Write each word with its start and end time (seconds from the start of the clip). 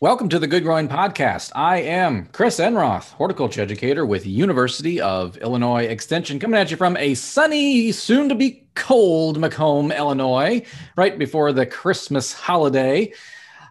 Welcome 0.00 0.28
to 0.28 0.38
the 0.38 0.46
Good 0.46 0.62
Growing 0.62 0.86
Podcast. 0.86 1.50
I 1.56 1.78
am 1.78 2.26
Chris 2.26 2.60
Enroth, 2.60 3.10
horticulture 3.14 3.62
educator 3.62 4.06
with 4.06 4.28
University 4.28 5.00
of 5.00 5.36
Illinois 5.38 5.86
Extension, 5.86 6.38
coming 6.38 6.60
at 6.60 6.70
you 6.70 6.76
from 6.76 6.96
a 6.98 7.14
sunny, 7.14 7.90
soon 7.90 8.28
to 8.28 8.36
be 8.36 8.64
cold 8.76 9.40
Macomb, 9.40 9.90
Illinois, 9.90 10.64
right 10.94 11.18
before 11.18 11.50
the 11.50 11.66
Christmas 11.66 12.32
holiday. 12.32 13.12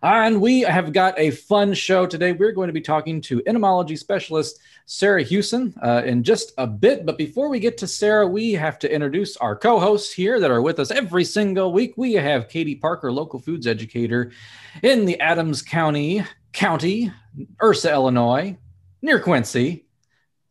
And 0.03 0.41
we 0.41 0.61
have 0.61 0.93
got 0.93 1.17
a 1.17 1.31
fun 1.31 1.73
show 1.73 2.05
today. 2.05 2.31
We're 2.31 2.51
going 2.51 2.67
to 2.67 2.73
be 2.73 2.81
talking 2.81 3.19
to 3.21 3.41
entomology 3.45 3.95
specialist 3.95 4.59
Sarah 4.85 5.23
Hughson 5.23 5.73
uh, 5.83 6.03
in 6.05 6.23
just 6.23 6.53
a 6.57 6.67
bit. 6.67 7.05
But 7.05 7.17
before 7.17 7.49
we 7.49 7.59
get 7.59 7.77
to 7.79 7.87
Sarah, 7.87 8.27
we 8.27 8.53
have 8.53 8.77
to 8.79 8.93
introduce 8.93 9.37
our 9.37 9.55
co 9.55 9.79
hosts 9.79 10.13
here 10.13 10.39
that 10.39 10.51
are 10.51 10.61
with 10.61 10.79
us 10.79 10.91
every 10.91 11.23
single 11.23 11.73
week. 11.73 11.93
We 11.97 12.13
have 12.13 12.49
Katie 12.49 12.75
Parker, 12.75 13.11
local 13.11 13.39
foods 13.39 13.65
educator 13.65 14.31
in 14.83 15.05
the 15.05 15.19
Adams 15.19 15.61
County, 15.61 16.23
County, 16.53 17.11
Ursa, 17.61 17.91
Illinois, 17.91 18.57
near 19.01 19.19
Quincy. 19.19 19.85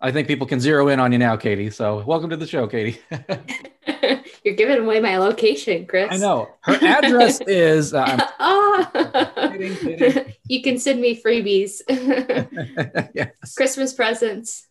I 0.00 0.12
think 0.12 0.28
people 0.28 0.46
can 0.46 0.60
zero 0.60 0.88
in 0.88 1.00
on 1.00 1.12
you 1.12 1.18
now, 1.18 1.36
Katie. 1.36 1.70
So 1.70 2.02
welcome 2.04 2.30
to 2.30 2.36
the 2.36 2.46
show, 2.46 2.66
Katie. 2.66 3.00
You're 4.46 4.54
giving 4.54 4.78
away 4.78 5.00
my 5.00 5.18
location, 5.18 5.86
Chris. 5.86 6.06
I 6.08 6.18
know. 6.18 6.48
Her 6.60 6.78
address 6.80 7.40
is. 7.48 7.92
Uh, 7.92 8.16
oh. 8.38 9.28
kidding, 9.52 9.76
kidding. 9.76 10.32
You 10.48 10.62
can 10.62 10.78
send 10.78 11.00
me 11.00 11.20
freebies. 11.20 11.80
yes. 13.12 13.54
Christmas 13.56 13.92
presents. 13.92 14.68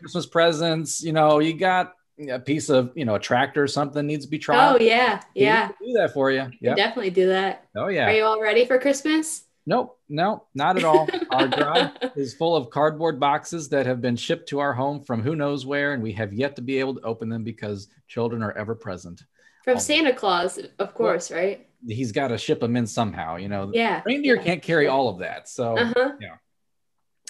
Christmas 0.00 0.26
presents. 0.26 1.04
You 1.04 1.12
know, 1.12 1.38
you 1.38 1.56
got 1.56 1.92
a 2.28 2.40
piece 2.40 2.68
of, 2.68 2.90
you 2.96 3.04
know, 3.04 3.14
a 3.14 3.20
tractor 3.20 3.62
or 3.62 3.68
something 3.68 4.04
needs 4.04 4.24
to 4.24 4.30
be 4.30 4.40
tried. 4.40 4.72
Oh, 4.72 4.78
yeah. 4.80 5.22
Yeah. 5.36 5.68
Do 5.68 5.92
that 5.98 6.12
for 6.12 6.32
you. 6.32 6.50
Yeah. 6.60 6.74
Definitely 6.74 7.10
do 7.10 7.28
that. 7.28 7.64
Oh, 7.76 7.86
yeah. 7.86 8.08
Are 8.08 8.12
you 8.12 8.24
all 8.24 8.42
ready 8.42 8.64
for 8.64 8.80
Christmas? 8.80 9.44
Nope, 9.64 9.98
no, 10.08 10.44
not 10.54 10.76
at 10.76 10.84
all. 10.84 11.08
Our 11.30 11.46
drive 11.48 11.90
is 12.16 12.34
full 12.34 12.56
of 12.56 12.70
cardboard 12.70 13.20
boxes 13.20 13.68
that 13.68 13.86
have 13.86 14.00
been 14.00 14.16
shipped 14.16 14.48
to 14.48 14.58
our 14.58 14.72
home 14.72 15.02
from 15.02 15.22
who 15.22 15.36
knows 15.36 15.64
where, 15.64 15.92
and 15.92 16.02
we 16.02 16.12
have 16.12 16.32
yet 16.32 16.56
to 16.56 16.62
be 16.62 16.78
able 16.80 16.96
to 16.96 17.02
open 17.02 17.28
them 17.28 17.44
because 17.44 17.88
children 18.08 18.42
are 18.42 18.52
ever 18.52 18.74
present. 18.74 19.22
From 19.62 19.78
Santa 19.78 20.12
Claus, 20.12 20.58
of 20.80 20.94
course, 20.94 21.30
well, 21.30 21.38
right? 21.38 21.68
He's 21.86 22.10
got 22.10 22.28
to 22.28 22.38
ship 22.38 22.60
them 22.60 22.76
in 22.76 22.86
somehow, 22.86 23.36
you 23.36 23.48
know. 23.48 23.70
Yeah. 23.72 24.02
Reindeer 24.04 24.36
yeah. 24.36 24.42
can't 24.42 24.62
carry 24.62 24.88
all 24.88 25.08
of 25.08 25.20
that. 25.20 25.48
So 25.48 25.76
uh-huh. 25.76 26.12
yeah. 26.20 26.36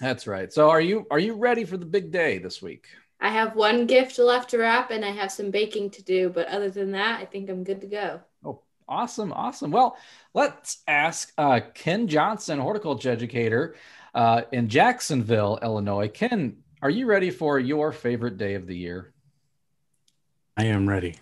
That's 0.00 0.26
right. 0.26 0.52
So 0.52 0.70
are 0.70 0.80
you 0.80 1.06
are 1.10 1.18
you 1.18 1.34
ready 1.34 1.64
for 1.64 1.76
the 1.76 1.86
big 1.86 2.10
day 2.10 2.38
this 2.38 2.62
week? 2.62 2.86
I 3.20 3.28
have 3.28 3.54
one 3.54 3.86
gift 3.86 4.18
left 4.18 4.50
to 4.50 4.58
wrap 4.58 4.90
and 4.90 5.04
I 5.04 5.10
have 5.10 5.30
some 5.30 5.50
baking 5.50 5.90
to 5.90 6.02
do, 6.02 6.28
but 6.28 6.48
other 6.48 6.70
than 6.70 6.92
that, 6.92 7.20
I 7.20 7.24
think 7.24 7.48
I'm 7.48 7.62
good 7.62 7.80
to 7.82 7.86
go. 7.86 8.20
Awesome, 8.92 9.32
awesome. 9.32 9.70
Well, 9.70 9.96
let's 10.34 10.82
ask 10.86 11.32
uh, 11.38 11.60
Ken 11.72 12.08
Johnson, 12.08 12.58
horticulture 12.58 13.10
educator 13.10 13.74
uh, 14.14 14.42
in 14.52 14.68
Jacksonville, 14.68 15.58
Illinois. 15.62 16.08
Ken, 16.08 16.58
are 16.82 16.90
you 16.90 17.06
ready 17.06 17.30
for 17.30 17.58
your 17.58 17.90
favorite 17.90 18.36
day 18.36 18.52
of 18.52 18.66
the 18.66 18.76
year? 18.76 19.14
I 20.58 20.64
am 20.64 20.86
ready. 20.86 21.16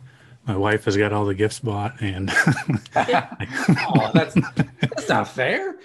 My 0.49 0.57
wife 0.57 0.87
has 0.87 0.97
got 0.97 1.13
all 1.13 1.25
the 1.25 1.35
gifts 1.35 1.61
bought 1.61 2.03
and 2.03 2.33
oh, 2.97 4.11
that's 4.15 4.35
that's 4.81 5.09
not 5.09 5.29
fair. 5.29 5.77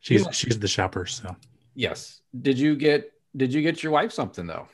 She's 0.00 0.26
she's 0.32 0.58
the 0.58 0.66
shopper 0.66 1.06
so. 1.06 1.36
Yes. 1.76 2.22
Did 2.42 2.58
you 2.58 2.74
get 2.74 3.12
did 3.36 3.54
you 3.54 3.62
get 3.62 3.84
your 3.84 3.92
wife 3.92 4.10
something 4.10 4.48
though? 4.48 4.66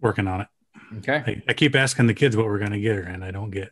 Working 0.00 0.26
on 0.26 0.40
it. 0.40 0.48
Okay. 0.96 1.22
I, 1.26 1.42
I 1.50 1.52
keep 1.52 1.76
asking 1.76 2.06
the 2.06 2.14
kids 2.14 2.38
what 2.38 2.46
we're 2.46 2.58
going 2.58 2.72
to 2.72 2.80
get 2.80 2.96
her 2.96 3.02
and 3.02 3.22
i 3.22 3.30
don't 3.30 3.50
get 3.50 3.70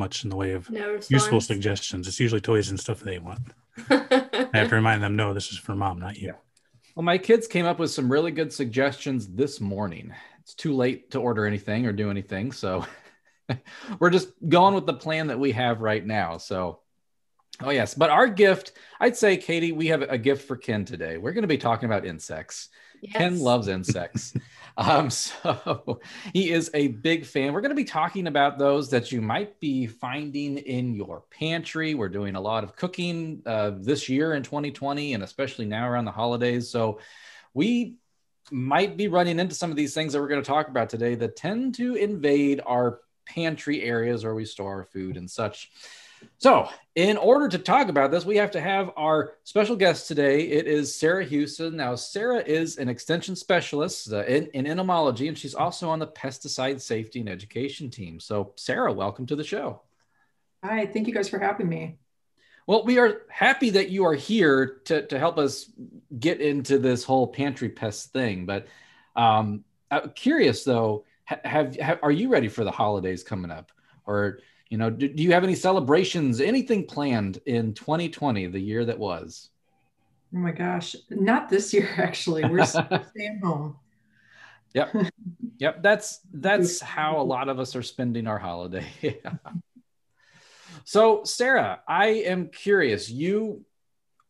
much 0.00 0.24
in 0.24 0.30
the 0.30 0.36
way 0.36 0.52
of 0.52 0.68
no 0.70 0.98
useful 1.08 1.40
suggestions 1.40 2.08
it's 2.08 2.18
usually 2.18 2.40
toys 2.40 2.70
and 2.70 2.80
stuff 2.80 3.00
they 3.00 3.18
want 3.18 3.40
i 3.90 4.50
have 4.54 4.68
to 4.68 4.74
remind 4.74 5.02
them 5.02 5.14
no 5.14 5.32
this 5.32 5.52
is 5.52 5.58
for 5.58 5.74
mom 5.76 5.98
not 6.00 6.16
you 6.16 6.28
yeah. 6.28 6.32
well 6.96 7.04
my 7.04 7.18
kids 7.18 7.46
came 7.46 7.66
up 7.66 7.78
with 7.78 7.90
some 7.90 8.10
really 8.10 8.32
good 8.32 8.52
suggestions 8.52 9.28
this 9.28 9.60
morning 9.60 10.12
it's 10.50 10.54
too 10.56 10.74
late 10.74 11.12
to 11.12 11.20
order 11.20 11.46
anything 11.46 11.86
or 11.86 11.92
do 11.92 12.10
anything. 12.10 12.50
So 12.50 12.84
we're 14.00 14.10
just 14.10 14.30
going 14.48 14.74
with 14.74 14.84
the 14.84 14.94
plan 14.94 15.28
that 15.28 15.38
we 15.38 15.52
have 15.52 15.80
right 15.80 16.04
now. 16.04 16.38
So, 16.38 16.80
oh, 17.60 17.70
yes. 17.70 17.94
But 17.94 18.10
our 18.10 18.26
gift, 18.26 18.72
I'd 18.98 19.16
say, 19.16 19.36
Katie, 19.36 19.70
we 19.70 19.86
have 19.88 20.02
a 20.02 20.18
gift 20.18 20.48
for 20.48 20.56
Ken 20.56 20.84
today. 20.84 21.18
We're 21.18 21.34
going 21.34 21.42
to 21.42 21.48
be 21.48 21.56
talking 21.56 21.86
about 21.86 22.04
insects. 22.04 22.68
Yes. 23.00 23.16
Ken 23.16 23.38
loves 23.38 23.68
insects. 23.68 24.34
um, 24.80 25.10
so 25.10 26.00
he 26.32 26.50
is 26.50 26.70
a 26.72 26.88
big 26.88 27.26
fan. 27.26 27.52
We're 27.52 27.60
going 27.60 27.70
to 27.70 27.76
be 27.76 27.84
talking 27.84 28.26
about 28.26 28.58
those 28.58 28.90
that 28.90 29.12
you 29.12 29.20
might 29.20 29.60
be 29.60 29.86
finding 29.86 30.58
in 30.58 30.94
your 30.94 31.24
pantry. 31.30 31.94
We're 31.94 32.08
doing 32.08 32.34
a 32.34 32.40
lot 32.40 32.64
of 32.64 32.74
cooking 32.74 33.42
uh, 33.44 33.72
this 33.76 34.08
year 34.08 34.32
in 34.34 34.42
2020, 34.42 35.14
and 35.14 35.22
especially 35.22 35.66
now 35.66 35.88
around 35.88 36.06
the 36.06 36.12
holidays. 36.12 36.70
So 36.70 36.98
we 37.52 37.96
might 38.50 38.96
be 38.96 39.08
running 39.08 39.38
into 39.38 39.54
some 39.54 39.70
of 39.70 39.76
these 39.76 39.94
things 39.94 40.12
that 40.12 40.20
we're 40.20 40.28
going 40.28 40.42
to 40.42 40.48
talk 40.48 40.68
about 40.68 40.88
today 40.88 41.14
that 41.14 41.36
tend 41.36 41.74
to 41.76 41.94
invade 41.94 42.60
our 42.64 43.00
pantry 43.26 43.82
areas 43.82 44.24
where 44.24 44.34
we 44.34 44.44
store 44.44 44.76
our 44.76 44.84
food 44.84 45.16
and 45.16 45.30
such. 45.30 45.70
So, 46.38 46.68
in 46.94 47.16
order 47.16 47.48
to 47.48 47.58
talk 47.58 47.88
about 47.88 48.10
this, 48.10 48.24
we 48.24 48.36
have 48.36 48.50
to 48.50 48.60
have 48.60 48.90
our 48.96 49.34
special 49.44 49.76
guest 49.76 50.06
today. 50.06 50.42
It 50.42 50.66
is 50.66 50.94
Sarah 50.94 51.24
Hughson. 51.24 51.74
Now, 51.74 51.94
Sarah 51.94 52.42
is 52.44 52.76
an 52.76 52.88
extension 52.88 53.34
specialist 53.36 54.12
uh, 54.12 54.24
in, 54.24 54.46
in 54.48 54.66
entomology, 54.66 55.28
and 55.28 55.38
she's 55.38 55.54
also 55.54 55.88
on 55.88 55.98
the 55.98 56.06
pesticide 56.06 56.80
safety 56.80 57.20
and 57.20 57.28
education 57.28 57.90
team. 57.90 58.20
So, 58.20 58.52
Sarah, 58.56 58.92
welcome 58.92 59.26
to 59.26 59.36
the 59.36 59.44
show. 59.44 59.80
Hi, 60.62 60.86
thank 60.86 61.06
you 61.06 61.14
guys 61.14 61.28
for 61.28 61.38
having 61.38 61.68
me. 61.68 61.96
Well, 62.66 62.84
we 62.84 62.98
are 62.98 63.22
happy 63.28 63.70
that 63.70 63.90
you 63.90 64.04
are 64.04 64.14
here 64.14 64.80
to, 64.84 65.06
to 65.06 65.18
help 65.18 65.38
us 65.38 65.70
get 66.16 66.40
into 66.40 66.78
this 66.78 67.02
whole 67.02 67.26
pantry 67.26 67.68
pest 67.68 68.12
thing. 68.12 68.46
But 68.46 68.66
um, 69.16 69.64
I'm 69.90 70.10
curious 70.10 70.64
though, 70.64 71.04
have, 71.44 71.76
have 71.76 71.98
are 72.02 72.10
you 72.10 72.28
ready 72.28 72.48
for 72.48 72.64
the 72.64 72.70
holidays 72.70 73.22
coming 73.22 73.50
up, 73.50 73.72
or 74.06 74.40
you 74.68 74.78
know, 74.78 74.90
do, 74.90 75.08
do 75.08 75.22
you 75.22 75.32
have 75.32 75.44
any 75.44 75.54
celebrations, 75.54 76.40
anything 76.40 76.86
planned 76.86 77.40
in 77.46 77.74
2020, 77.74 78.46
the 78.46 78.60
year 78.60 78.84
that 78.84 78.98
was? 78.98 79.50
Oh 80.34 80.38
my 80.38 80.52
gosh, 80.52 80.94
not 81.10 81.48
this 81.48 81.72
year 81.74 81.88
actually. 81.96 82.44
We're 82.44 82.64
staying 82.66 83.40
home. 83.42 83.76
Yep. 84.74 84.94
Yep. 85.58 85.82
That's 85.82 86.20
that's 86.32 86.80
how 86.80 87.20
a 87.20 87.22
lot 87.22 87.50
of 87.50 87.60
us 87.60 87.76
are 87.76 87.82
spending 87.82 88.26
our 88.26 88.38
holiday. 88.38 88.86
So, 90.84 91.22
Sarah, 91.24 91.80
I 91.86 92.06
am 92.06 92.48
curious. 92.48 93.10
You 93.10 93.66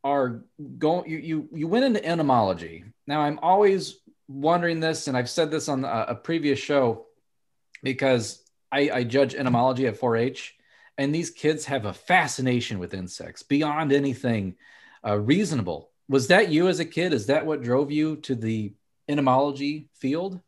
are 0.02 0.42
going. 0.76 1.08
You 1.08 1.18
you 1.18 1.48
you 1.52 1.68
went 1.68 1.84
into 1.84 2.04
entomology. 2.04 2.84
Now, 3.06 3.20
I'm 3.20 3.38
always 3.42 3.99
wondering 4.30 4.80
this, 4.80 5.08
and 5.08 5.16
I've 5.16 5.28
said 5.28 5.50
this 5.50 5.68
on 5.68 5.84
a, 5.84 6.06
a 6.08 6.14
previous 6.14 6.58
show 6.58 7.06
because 7.82 8.42
I, 8.70 8.90
I 8.90 9.04
judge 9.04 9.34
entomology 9.34 9.86
at 9.86 9.98
4-H, 9.98 10.56
and 10.98 11.14
these 11.14 11.30
kids 11.30 11.64
have 11.64 11.84
a 11.84 11.92
fascination 11.92 12.78
with 12.78 12.94
insects 12.94 13.42
beyond 13.42 13.92
anything 13.92 14.56
uh, 15.06 15.18
reasonable. 15.18 15.90
Was 16.08 16.28
that 16.28 16.50
you 16.50 16.68
as 16.68 16.80
a 16.80 16.84
kid? 16.84 17.12
Is 17.12 17.26
that 17.26 17.46
what 17.46 17.62
drove 17.62 17.90
you 17.90 18.16
to 18.16 18.34
the 18.34 18.74
entomology 19.08 19.88
field? 19.94 20.40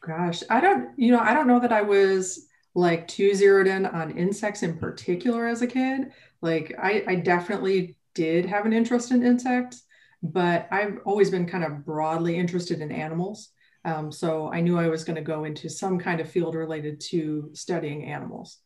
Gosh, 0.00 0.42
I 0.50 0.60
don't. 0.60 0.90
You 0.98 1.12
know, 1.12 1.20
I 1.20 1.32
don't 1.32 1.46
know 1.46 1.60
that 1.60 1.72
I 1.72 1.82
was 1.82 2.46
like 2.74 3.06
too 3.06 3.34
zeroed 3.34 3.66
in 3.66 3.86
on 3.86 4.18
insects 4.18 4.62
in 4.62 4.76
particular 4.78 5.46
as 5.46 5.62
a 5.62 5.66
kid. 5.66 6.12
Like 6.42 6.74
I, 6.78 7.04
I 7.06 7.14
definitely 7.16 7.96
did 8.14 8.46
have 8.46 8.66
an 8.66 8.72
interest 8.72 9.12
in 9.12 9.24
insects, 9.24 9.84
but 10.24 10.66
I've 10.70 10.98
always 11.04 11.30
been 11.30 11.46
kind 11.46 11.64
of 11.64 11.84
broadly 11.84 12.36
interested 12.36 12.80
in 12.80 12.90
animals. 12.90 13.50
Um, 13.84 14.10
so 14.10 14.50
I 14.50 14.62
knew 14.62 14.78
I 14.78 14.88
was 14.88 15.04
going 15.04 15.16
to 15.16 15.22
go 15.22 15.44
into 15.44 15.68
some 15.68 15.98
kind 15.98 16.18
of 16.18 16.30
field 16.30 16.54
related 16.54 16.98
to 17.10 17.50
studying 17.52 18.06
animals. 18.06 18.58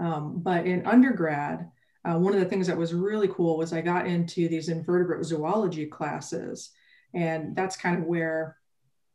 Um, 0.00 0.40
but 0.42 0.66
in 0.66 0.84
undergrad, 0.84 1.70
uh, 2.04 2.18
one 2.18 2.34
of 2.34 2.40
the 2.40 2.46
things 2.46 2.66
that 2.66 2.76
was 2.76 2.92
really 2.92 3.28
cool 3.28 3.56
was 3.56 3.72
I 3.72 3.80
got 3.80 4.08
into 4.08 4.48
these 4.48 4.68
invertebrate 4.68 5.24
zoology 5.24 5.86
classes. 5.86 6.70
And 7.14 7.54
that's 7.54 7.76
kind 7.76 7.96
of 7.96 8.04
where 8.04 8.56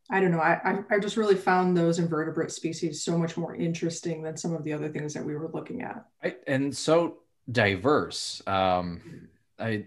I 0.10 0.20
don't 0.20 0.32
know. 0.32 0.40
I, 0.40 0.80
I 0.90 0.98
just 0.98 1.18
really 1.18 1.36
found 1.36 1.78
those 1.78 2.00
invertebrate 2.00 2.50
species 2.50 3.04
so 3.04 3.16
much 3.16 3.38
more 3.38 3.54
interesting 3.54 4.24
than 4.24 4.38
some 4.38 4.56
of 4.56 4.64
the 4.64 4.74
other 4.74 4.90
things 4.90 5.14
that 5.14 5.24
we 5.24 5.36
were 5.36 5.52
looking 5.54 5.84
at. 5.84 6.04
and 6.48 6.76
so 6.76 7.18
diverse. 7.52 8.42
Um, 8.48 9.29
I, 9.60 9.86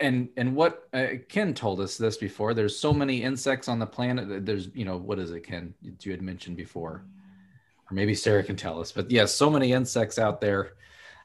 and 0.00 0.28
and 0.36 0.54
what 0.54 0.88
uh, 0.92 1.06
Ken 1.28 1.54
told 1.54 1.80
us 1.80 1.96
this 1.96 2.16
before. 2.16 2.54
There's 2.54 2.78
so 2.78 2.92
many 2.92 3.22
insects 3.22 3.68
on 3.68 3.78
the 3.78 3.86
planet. 3.86 4.44
There's 4.44 4.68
you 4.74 4.84
know 4.84 4.96
what 4.96 5.18
is 5.18 5.30
it, 5.30 5.40
Ken? 5.40 5.74
You 6.00 6.10
had 6.10 6.22
mentioned 6.22 6.56
before, 6.56 7.04
or 7.90 7.94
maybe 7.94 8.14
Sarah 8.14 8.42
can 8.42 8.56
tell 8.56 8.80
us. 8.80 8.90
But 8.90 9.10
yes, 9.10 9.20
yeah, 9.20 9.26
so 9.26 9.50
many 9.50 9.72
insects 9.72 10.18
out 10.18 10.40
there. 10.40 10.72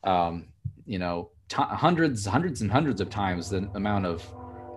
Um, 0.03 0.47
you 0.85 0.99
know, 0.99 1.31
t- 1.49 1.57
hundreds, 1.57 2.25
hundreds, 2.25 2.61
and 2.61 2.71
hundreds 2.71 3.01
of 3.01 3.09
times 3.09 3.49
the 3.49 3.69
amount 3.73 4.05
of 4.05 4.25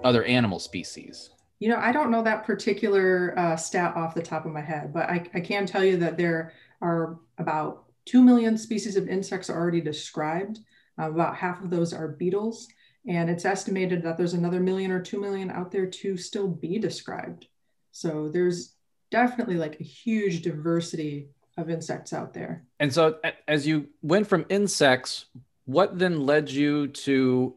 other 0.02 0.24
animal 0.24 0.58
species. 0.58 1.30
You 1.58 1.68
know, 1.68 1.76
I 1.76 1.92
don't 1.92 2.10
know 2.10 2.22
that 2.22 2.44
particular 2.44 3.38
uh, 3.38 3.56
stat 3.56 3.94
off 3.96 4.14
the 4.14 4.22
top 4.22 4.46
of 4.46 4.52
my 4.52 4.62
head, 4.62 4.94
but 4.94 5.10
I, 5.10 5.26
I 5.34 5.40
can 5.40 5.66
tell 5.66 5.84
you 5.84 5.98
that 5.98 6.16
there 6.16 6.54
are 6.80 7.18
about 7.36 7.84
2 8.06 8.22
million 8.22 8.56
species 8.56 8.96
of 8.96 9.08
insects 9.08 9.50
already 9.50 9.82
described. 9.82 10.60
Uh, 10.98 11.10
about 11.10 11.36
half 11.36 11.62
of 11.62 11.70
those 11.70 11.92
are 11.92 12.08
beetles. 12.08 12.66
And 13.06 13.30
it's 13.30 13.44
estimated 13.44 14.02
that 14.02 14.16
there's 14.16 14.34
another 14.34 14.60
million 14.60 14.90
or 14.90 15.00
2 15.00 15.20
million 15.20 15.50
out 15.50 15.70
there 15.70 15.86
to 15.86 16.16
still 16.16 16.48
be 16.48 16.78
described. 16.78 17.46
So 17.92 18.28
there's 18.28 18.74
definitely 19.10 19.56
like 19.56 19.80
a 19.80 19.84
huge 19.84 20.42
diversity 20.42 21.28
of 21.56 21.70
insects 21.70 22.12
out 22.12 22.34
there. 22.34 22.64
And 22.78 22.92
so 22.92 23.18
as 23.48 23.66
you 23.66 23.88
went 24.02 24.26
from 24.26 24.46
insects, 24.48 25.26
what 25.64 25.98
then 25.98 26.26
led 26.26 26.50
you 26.50 26.88
to 26.88 27.54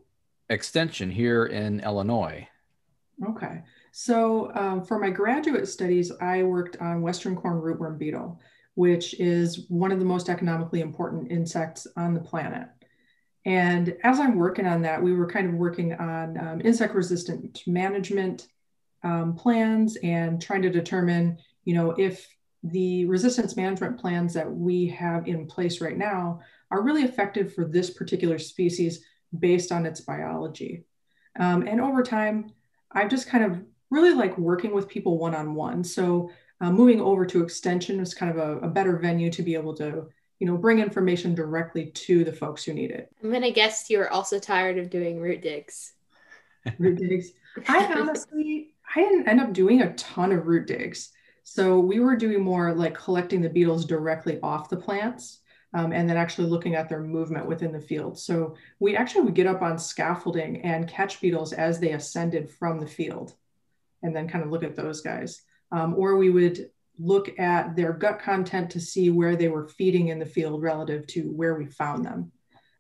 extension 0.50 1.10
here 1.10 1.46
in 1.46 1.80
Illinois? 1.82 2.48
Okay. 3.28 3.62
So 3.92 4.52
um, 4.56 4.84
for 4.84 5.00
my 5.00 5.10
graduate 5.10 5.68
studies, 5.68 6.12
I 6.20 6.44
worked 6.44 6.78
on 6.78 7.02
Western 7.02 7.36
corn 7.36 7.62
rootworm 7.62 7.98
beetle, 7.98 8.40
which 8.76 9.20
is 9.20 9.66
one 9.70 9.92
of 9.92 10.00
the 10.00 10.06
most 10.06 10.30
economically 10.30 10.82
important 10.82 11.32
insects 11.32 11.86
on 11.96 12.14
the 12.14 12.20
planet. 12.20 12.68
And 13.46 13.96
as 14.04 14.20
I'm 14.20 14.36
working 14.36 14.66
on 14.66 14.82
that, 14.84 15.02
we 15.02 15.14
were 15.14 15.28
kind 15.28 15.50
of 15.50 15.56
working 15.56 15.94
on 15.94 16.38
um, 16.38 16.62
insect 16.64 16.96
resistant 16.96 17.62
management 17.68 18.48
um, 19.04 19.36
plans 19.36 19.98
and 20.02 20.42
trying 20.42 20.62
to 20.62 20.70
determine, 20.70 21.38
you 21.66 21.74
know, 21.74 21.92
if 21.98 22.28
the 22.64 23.06
resistance 23.06 23.58
management 23.58 24.00
plans 24.00 24.34
that 24.34 24.50
we 24.50 24.88
have 24.88 25.28
in 25.28 25.46
place 25.46 25.82
right 25.82 25.98
now 25.98 26.40
are 26.72 26.82
really 26.82 27.04
effective 27.04 27.54
for 27.54 27.66
this 27.66 27.90
particular 27.90 28.40
species 28.40 29.04
based 29.38 29.72
on 29.72 29.86
its 29.86 30.00
biology. 30.00 30.86
Um, 31.38 31.68
and 31.68 31.82
over 31.82 32.04
time, 32.04 32.52
I've 32.92 33.10
just 33.10 33.28
kind 33.28 33.44
of 33.44 33.62
really 33.90 34.14
like 34.14 34.38
working 34.38 34.74
with 34.74 34.88
people 34.88 35.18
one 35.18 35.36
on 35.36 35.54
one. 35.56 35.84
So 35.84 36.30
uh, 36.62 36.72
moving 36.72 37.02
over 37.02 37.26
to 37.26 37.44
extension 37.44 38.00
was 38.00 38.14
kind 38.14 38.32
of 38.32 38.38
a, 38.38 38.66
a 38.66 38.70
better 38.70 38.98
venue 38.98 39.30
to 39.32 39.44
be 39.44 39.56
able 39.56 39.76
to 39.76 40.08
you 40.44 40.50
know 40.50 40.58
bring 40.58 40.80
information 40.80 41.34
directly 41.34 41.86
to 41.92 42.26
the 42.26 42.34
folks 42.34 42.66
who 42.66 42.74
need 42.74 42.92
it 42.92 43.10
i'm 43.24 43.32
gonna 43.32 43.50
guess 43.50 43.90
you're 43.90 44.10
also 44.10 44.40
tired 44.40 44.78
of 44.78 44.90
doing 44.90 45.22
root 45.22 45.42
digs 45.42 45.94
root 46.80 46.98
digs 46.98 47.32
i 47.70 47.86
honestly 47.98 48.74
i 48.94 49.00
didn't 49.00 49.26
end 49.30 49.40
up 49.40 49.54
doing 49.54 49.84
a 49.84 49.94
ton 49.94 50.34
of 50.34 50.46
root 50.46 50.68
digs 50.68 51.12
so 51.44 51.80
we 51.80 52.02
were 52.02 52.18
doing 52.18 52.42
more 52.42 52.74
like 52.74 52.94
collecting 52.94 53.42
the 53.42 53.50
beetles 53.50 53.86
directly 53.86 54.38
off 54.42 54.70
the 54.70 54.76
plants 54.76 55.40
um, 55.74 55.94
and 55.94 56.10
then 56.10 56.18
actually 56.18 56.50
looking 56.50 56.76
at 56.76 56.90
their 56.90 57.02
movement 57.02 57.48
within 57.48 57.72
the 57.72 57.80
field. 57.80 58.20
So 58.20 58.56
we 58.80 58.96
actually 58.96 59.22
would 59.22 59.34
get 59.34 59.48
up 59.48 59.64
on 59.64 59.80
scaffolding 59.80 60.62
and 60.62 60.88
catch 60.88 61.20
beetles 61.20 61.52
as 61.52 61.80
they 61.80 61.94
ascended 61.94 62.52
from 62.52 62.80
the 62.80 62.86
field 62.86 63.34
and 64.04 64.16
then 64.16 64.28
kind 64.28 64.44
of 64.44 64.52
look 64.52 64.64
at 64.64 64.76
those 64.76 65.02
guys. 65.02 65.42
Um, 65.72 65.96
or 65.96 66.16
we 66.16 66.30
would 66.30 66.70
look 67.00 67.38
at 67.40 67.76
their 67.76 67.94
gut 67.94 68.20
content 68.20 68.70
to 68.72 68.80
see 68.80 69.10
where 69.10 69.36
they 69.36 69.48
were 69.48 69.68
feeding 69.68 70.10
in 70.10 70.20
the 70.20 70.26
field 70.26 70.62
relative 70.62 71.08
to 71.08 71.32
where 71.32 71.56
we 71.56 71.66
found 71.66 72.06
them. 72.06 72.32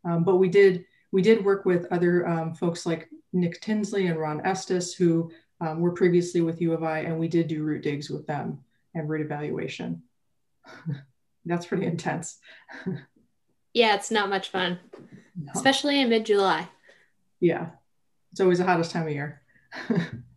Um, 0.05 0.23
but 0.23 0.37
we 0.37 0.49
did 0.49 0.85
we 1.11 1.21
did 1.21 1.45
work 1.45 1.65
with 1.65 1.85
other 1.91 2.27
um, 2.27 2.55
folks 2.55 2.85
like 2.85 3.09
Nick 3.33 3.61
Tinsley 3.61 4.07
and 4.07 4.19
Ron 4.19 4.45
Estes 4.45 4.93
who 4.93 5.31
um, 5.61 5.79
were 5.79 5.91
previously 5.91 6.41
with 6.41 6.61
U 6.61 6.73
of 6.73 6.83
I, 6.83 6.99
and 6.99 7.19
we 7.19 7.27
did 7.27 7.47
do 7.47 7.63
root 7.63 7.83
digs 7.83 8.09
with 8.09 8.25
them 8.25 8.59
and 8.95 9.07
root 9.07 9.21
evaluation. 9.21 10.03
That's 11.45 11.65
pretty 11.65 11.85
intense. 11.85 12.39
yeah, 13.73 13.95
it's 13.95 14.11
not 14.11 14.29
much 14.29 14.49
fun, 14.49 14.79
no. 15.35 15.51
especially 15.53 15.99
in 16.01 16.09
mid 16.09 16.25
July. 16.25 16.67
Yeah, 17.39 17.69
it's 18.31 18.41
always 18.41 18.59
the 18.59 18.65
hottest 18.65 18.91
time 18.91 19.07
of 19.07 19.13
year. 19.13 19.41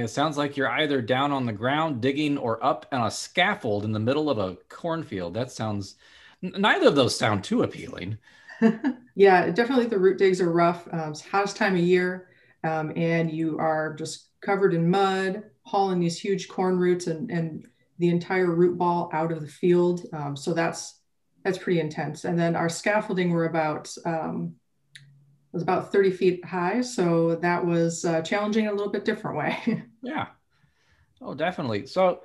It 0.00 0.08
sounds 0.08 0.36
like 0.36 0.56
you're 0.56 0.70
either 0.70 1.00
down 1.00 1.32
on 1.32 1.46
the 1.46 1.52
ground 1.52 2.00
digging 2.00 2.38
or 2.38 2.62
up 2.64 2.86
on 2.92 3.06
a 3.06 3.10
scaffold 3.10 3.84
in 3.84 3.92
the 3.92 3.98
middle 3.98 4.30
of 4.30 4.38
a 4.38 4.56
cornfield. 4.68 5.34
That 5.34 5.50
sounds, 5.50 5.96
neither 6.42 6.88
of 6.88 6.96
those 6.96 7.16
sound 7.16 7.44
too 7.44 7.62
appealing. 7.62 8.18
yeah, 9.14 9.50
definitely 9.50 9.86
the 9.86 9.98
root 9.98 10.18
digs 10.18 10.40
are 10.40 10.52
rough. 10.52 10.86
Um, 10.92 11.10
it's 11.10 11.20
hottest 11.20 11.56
time 11.56 11.74
of 11.74 11.80
year, 11.80 12.28
um, 12.64 12.92
and 12.96 13.30
you 13.30 13.58
are 13.58 13.94
just 13.94 14.28
covered 14.40 14.74
in 14.74 14.90
mud, 14.90 15.44
hauling 15.62 16.00
these 16.00 16.18
huge 16.18 16.48
corn 16.48 16.78
roots 16.78 17.06
and, 17.06 17.30
and 17.30 17.66
the 17.98 18.08
entire 18.08 18.50
root 18.50 18.76
ball 18.78 19.10
out 19.12 19.32
of 19.32 19.40
the 19.40 19.46
field. 19.46 20.06
Um, 20.12 20.36
so 20.36 20.52
that's 20.52 21.00
that's 21.44 21.58
pretty 21.58 21.80
intense. 21.80 22.24
And 22.24 22.38
then 22.38 22.54
our 22.54 22.68
scaffolding 22.68 23.30
were 23.30 23.46
about 23.46 23.94
um, 24.04 24.56
was 25.52 25.62
about 25.62 25.92
30 25.92 26.10
feet 26.12 26.44
high. 26.44 26.80
So 26.80 27.36
that 27.36 27.64
was 27.64 28.04
uh, 28.04 28.22
challenging 28.22 28.68
a 28.68 28.72
little 28.72 28.92
bit 28.92 29.04
different 29.04 29.36
way. 29.36 29.84
yeah. 30.02 30.26
Oh, 31.20 31.34
definitely. 31.34 31.86
So, 31.86 32.22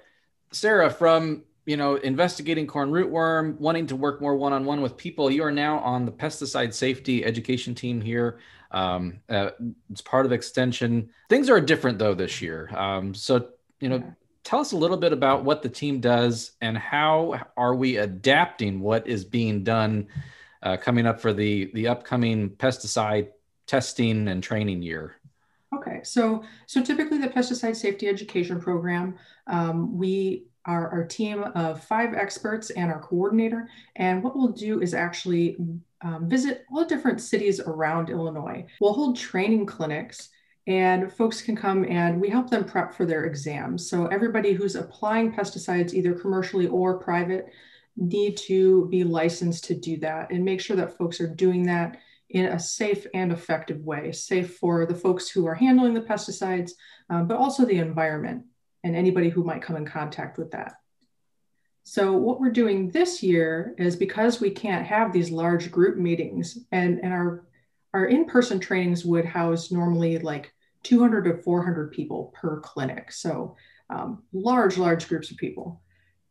Sarah, 0.51 0.89
from 0.89 1.43
you 1.65 1.77
know 1.77 1.95
investigating 1.95 2.67
corn 2.67 2.91
rootworm, 2.91 3.59
wanting 3.59 3.87
to 3.87 3.95
work 3.95 4.21
more 4.21 4.35
one-on-one 4.35 4.81
with 4.81 4.97
people, 4.97 5.29
you 5.29 5.43
are 5.43 5.51
now 5.51 5.79
on 5.79 6.05
the 6.05 6.11
pesticide 6.11 6.73
safety 6.73 7.25
education 7.25 7.75
team 7.75 8.01
here. 8.01 8.39
Um, 8.71 9.19
uh, 9.29 9.51
it's 9.91 10.01
part 10.01 10.25
of 10.25 10.31
extension. 10.31 11.09
Things 11.29 11.49
are 11.49 11.61
different 11.61 11.99
though 11.99 12.13
this 12.13 12.41
year. 12.41 12.69
Um, 12.75 13.13
so, 13.13 13.49
you 13.79 13.89
know. 13.89 13.97
Yeah. 13.97 14.11
Tell 14.45 14.59
us 14.59 14.73
a 14.73 14.77
little 14.77 14.97
bit 14.97 15.11
about 15.11 15.43
what 15.43 15.63
the 15.63 15.69
team 15.69 15.99
does 15.99 16.51
and 16.61 16.77
how 16.77 17.47
are 17.57 17.73
we 17.73 17.97
adapting 17.97 18.79
what 18.79 19.07
is 19.07 19.25
being 19.25 19.63
done 19.63 20.07
uh, 20.61 20.77
coming 20.77 21.07
up 21.07 21.19
for 21.19 21.33
the 21.33 21.71
the 21.73 21.87
upcoming 21.87 22.51
pesticide 22.51 23.29
testing 23.65 24.27
and 24.27 24.43
training 24.43 24.83
year? 24.83 25.15
Okay, 25.75 26.01
so 26.03 26.43
so 26.67 26.81
typically 26.81 27.17
the 27.17 27.27
pesticide 27.27 27.75
safety 27.75 28.07
education 28.07 28.59
program, 28.59 29.15
um, 29.47 29.97
we 29.97 30.45
are 30.65 30.89
our 30.89 31.05
team 31.05 31.43
of 31.55 31.83
five 31.83 32.13
experts 32.13 32.69
and 32.71 32.91
our 32.91 32.99
coordinator, 32.99 33.69
and 33.95 34.23
what 34.23 34.35
we'll 34.35 34.49
do 34.49 34.81
is 34.81 34.93
actually 34.93 35.57
um, 36.01 36.29
visit 36.29 36.65
all 36.71 36.85
different 36.85 37.19
cities 37.19 37.59
around 37.59 38.09
Illinois. 38.09 38.65
We'll 38.79 38.93
hold 38.93 39.17
training 39.17 39.65
clinics 39.65 40.29
and 40.67 41.11
folks 41.11 41.41
can 41.41 41.55
come 41.55 41.85
and 41.85 42.19
we 42.19 42.29
help 42.29 42.49
them 42.49 42.63
prep 42.63 42.93
for 42.93 43.05
their 43.05 43.25
exams. 43.25 43.89
So 43.89 44.07
everybody 44.07 44.53
who's 44.53 44.75
applying 44.75 45.31
pesticides, 45.31 45.93
either 45.93 46.13
commercially 46.13 46.67
or 46.67 46.99
private, 46.99 47.47
need 47.97 48.35
to 48.37 48.87
be 48.89 49.03
licensed 49.03 49.65
to 49.65 49.75
do 49.75 49.97
that 49.97 50.31
and 50.31 50.43
make 50.43 50.59
sure 50.59 50.75
that 50.75 50.97
folks 50.97 51.21
are 51.21 51.27
doing 51.27 51.63
that 51.63 51.97
in 52.29 52.45
a 52.45 52.59
safe 52.59 53.05
and 53.13 53.31
effective 53.31 53.79
way, 53.81 54.11
safe 54.11 54.57
for 54.57 54.85
the 54.85 54.95
folks 54.95 55.29
who 55.29 55.45
are 55.45 55.55
handling 55.55 55.93
the 55.93 56.01
pesticides, 56.01 56.71
um, 57.09 57.27
but 57.27 57.37
also 57.37 57.65
the 57.65 57.77
environment 57.77 58.43
and 58.83 58.95
anybody 58.95 59.29
who 59.29 59.43
might 59.43 59.61
come 59.61 59.75
in 59.75 59.85
contact 59.85 60.37
with 60.37 60.51
that. 60.51 60.73
So 61.83 62.13
what 62.13 62.39
we're 62.39 62.49
doing 62.49 62.89
this 62.89 63.21
year 63.21 63.75
is 63.77 63.95
because 63.95 64.41
we 64.41 64.49
can't 64.49 64.87
have 64.87 65.13
these 65.13 65.29
large 65.29 65.71
group 65.71 65.97
meetings 65.97 66.57
and, 66.71 66.99
and 67.03 67.13
our, 67.13 67.45
our 67.93 68.05
in-person 68.05 68.59
trainings 68.59 69.05
would 69.05 69.25
house 69.25 69.71
normally 69.71 70.17
like 70.17 70.51
200 70.83 71.23
to 71.25 71.43
400 71.43 71.91
people 71.91 72.33
per 72.35 72.59
clinic. 72.59 73.11
So 73.11 73.55
um, 73.89 74.23
large, 74.33 74.77
large 74.77 75.07
groups 75.07 75.29
of 75.29 75.37
people. 75.37 75.81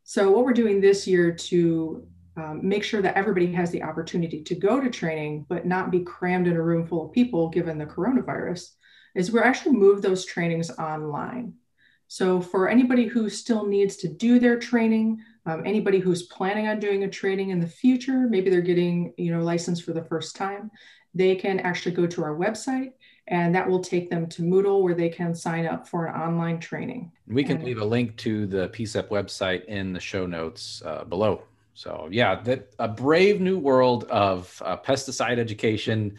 So, 0.02 0.30
what 0.30 0.44
we're 0.44 0.52
doing 0.52 0.80
this 0.80 1.06
year 1.06 1.32
to 1.32 2.06
um, 2.36 2.60
make 2.62 2.82
sure 2.82 3.02
that 3.02 3.16
everybody 3.16 3.52
has 3.52 3.70
the 3.70 3.82
opportunity 3.82 4.42
to 4.42 4.54
go 4.54 4.80
to 4.80 4.90
training, 4.90 5.46
but 5.48 5.66
not 5.66 5.90
be 5.90 6.00
crammed 6.00 6.46
in 6.46 6.56
a 6.56 6.62
room 6.62 6.86
full 6.86 7.06
of 7.06 7.12
people 7.12 7.48
given 7.48 7.78
the 7.78 7.86
coronavirus, 7.86 8.70
is 9.14 9.30
we're 9.30 9.42
actually 9.42 9.76
move 9.76 10.02
those 10.02 10.24
trainings 10.24 10.70
online. 10.70 11.54
So, 12.08 12.40
for 12.40 12.68
anybody 12.68 13.06
who 13.06 13.28
still 13.28 13.66
needs 13.66 13.96
to 13.96 14.08
do 14.08 14.38
their 14.38 14.58
training, 14.58 15.20
um, 15.46 15.62
anybody 15.64 15.98
who's 15.98 16.24
planning 16.24 16.68
on 16.68 16.78
doing 16.78 17.04
a 17.04 17.10
training 17.10 17.50
in 17.50 17.60
the 17.60 17.66
future, 17.66 18.26
maybe 18.28 18.50
they're 18.50 18.60
getting 18.60 19.14
you 19.16 19.32
know 19.32 19.42
licensed 19.42 19.84
for 19.84 19.92
the 19.92 20.04
first 20.04 20.36
time, 20.36 20.70
they 21.14 21.34
can 21.34 21.60
actually 21.60 21.94
go 21.94 22.06
to 22.06 22.22
our 22.22 22.36
website 22.36 22.92
and 23.28 23.54
that 23.54 23.68
will 23.68 23.80
take 23.80 24.10
them 24.10 24.26
to 24.28 24.42
Moodle 24.42 24.82
where 24.82 24.94
they 24.94 25.08
can 25.08 25.34
sign 25.34 25.66
up 25.66 25.88
for 25.88 26.06
an 26.06 26.14
online 26.14 26.60
training. 26.60 27.10
We 27.26 27.42
can 27.42 27.56
and, 27.56 27.64
leave 27.64 27.78
a 27.78 27.84
link 27.84 28.16
to 28.18 28.46
the 28.46 28.68
PSEP 28.68 29.08
website 29.08 29.64
in 29.64 29.92
the 29.92 30.00
show 30.00 30.26
notes 30.26 30.82
uh, 30.84 31.04
below. 31.04 31.42
So 31.74 32.08
yeah, 32.10 32.40
that 32.42 32.74
a 32.78 32.88
brave 32.88 33.40
new 33.40 33.58
world 33.58 34.04
of 34.04 34.62
uh, 34.64 34.76
pesticide 34.78 35.38
education. 35.38 36.18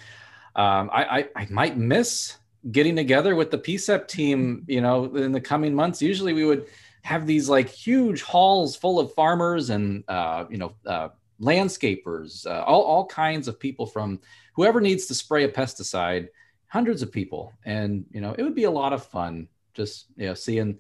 Um, 0.55 0.89
I, 0.93 1.03
I, 1.03 1.29
I 1.35 1.47
might 1.50 1.77
miss 1.77 2.38
getting 2.71 2.95
together 2.95 3.35
with 3.35 3.51
the 3.51 3.57
PSEP 3.57 4.07
team. 4.07 4.65
You 4.67 4.81
know, 4.81 5.15
in 5.15 5.31
the 5.31 5.41
coming 5.41 5.74
months. 5.74 6.01
Usually 6.01 6.33
we 6.33 6.45
would 6.45 6.67
have 7.03 7.27
these 7.27 7.47
like 7.47 7.69
huge 7.69 8.21
halls 8.24 8.75
full 8.75 9.00
of 9.00 9.13
farmers 9.13 9.69
and 9.69 10.03
uh, 10.07 10.45
you 10.50 10.57
know 10.57 10.74
uh, 10.85 11.09
landscapers, 11.41 12.45
uh, 12.45 12.63
all 12.63 12.81
all 12.81 13.05
kinds 13.05 13.47
of 13.47 13.59
people 13.59 13.85
from 13.85 14.19
whoever 14.55 14.81
needs 14.81 15.05
to 15.05 15.13
spray 15.13 15.43
a 15.43 15.50
pesticide 15.50 16.27
hundreds 16.67 17.01
of 17.01 17.12
people, 17.12 17.53
and 17.63 18.05
you 18.12 18.21
know 18.21 18.33
it 18.38 18.43
would 18.43 18.55
be 18.55 18.63
a 18.63 18.71
lot 18.71 18.91
of 18.91 19.05
fun 19.05 19.47
just 19.74 20.07
you 20.17 20.27
know 20.27 20.33
seeing 20.33 20.79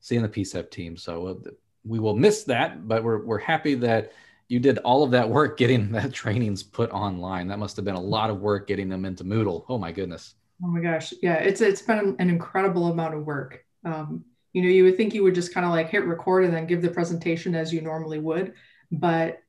seeing 0.00 0.22
the 0.22 0.28
PSEP 0.28 0.70
team. 0.70 0.96
So 0.96 1.26
uh, 1.26 1.50
we 1.86 1.98
will 1.98 2.16
miss 2.16 2.44
that, 2.44 2.88
but 2.88 3.02
we're 3.02 3.24
we're 3.24 3.38
happy 3.38 3.74
that 3.74 4.12
you 4.48 4.60
did 4.60 4.78
all 4.78 5.02
of 5.02 5.10
that 5.12 5.28
work 5.28 5.56
getting 5.56 5.92
that 5.92 6.12
trainings 6.12 6.62
put 6.62 6.90
online. 6.90 7.48
That 7.48 7.58
must 7.58 7.76
have 7.76 7.84
been 7.84 7.94
a 7.94 8.00
lot 8.00 8.30
of 8.30 8.40
work 8.40 8.66
getting 8.66 8.88
them 8.88 9.04
into 9.04 9.24
Moodle. 9.24 9.64
Oh 9.68 9.78
my 9.78 9.92
goodness. 9.92 10.34
Oh 10.62 10.68
my 10.68 10.80
gosh, 10.80 11.12
yeah, 11.22 11.34
it's 11.34 11.60
it's 11.60 11.82
been 11.82 12.16
an 12.18 12.30
incredible 12.30 12.88
amount 12.90 13.14
of 13.14 13.26
work. 13.26 13.64
Um, 13.84 14.24
you 14.52 14.62
know, 14.62 14.68
you 14.68 14.84
would 14.84 14.96
think 14.96 15.12
you 15.12 15.22
would 15.22 15.34
just 15.34 15.52
kind 15.52 15.66
of 15.66 15.72
like 15.72 15.90
hit 15.90 16.06
record 16.06 16.44
and 16.44 16.54
then 16.54 16.66
give 16.66 16.80
the 16.80 16.88
presentation 16.88 17.54
as 17.54 17.74
you 17.74 17.82
normally 17.82 18.18
would, 18.18 18.54
but 18.90 19.42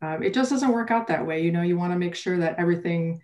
um, 0.00 0.22
it 0.22 0.32
just 0.32 0.50
doesn't 0.50 0.72
work 0.72 0.90
out 0.90 1.06
that 1.08 1.26
way. 1.26 1.42
You 1.42 1.52
know, 1.52 1.62
you 1.62 1.76
want 1.76 1.92
to 1.92 1.98
make 1.98 2.14
sure 2.14 2.38
that 2.38 2.58
everything 2.58 3.22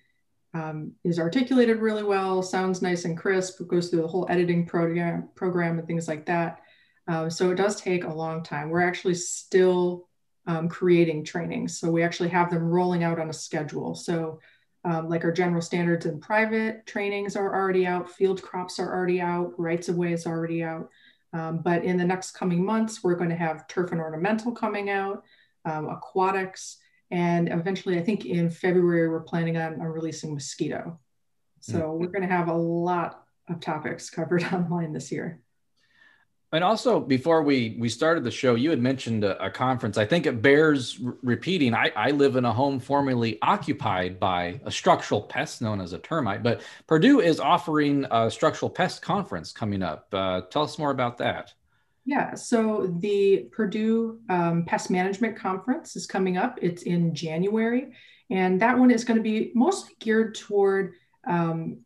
um, 0.53 0.93
is 1.05 1.19
articulated 1.19 1.79
really 1.79 2.03
well, 2.03 2.43
sounds 2.43 2.83
nice 2.83 3.05
and 3.05 3.17
crisp, 3.17 3.67
goes 3.69 3.89
through 3.89 4.03
the 4.03 4.09
whole 4.09 4.27
editing 4.29 4.67
program, 4.67 5.29
program 5.35 5.79
and 5.79 5.87
things 5.87 6.09
like 6.09 6.27
that. 6.27 6.61
Um, 7.11 7.29
so 7.29 7.51
it 7.51 7.57
does 7.57 7.81
take 7.81 8.05
a 8.05 8.15
long 8.15 8.45
time. 8.45 8.71
We're 8.71 8.87
actually 8.87 9.17
still 9.17 10.09
um, 10.47 10.69
creating 10.69 11.25
trainings. 11.25 11.77
So 11.77 11.91
we 11.91 12.05
actually 12.05 12.29
have 12.29 12.51
them 12.51 12.63
rolling 12.63 13.03
out 13.03 13.19
on 13.19 13.29
a 13.29 13.33
schedule. 13.33 13.97
So 13.97 14.39
um, 14.85 15.09
like 15.09 15.25
our 15.25 15.33
general 15.33 15.61
standards 15.61 16.07
and 16.07 16.23
private 16.23 16.87
trainings 16.87 17.35
are 17.35 17.53
already 17.53 17.85
out, 17.85 18.09
field 18.09 18.41
crops 18.41 18.79
are 18.79 18.95
already 18.95 19.21
out, 19.21 19.59
rights 19.59 19.89
of 19.89 19.97
way 19.97 20.13
is 20.13 20.25
already 20.25 20.63
out. 20.63 20.89
Um, 21.33 21.63
but 21.65 21.83
in 21.83 21.97
the 21.97 22.05
next 22.05 22.31
coming 22.31 22.65
months, 22.65 23.03
we're 23.03 23.17
going 23.17 23.31
to 23.31 23.37
have 23.37 23.67
turf 23.67 23.91
and 23.91 24.01
ornamental 24.01 24.53
coming 24.53 24.89
out, 24.89 25.25
um, 25.65 25.89
aquatics, 25.89 26.79
and 27.11 27.49
eventually, 27.49 27.99
I 27.99 28.03
think 28.03 28.25
in 28.25 28.51
February, 28.51 29.09
we're 29.09 29.21
planning 29.21 29.57
on, 29.57 29.81
on 29.81 29.87
releasing 29.89 30.33
mosquito. 30.33 31.01
So 31.59 31.81
mm-hmm. 31.81 32.01
we're 32.01 32.13
going 32.13 32.23
to 32.29 32.35
have 32.35 32.47
a 32.47 32.55
lot 32.55 33.25
of 33.49 33.59
topics 33.59 34.11
covered 34.11 34.45
online 34.53 34.93
this 34.93 35.11
year. 35.11 35.41
And 36.53 36.65
also, 36.65 36.99
before 36.99 37.43
we 37.43 37.77
we 37.79 37.89
started 37.89 38.25
the 38.25 38.31
show, 38.31 38.57
you 38.57 38.71
had 38.71 38.81
mentioned 38.81 39.23
a, 39.23 39.45
a 39.45 39.51
conference. 39.51 39.97
I 39.97 40.05
think 40.05 40.27
it 40.27 40.43
bears 40.43 40.99
re- 40.99 41.13
repeating. 41.23 41.75
I, 41.75 41.93
I 41.95 42.11
live 42.11 42.35
in 42.35 42.45
a 42.45 42.53
home 42.53 42.81
formerly 42.81 43.39
occupied 43.41 44.19
by 44.19 44.61
a 44.65 44.71
structural 44.71 45.23
pest 45.23 45.63
known 45.63 45.81
as 45.81 45.93
a 45.93 45.99
termite, 45.99 46.43
but 46.43 46.63
Purdue 46.89 47.21
is 47.21 47.39
offering 47.39 48.05
a 48.11 48.29
structural 48.31 48.69
pest 48.69 49.01
conference 49.01 49.53
coming 49.53 49.83
up. 49.83 50.13
Uh, 50.13 50.41
tell 50.51 50.63
us 50.63 50.77
more 50.77 50.91
about 50.91 51.19
that. 51.19 51.55
Yeah, 52.05 52.35
so 52.35 52.97
the 52.99 53.49
Purdue 53.53 54.19
um, 54.29 54.65
Pest 54.65 54.91
Management 54.91 55.37
Conference 55.37 55.95
is 55.95 56.07
coming 56.07 56.37
up. 56.37 56.59
It's 56.61 56.83
in 56.83 57.15
January, 57.15 57.93
and 58.29 58.61
that 58.61 58.77
one 58.77 58.91
is 58.91 59.05
going 59.05 59.19
to 59.19 59.23
be 59.23 59.53
mostly 59.55 59.95
geared 60.01 60.35
toward 60.35 60.95
um, 61.29 61.79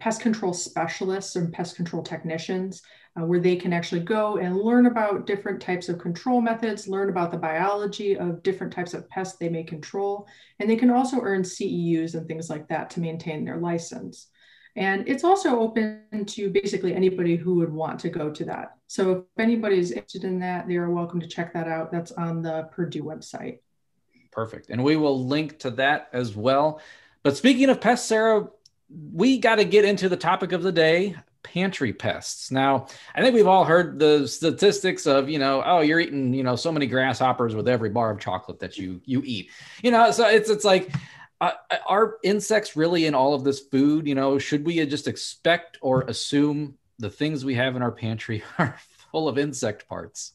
pest 0.00 0.20
control 0.20 0.52
specialists 0.52 1.36
and 1.36 1.52
pest 1.52 1.76
control 1.76 2.02
technicians 2.02 2.82
uh, 3.20 3.24
where 3.24 3.40
they 3.40 3.56
can 3.56 3.72
actually 3.72 4.00
go 4.00 4.36
and 4.38 4.56
learn 4.56 4.86
about 4.86 5.26
different 5.26 5.60
types 5.60 5.88
of 5.88 5.98
control 5.98 6.40
methods, 6.40 6.88
learn 6.88 7.10
about 7.10 7.30
the 7.30 7.36
biology 7.36 8.16
of 8.16 8.42
different 8.42 8.72
types 8.72 8.94
of 8.94 9.08
pests 9.08 9.36
they 9.38 9.48
may 9.48 9.64
control, 9.64 10.26
and 10.58 10.70
they 10.70 10.76
can 10.76 10.90
also 10.90 11.20
earn 11.20 11.42
CEUs 11.42 12.14
and 12.14 12.26
things 12.26 12.48
like 12.48 12.68
that 12.68 12.90
to 12.90 13.00
maintain 13.00 13.44
their 13.44 13.58
license. 13.58 14.28
And 14.76 15.08
it's 15.08 15.24
also 15.24 15.58
open 15.58 16.04
to 16.26 16.48
basically 16.50 16.94
anybody 16.94 17.36
who 17.36 17.56
would 17.56 17.72
want 17.72 17.98
to 18.00 18.08
go 18.08 18.30
to 18.30 18.44
that. 18.44 18.76
So 18.86 19.10
if 19.10 19.24
anybody 19.38 19.78
is 19.78 19.90
interested 19.90 20.24
in 20.24 20.38
that, 20.40 20.68
they 20.68 20.76
are 20.76 20.90
welcome 20.90 21.20
to 21.20 21.26
check 21.26 21.52
that 21.54 21.66
out. 21.66 21.90
That's 21.90 22.12
on 22.12 22.42
the 22.42 22.68
Purdue 22.72 23.02
website. 23.02 23.58
Perfect. 24.30 24.70
And 24.70 24.84
we 24.84 24.96
will 24.96 25.26
link 25.26 25.58
to 25.60 25.70
that 25.72 26.08
as 26.12 26.36
well. 26.36 26.80
But 27.24 27.36
speaking 27.36 27.68
of 27.68 27.80
pests, 27.80 28.08
Sarah, 28.08 28.48
we 29.12 29.38
got 29.38 29.56
to 29.56 29.64
get 29.64 29.84
into 29.84 30.08
the 30.08 30.16
topic 30.16 30.52
of 30.52 30.62
the 30.62 30.72
day 30.72 31.16
pantry 31.42 31.92
pests. 31.92 32.50
Now, 32.50 32.86
I 33.14 33.22
think 33.22 33.34
we've 33.34 33.46
all 33.46 33.64
heard 33.64 33.98
the 33.98 34.26
statistics 34.26 35.06
of, 35.06 35.28
you 35.28 35.38
know, 35.38 35.62
oh, 35.64 35.80
you're 35.80 36.00
eating, 36.00 36.34
you 36.34 36.42
know, 36.42 36.56
so 36.56 36.72
many 36.72 36.86
grasshoppers 36.86 37.54
with 37.54 37.68
every 37.68 37.90
bar 37.90 38.10
of 38.10 38.20
chocolate 38.20 38.60
that 38.60 38.76
you 38.78 39.00
you 39.04 39.22
eat. 39.24 39.50
You 39.82 39.90
know, 39.90 40.10
so 40.10 40.28
it's 40.28 40.50
it's 40.50 40.64
like 40.64 40.90
uh, 41.40 41.52
are 41.86 42.18
insects 42.22 42.76
really 42.76 43.06
in 43.06 43.14
all 43.14 43.34
of 43.34 43.44
this 43.44 43.60
food? 43.60 44.06
You 44.06 44.14
know, 44.14 44.38
should 44.38 44.64
we 44.64 44.84
just 44.86 45.08
expect 45.08 45.78
or 45.80 46.02
assume 46.02 46.74
the 46.98 47.10
things 47.10 47.44
we 47.44 47.54
have 47.54 47.76
in 47.76 47.82
our 47.82 47.92
pantry 47.92 48.42
are 48.58 48.76
full 49.10 49.28
of 49.28 49.38
insect 49.38 49.88
parts? 49.88 50.32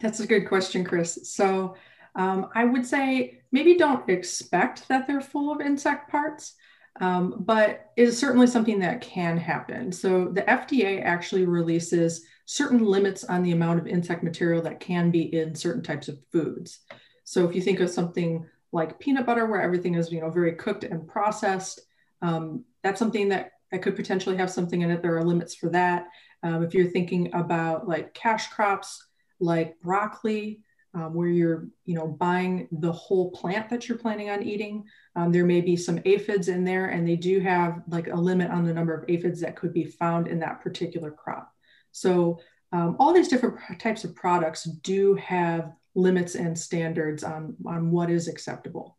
That's 0.00 0.20
a 0.20 0.26
good 0.26 0.46
question, 0.46 0.84
Chris. 0.84 1.30
So 1.30 1.76
um, 2.14 2.48
I 2.54 2.64
would 2.64 2.86
say 2.86 3.42
maybe 3.52 3.76
don't 3.76 4.08
expect 4.08 4.88
that 4.88 5.06
they're 5.06 5.20
full 5.20 5.52
of 5.52 5.60
insect 5.60 6.10
parts 6.10 6.54
um, 6.98 7.36
but 7.40 7.90
it 7.96 8.08
is 8.08 8.18
certainly 8.18 8.46
something 8.46 8.78
that 8.80 9.00
can 9.00 9.36
happen. 9.36 9.92
So 9.92 10.26
the 10.26 10.42
FDA 10.42 11.02
actually 11.04 11.46
releases 11.46 12.24
certain 12.46 12.84
limits 12.84 13.24
on 13.24 13.42
the 13.42 13.52
amount 13.52 13.78
of 13.78 13.86
insect 13.86 14.22
material 14.22 14.62
that 14.62 14.80
can 14.80 15.10
be 15.10 15.34
in 15.34 15.54
certain 15.54 15.82
types 15.82 16.08
of 16.08 16.18
foods. 16.32 16.80
So 17.24 17.48
if 17.48 17.54
you 17.54 17.62
think 17.62 17.80
of 17.80 17.90
something 17.90 18.44
like 18.72 18.98
peanut 18.98 19.26
butter, 19.26 19.46
where 19.46 19.62
everything 19.62 19.94
is 19.94 20.10
you 20.10 20.20
know 20.20 20.30
very 20.30 20.52
cooked 20.52 20.84
and 20.84 21.06
processed, 21.06 21.80
um, 22.22 22.64
that's 22.82 22.98
something 22.98 23.28
that, 23.28 23.52
that 23.70 23.82
could 23.82 23.96
potentially 23.96 24.36
have 24.36 24.50
something 24.50 24.82
in 24.82 24.90
it. 24.90 25.02
There 25.02 25.16
are 25.16 25.24
limits 25.24 25.54
for 25.54 25.68
that. 25.70 26.08
Um, 26.42 26.64
if 26.64 26.74
you're 26.74 26.90
thinking 26.90 27.32
about 27.34 27.86
like 27.86 28.14
cash 28.14 28.48
crops, 28.48 29.06
like 29.38 29.80
broccoli, 29.80 30.60
um, 30.94 31.14
where 31.14 31.28
you're 31.28 31.68
you 31.84 31.94
know 31.94 32.08
buying 32.08 32.68
the 32.72 32.92
whole 32.92 33.30
plant 33.30 33.68
that 33.70 33.88
you're 33.88 33.98
planning 33.98 34.30
on 34.30 34.42
eating. 34.42 34.84
Um, 35.16 35.32
there 35.32 35.46
may 35.46 35.60
be 35.60 35.76
some 35.76 36.00
aphids 36.04 36.48
in 36.48 36.64
there 36.64 36.86
and 36.86 37.06
they 37.06 37.16
do 37.16 37.40
have 37.40 37.82
like 37.88 38.08
a 38.08 38.16
limit 38.16 38.50
on 38.50 38.64
the 38.64 38.74
number 38.74 38.94
of 38.94 39.08
aphids 39.08 39.40
that 39.40 39.56
could 39.56 39.72
be 39.72 39.84
found 39.84 40.28
in 40.28 40.38
that 40.40 40.60
particular 40.60 41.10
crop. 41.10 41.52
So 41.92 42.40
um, 42.72 42.96
all 42.98 43.12
these 43.12 43.28
different 43.28 43.58
types 43.80 44.04
of 44.04 44.14
products 44.14 44.64
do 44.64 45.14
have 45.16 45.72
limits 45.94 46.34
and 46.34 46.58
standards 46.58 47.24
on 47.24 47.56
on 47.66 47.90
what 47.90 48.10
is 48.10 48.28
acceptable. 48.28 48.96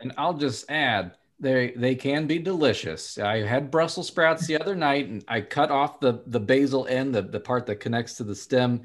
And 0.00 0.12
i'll 0.18 0.34
just 0.34 0.70
add 0.70 1.12
they 1.40 1.72
they 1.76 1.94
can 1.94 2.26
be 2.26 2.38
delicious. 2.38 3.18
I 3.18 3.44
had 3.44 3.70
Brussels 3.70 4.06
sprouts 4.06 4.46
the 4.46 4.60
other 4.60 4.74
night, 4.74 5.08
and 5.08 5.24
I 5.28 5.40
cut 5.40 5.70
off 5.70 6.00
the 6.00 6.22
the 6.26 6.40
basal 6.40 6.86
end, 6.86 7.14
the, 7.14 7.22
the 7.22 7.40
part 7.40 7.66
that 7.66 7.76
connects 7.76 8.14
to 8.14 8.24
the 8.24 8.34
stem, 8.34 8.82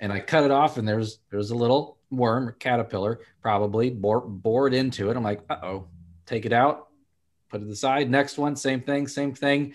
and 0.00 0.12
I 0.12 0.20
cut 0.20 0.44
it 0.44 0.50
off, 0.50 0.78
and 0.78 0.86
there's 0.86 1.18
there's 1.30 1.50
a 1.50 1.56
little 1.56 1.98
worm, 2.10 2.48
or 2.48 2.52
caterpillar, 2.52 3.20
probably 3.42 3.90
bore, 3.90 4.20
bored 4.20 4.74
into 4.74 5.10
it. 5.10 5.16
I'm 5.16 5.22
like, 5.22 5.40
uh 5.50 5.58
oh, 5.62 5.88
take 6.26 6.46
it 6.46 6.52
out, 6.52 6.88
put 7.50 7.62
it 7.62 7.68
aside. 7.68 8.10
Next 8.10 8.38
one, 8.38 8.56
same 8.56 8.80
thing, 8.80 9.08
same 9.08 9.34
thing. 9.34 9.74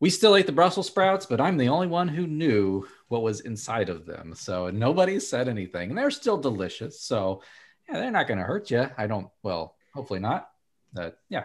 We 0.00 0.10
still 0.10 0.36
ate 0.36 0.46
the 0.46 0.52
Brussels 0.52 0.86
sprouts, 0.86 1.24
but 1.26 1.40
I'm 1.40 1.56
the 1.56 1.68
only 1.68 1.86
one 1.86 2.08
who 2.08 2.26
knew 2.26 2.86
what 3.08 3.22
was 3.22 3.40
inside 3.40 3.88
of 3.88 4.06
them. 4.06 4.34
So 4.34 4.68
nobody 4.70 5.18
said 5.20 5.48
anything, 5.48 5.90
and 5.90 5.98
they're 5.98 6.10
still 6.10 6.36
delicious. 6.36 7.00
So 7.00 7.42
yeah, 7.88 8.00
they're 8.00 8.10
not 8.10 8.26
going 8.26 8.38
to 8.38 8.44
hurt 8.44 8.70
you. 8.70 8.88
I 8.96 9.06
don't. 9.06 9.28
Well, 9.42 9.76
hopefully 9.94 10.20
not. 10.20 10.50
But 10.92 11.18
yeah, 11.28 11.44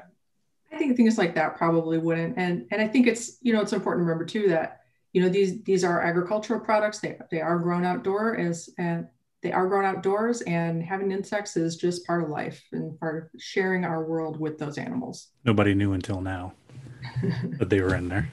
I 0.71 0.77
think 0.77 0.95
things 0.95 1.17
like 1.17 1.35
that 1.35 1.57
probably 1.57 1.97
wouldn't. 1.97 2.37
And 2.37 2.67
and 2.71 2.81
I 2.81 2.87
think 2.87 3.07
it's 3.07 3.37
you 3.41 3.53
know 3.53 3.61
it's 3.61 3.73
important 3.73 4.01
to 4.01 4.09
remember 4.09 4.25
too 4.25 4.49
that 4.49 4.78
you 5.13 5.21
know 5.21 5.29
these 5.29 5.61
these 5.63 5.83
are 5.83 6.01
agricultural 6.01 6.59
products. 6.59 6.99
They, 6.99 7.17
they 7.31 7.41
are 7.41 7.57
grown 7.59 7.85
outdoor 7.85 8.37
as 8.37 8.69
and 8.77 9.07
they 9.41 9.51
are 9.51 9.67
grown 9.67 9.85
outdoors 9.85 10.41
and 10.41 10.83
having 10.83 11.11
insects 11.11 11.55
is 11.55 11.77
just 11.77 12.05
part 12.05 12.23
of 12.23 12.29
life 12.29 12.61
and 12.73 12.99
part 12.99 13.31
of 13.33 13.41
sharing 13.41 13.85
our 13.85 14.03
world 14.03 14.39
with 14.39 14.57
those 14.57 14.77
animals. 14.77 15.29
Nobody 15.45 15.73
knew 15.73 15.93
until 15.93 16.19
now 16.19 16.53
that 17.57 17.69
they 17.69 17.81
were 17.81 17.95
in 17.95 18.09
there. 18.09 18.29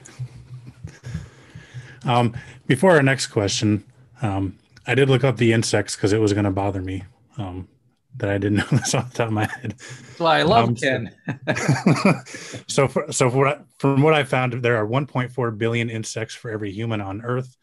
Um, 2.05 2.35
before 2.67 2.91
our 2.91 3.03
next 3.03 3.27
question 3.27 3.83
um, 4.21 4.57
i 4.85 4.95
did 4.95 5.09
look 5.09 5.23
up 5.23 5.37
the 5.37 5.51
insects 5.51 5.95
because 5.95 6.13
it 6.13 6.21
was 6.21 6.31
going 6.31 6.45
to 6.45 6.51
bother 6.51 6.81
me 6.81 7.03
um, 7.37 7.67
that 8.17 8.29
I 8.29 8.37
didn't 8.37 8.57
know 8.71 8.77
this 8.77 8.93
off 8.93 9.11
the 9.11 9.17
top 9.17 9.27
of 9.27 9.33
my 9.33 9.45
head. 9.45 9.75
That's 9.77 10.19
why 10.19 10.39
I 10.39 10.43
love 10.43 10.69
um, 10.69 10.75
Ken. 10.75 11.13
so, 12.67 12.87
for, 12.87 13.11
so 13.11 13.29
for 13.29 13.37
what, 13.37 13.65
from 13.77 14.01
what 14.01 14.13
I 14.13 14.23
found, 14.23 14.53
there 14.53 14.77
are 14.77 14.87
1.4 14.87 15.57
billion 15.57 15.89
insects 15.89 16.35
for 16.35 16.51
every 16.51 16.71
human 16.71 17.01
on 17.01 17.21
Earth. 17.21 17.55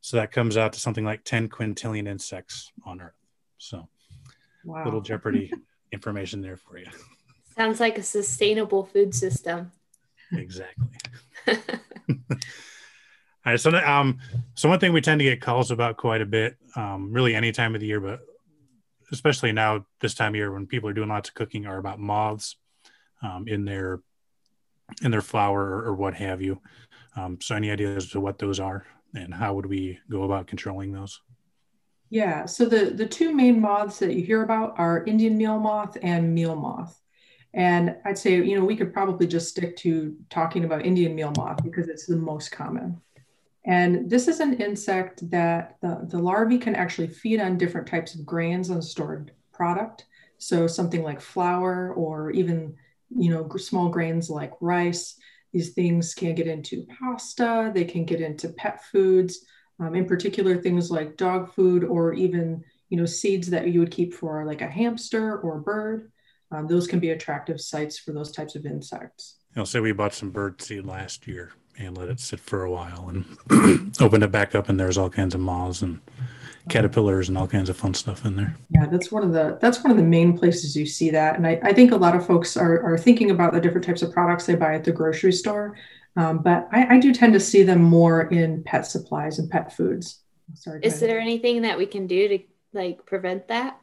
So 0.00 0.16
that 0.16 0.32
comes 0.32 0.56
out 0.56 0.72
to 0.74 0.80
something 0.80 1.04
like 1.04 1.24
10 1.24 1.48
quintillion 1.48 2.08
insects 2.08 2.72
on 2.84 3.00
Earth. 3.00 3.14
So, 3.58 3.88
wow. 4.64 4.84
little 4.84 5.00
Jeopardy 5.00 5.52
information 5.92 6.40
there 6.40 6.56
for 6.56 6.78
you. 6.78 6.86
Sounds 7.56 7.80
like 7.80 7.98
a 7.98 8.02
sustainable 8.02 8.84
food 8.84 9.14
system. 9.14 9.72
Exactly. 10.32 10.86
All 13.48 13.52
right. 13.52 13.60
So, 13.60 13.74
um, 13.74 14.18
so 14.54 14.68
one 14.68 14.78
thing 14.78 14.92
we 14.92 15.00
tend 15.00 15.20
to 15.20 15.24
get 15.24 15.40
calls 15.40 15.70
about 15.70 15.96
quite 15.96 16.20
a 16.20 16.26
bit, 16.26 16.56
um, 16.76 17.12
really 17.12 17.34
any 17.34 17.50
time 17.50 17.74
of 17.74 17.80
the 17.80 17.86
year, 17.86 18.00
but 18.00 18.20
especially 19.12 19.52
now 19.52 19.86
this 20.00 20.14
time 20.14 20.32
of 20.32 20.36
year 20.36 20.52
when 20.52 20.66
people 20.66 20.88
are 20.88 20.94
doing 20.94 21.08
lots 21.08 21.28
of 21.28 21.34
cooking 21.34 21.66
are 21.66 21.78
about 21.78 21.98
moths 21.98 22.56
um, 23.22 23.46
in 23.46 23.64
their 23.64 24.00
in 25.02 25.10
their 25.10 25.22
flour 25.22 25.60
or, 25.60 25.84
or 25.86 25.94
what 25.94 26.14
have 26.14 26.40
you. 26.40 26.60
Um, 27.16 27.38
so 27.40 27.54
any 27.54 27.70
ideas 27.70 28.04
as 28.04 28.10
to 28.10 28.20
what 28.20 28.38
those 28.38 28.58
are 28.58 28.86
and 29.14 29.34
how 29.34 29.54
would 29.54 29.66
we 29.66 29.98
go 30.10 30.22
about 30.22 30.46
controlling 30.46 30.92
those? 30.92 31.20
Yeah, 32.10 32.46
so 32.46 32.64
the, 32.64 32.86
the 32.86 33.06
two 33.06 33.34
main 33.34 33.60
moths 33.60 33.98
that 33.98 34.14
you 34.14 34.22
hear 34.24 34.42
about 34.42 34.78
are 34.78 35.04
Indian 35.04 35.36
meal 35.36 35.58
moth 35.58 35.98
and 36.02 36.34
meal 36.34 36.56
moth. 36.56 36.98
And 37.52 37.96
I'd 38.04 38.18
say, 38.18 38.36
you 38.36 38.58
know, 38.58 38.64
we 38.64 38.76
could 38.76 38.92
probably 38.92 39.26
just 39.26 39.48
stick 39.48 39.76
to 39.78 40.16
talking 40.30 40.64
about 40.64 40.86
Indian 40.86 41.14
meal 41.14 41.32
moth 41.36 41.62
because 41.62 41.88
it's 41.88 42.06
the 42.06 42.16
most 42.16 42.50
common. 42.50 43.00
And 43.68 44.08
this 44.08 44.28
is 44.28 44.40
an 44.40 44.54
insect 44.54 45.30
that 45.30 45.76
the, 45.82 46.00
the 46.08 46.18
larvae 46.18 46.56
can 46.56 46.74
actually 46.74 47.08
feed 47.08 47.38
on 47.38 47.58
different 47.58 47.86
types 47.86 48.14
of 48.14 48.24
grains 48.24 48.70
and 48.70 48.82
stored 48.82 49.32
product. 49.52 50.06
So 50.38 50.66
something 50.66 51.02
like 51.02 51.20
flour 51.20 51.92
or 51.92 52.30
even, 52.30 52.74
you 53.14 53.30
know, 53.30 53.46
small 53.58 53.90
grains 53.90 54.30
like 54.30 54.52
rice. 54.62 55.20
These 55.52 55.74
things 55.74 56.14
can 56.14 56.34
get 56.34 56.46
into 56.46 56.86
pasta, 56.98 57.70
they 57.74 57.84
can 57.84 58.06
get 58.06 58.22
into 58.22 58.48
pet 58.48 58.84
foods, 58.86 59.44
um, 59.80 59.94
in 59.94 60.06
particular 60.06 60.56
things 60.56 60.90
like 60.90 61.18
dog 61.18 61.52
food 61.52 61.84
or 61.84 62.14
even, 62.14 62.64
you 62.88 62.96
know, 62.96 63.04
seeds 63.04 63.50
that 63.50 63.68
you 63.68 63.80
would 63.80 63.90
keep 63.90 64.14
for 64.14 64.46
like 64.46 64.62
a 64.62 64.70
hamster 64.70 65.38
or 65.40 65.58
a 65.58 65.62
bird. 65.62 66.10
um, 66.52 66.66
those 66.66 66.86
can 66.86 67.00
be 67.00 67.10
attractive 67.10 67.60
sites 67.60 67.98
for 67.98 68.12
those 68.12 68.32
types 68.32 68.54
of 68.54 68.64
insects. 68.64 69.36
I'll 69.56 69.66
say 69.66 69.80
we 69.80 69.92
bought 69.92 70.14
some 70.14 70.30
bird 70.30 70.62
seed 70.62 70.86
last 70.86 71.26
year 71.26 71.52
and 71.78 71.96
let 71.96 72.08
it 72.08 72.20
sit 72.20 72.40
for 72.40 72.64
a 72.64 72.70
while 72.70 73.08
and 73.08 73.94
opened 74.00 74.24
it 74.24 74.32
back 74.32 74.54
up 74.54 74.68
and 74.68 74.78
there's 74.78 74.98
all 74.98 75.10
kinds 75.10 75.34
of 75.34 75.40
moths 75.40 75.82
and 75.82 76.00
caterpillars 76.68 77.28
and 77.28 77.38
all 77.38 77.46
kinds 77.46 77.68
of 77.68 77.76
fun 77.76 77.94
stuff 77.94 78.24
in 78.24 78.36
there. 78.36 78.54
Yeah, 78.70 78.86
that's 78.86 79.10
one 79.10 79.22
of 79.22 79.32
the 79.32 79.58
that's 79.60 79.82
one 79.82 79.90
of 79.90 79.96
the 79.96 80.02
main 80.02 80.36
places 80.36 80.76
you 80.76 80.86
see 80.86 81.10
that. 81.10 81.36
And 81.36 81.46
I, 81.46 81.58
I 81.62 81.72
think 81.72 81.92
a 81.92 81.96
lot 81.96 82.14
of 82.14 82.26
folks 82.26 82.56
are, 82.56 82.82
are 82.82 82.98
thinking 82.98 83.30
about 83.30 83.52
the 83.52 83.60
different 83.60 83.86
types 83.86 84.02
of 84.02 84.12
products 84.12 84.46
they 84.46 84.54
buy 84.54 84.74
at 84.74 84.84
the 84.84 84.92
grocery 84.92 85.32
store. 85.32 85.76
Um, 86.16 86.38
but 86.38 86.68
I, 86.72 86.96
I 86.96 86.98
do 86.98 87.14
tend 87.14 87.32
to 87.34 87.40
see 87.40 87.62
them 87.62 87.80
more 87.80 88.22
in 88.22 88.62
pet 88.64 88.86
supplies 88.86 89.38
and 89.38 89.50
pet 89.50 89.72
foods. 89.72 90.20
Sorry. 90.54 90.80
Is 90.82 91.00
there 91.00 91.20
anything 91.20 91.62
that 91.62 91.78
we 91.78 91.86
can 91.86 92.06
do 92.06 92.28
to 92.28 92.38
like 92.72 93.06
prevent 93.06 93.48
that? 93.48 93.78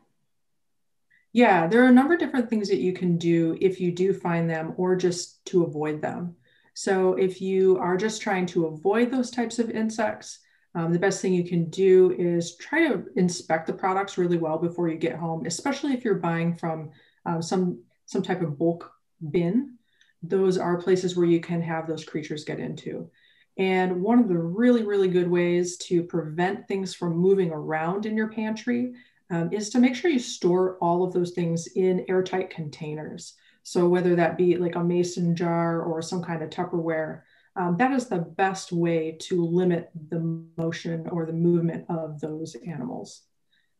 Yeah, 1.31 1.67
there 1.67 1.83
are 1.83 1.87
a 1.87 1.93
number 1.93 2.13
of 2.13 2.19
different 2.19 2.49
things 2.49 2.69
that 2.69 2.77
you 2.77 2.93
can 2.93 3.17
do 3.17 3.57
if 3.59 3.81
you 3.81 3.91
do 3.91 4.13
find 4.13 4.49
them 4.49 4.73
or 4.77 4.95
just 4.95 5.43
to 5.47 5.63
avoid 5.63 6.01
them. 6.01 6.35
So 6.75 7.13
if 7.13 7.41
you 7.41 7.77
are 7.77 7.95
just 7.95 8.21
trying 8.21 8.45
to 8.47 8.65
avoid 8.65 9.09
those 9.09 9.31
types 9.31 9.59
of 9.59 9.69
insects, 9.69 10.39
um, 10.75 10.91
the 10.91 10.99
best 10.99 11.21
thing 11.21 11.33
you 11.33 11.47
can 11.47 11.69
do 11.69 12.13
is 12.19 12.57
try 12.57 12.89
to 12.89 13.05
inspect 13.15 13.65
the 13.65 13.73
products 13.73 14.17
really 14.17 14.37
well 14.37 14.57
before 14.57 14.89
you 14.89 14.97
get 14.97 15.15
home, 15.15 15.45
especially 15.45 15.93
if 15.93 16.03
you're 16.03 16.15
buying 16.15 16.53
from 16.53 16.91
um, 17.25 17.41
some 17.41 17.81
some 18.05 18.21
type 18.21 18.41
of 18.41 18.59
bulk 18.59 18.91
bin. 19.31 19.77
Those 20.21 20.57
are 20.57 20.81
places 20.81 21.15
where 21.15 21.25
you 21.25 21.39
can 21.39 21.61
have 21.61 21.87
those 21.87 22.03
creatures 22.03 22.43
get 22.43 22.59
into. 22.59 23.09
And 23.57 24.01
one 24.01 24.19
of 24.19 24.27
the 24.27 24.37
really, 24.37 24.83
really 24.83 25.07
good 25.07 25.31
ways 25.31 25.77
to 25.77 26.03
prevent 26.03 26.67
things 26.67 26.93
from 26.93 27.15
moving 27.15 27.51
around 27.51 28.05
in 28.05 28.17
your 28.17 28.29
pantry 28.31 28.93
um, 29.29 29.51
is 29.53 29.69
to 29.69 29.79
make 29.79 29.95
sure 29.95 30.11
you 30.11 30.19
store 30.19 30.77
all 30.79 31.05
of 31.05 31.13
those 31.13 31.31
things 31.31 31.67
in 31.67 32.05
airtight 32.09 32.49
containers. 32.49 33.35
So 33.67 33.87
whether 33.87 34.15
that 34.15 34.37
be 34.37 34.57
like 34.57 34.75
a 34.75 34.83
mason 34.83 35.35
jar 35.35 35.81
or 35.81 35.99
some 35.99 36.21
kind 36.21 36.43
of 36.43 36.51
Tupperware, 36.51 37.21
um, 37.55 37.77
that 37.77 37.91
is 37.93 38.07
the 38.07 38.19
best 38.19 38.71
way 38.71 39.17
to 39.21 39.43
limit 39.43 39.89
the 40.09 40.19
motion 40.55 41.09
or 41.09 41.25
the 41.25 41.33
movement 41.33 41.85
of 41.89 42.19
those 42.19 42.55
animals. 42.67 43.23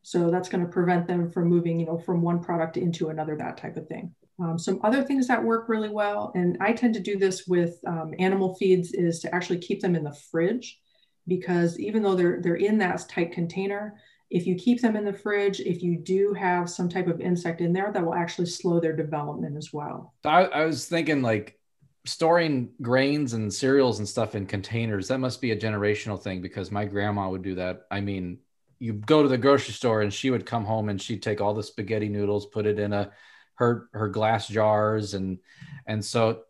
So 0.02 0.28
that's 0.28 0.48
going 0.48 0.64
to 0.66 0.72
prevent 0.72 1.06
them 1.06 1.30
from 1.30 1.46
moving, 1.46 1.78
you 1.78 1.86
know, 1.86 1.98
from 1.98 2.20
one 2.20 2.42
product 2.42 2.76
into 2.76 3.10
another, 3.10 3.36
that 3.36 3.58
type 3.58 3.76
of 3.76 3.86
thing. 3.86 4.12
Um, 4.42 4.58
some 4.58 4.80
other 4.82 5.04
things 5.04 5.28
that 5.28 5.44
work 5.44 5.68
really 5.68 5.88
well, 5.88 6.32
and 6.34 6.58
I 6.60 6.72
tend 6.72 6.94
to 6.94 7.00
do 7.00 7.16
this 7.16 7.46
with 7.46 7.78
um, 7.86 8.12
animal 8.18 8.56
feeds, 8.56 8.92
is 8.92 9.20
to 9.20 9.32
actually 9.32 9.58
keep 9.58 9.80
them 9.80 9.94
in 9.94 10.02
the 10.02 10.18
fridge, 10.30 10.80
because 11.28 11.78
even 11.78 12.02
though 12.02 12.16
they're 12.16 12.40
they're 12.42 12.56
in 12.56 12.78
that 12.78 13.08
tight 13.08 13.32
container, 13.32 13.94
if 14.30 14.46
you 14.46 14.56
keep 14.56 14.80
them 14.80 14.96
in 14.96 15.04
the 15.04 15.12
fridge, 15.12 15.60
if 15.60 15.82
you 15.82 15.96
do 15.96 16.34
have 16.34 16.68
some 16.68 16.88
type 16.88 17.06
of 17.06 17.20
insect 17.20 17.60
in 17.60 17.72
there, 17.72 17.92
that 17.92 18.04
will 18.04 18.14
actually 18.14 18.46
slow 18.46 18.80
their 18.80 18.96
development 18.96 19.56
as 19.56 19.72
well. 19.72 20.14
I, 20.24 20.44
I 20.46 20.64
was 20.64 20.86
thinking 20.86 21.22
like 21.22 21.58
storing 22.06 22.70
grains 22.80 23.32
and 23.32 23.52
cereals 23.52 23.98
and 23.98 24.08
stuff 24.08 24.34
in 24.34 24.46
containers 24.46 25.08
that 25.08 25.18
must 25.18 25.40
be 25.40 25.50
a 25.50 25.56
generational 25.56 26.20
thing 26.20 26.40
because 26.40 26.70
my 26.70 26.84
grandma 26.84 27.28
would 27.28 27.42
do 27.42 27.56
that 27.56 27.82
i 27.90 28.00
mean 28.00 28.38
you 28.78 28.92
go 28.92 29.22
to 29.22 29.28
the 29.28 29.36
grocery 29.36 29.74
store 29.74 30.02
and 30.02 30.14
she 30.14 30.30
would 30.30 30.46
come 30.46 30.64
home 30.64 30.88
and 30.88 31.02
she'd 31.02 31.22
take 31.22 31.40
all 31.40 31.52
the 31.52 31.62
spaghetti 31.62 32.08
noodles 32.08 32.46
put 32.46 32.64
it 32.64 32.78
in 32.78 32.92
a 32.92 33.10
her 33.56 33.88
her 33.92 34.08
glass 34.08 34.46
jars 34.46 35.14
and 35.14 35.38
and 35.86 36.04
so 36.04 36.42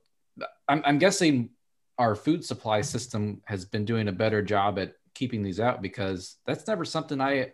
i'm, 0.68 0.82
I'm 0.84 0.98
guessing 0.98 1.48
our 1.98 2.14
food 2.14 2.44
supply 2.44 2.82
system 2.82 3.40
has 3.46 3.64
been 3.64 3.86
doing 3.86 4.08
a 4.08 4.12
better 4.12 4.42
job 4.42 4.78
at 4.78 4.92
keeping 5.14 5.42
these 5.42 5.58
out 5.58 5.80
because 5.80 6.36
that's 6.44 6.66
never 6.66 6.84
something 6.84 7.18
i 7.18 7.52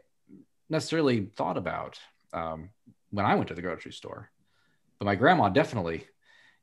necessarily 0.73 1.27
thought 1.37 1.57
about 1.57 2.01
um, 2.33 2.71
when 3.11 3.25
i 3.25 3.37
went 3.37 3.47
to 3.47 3.55
the 3.55 3.63
grocery 3.63 3.93
store 3.93 4.31
but 4.99 5.07
my 5.07 5.15
grandma 5.15 5.49
definitely 5.49 6.07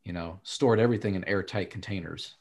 you 0.10 0.14
know, 0.14 0.40
stored 0.42 0.80
everything 0.80 1.14
in 1.14 1.24
airtight 1.28 1.70
containers. 1.70 2.34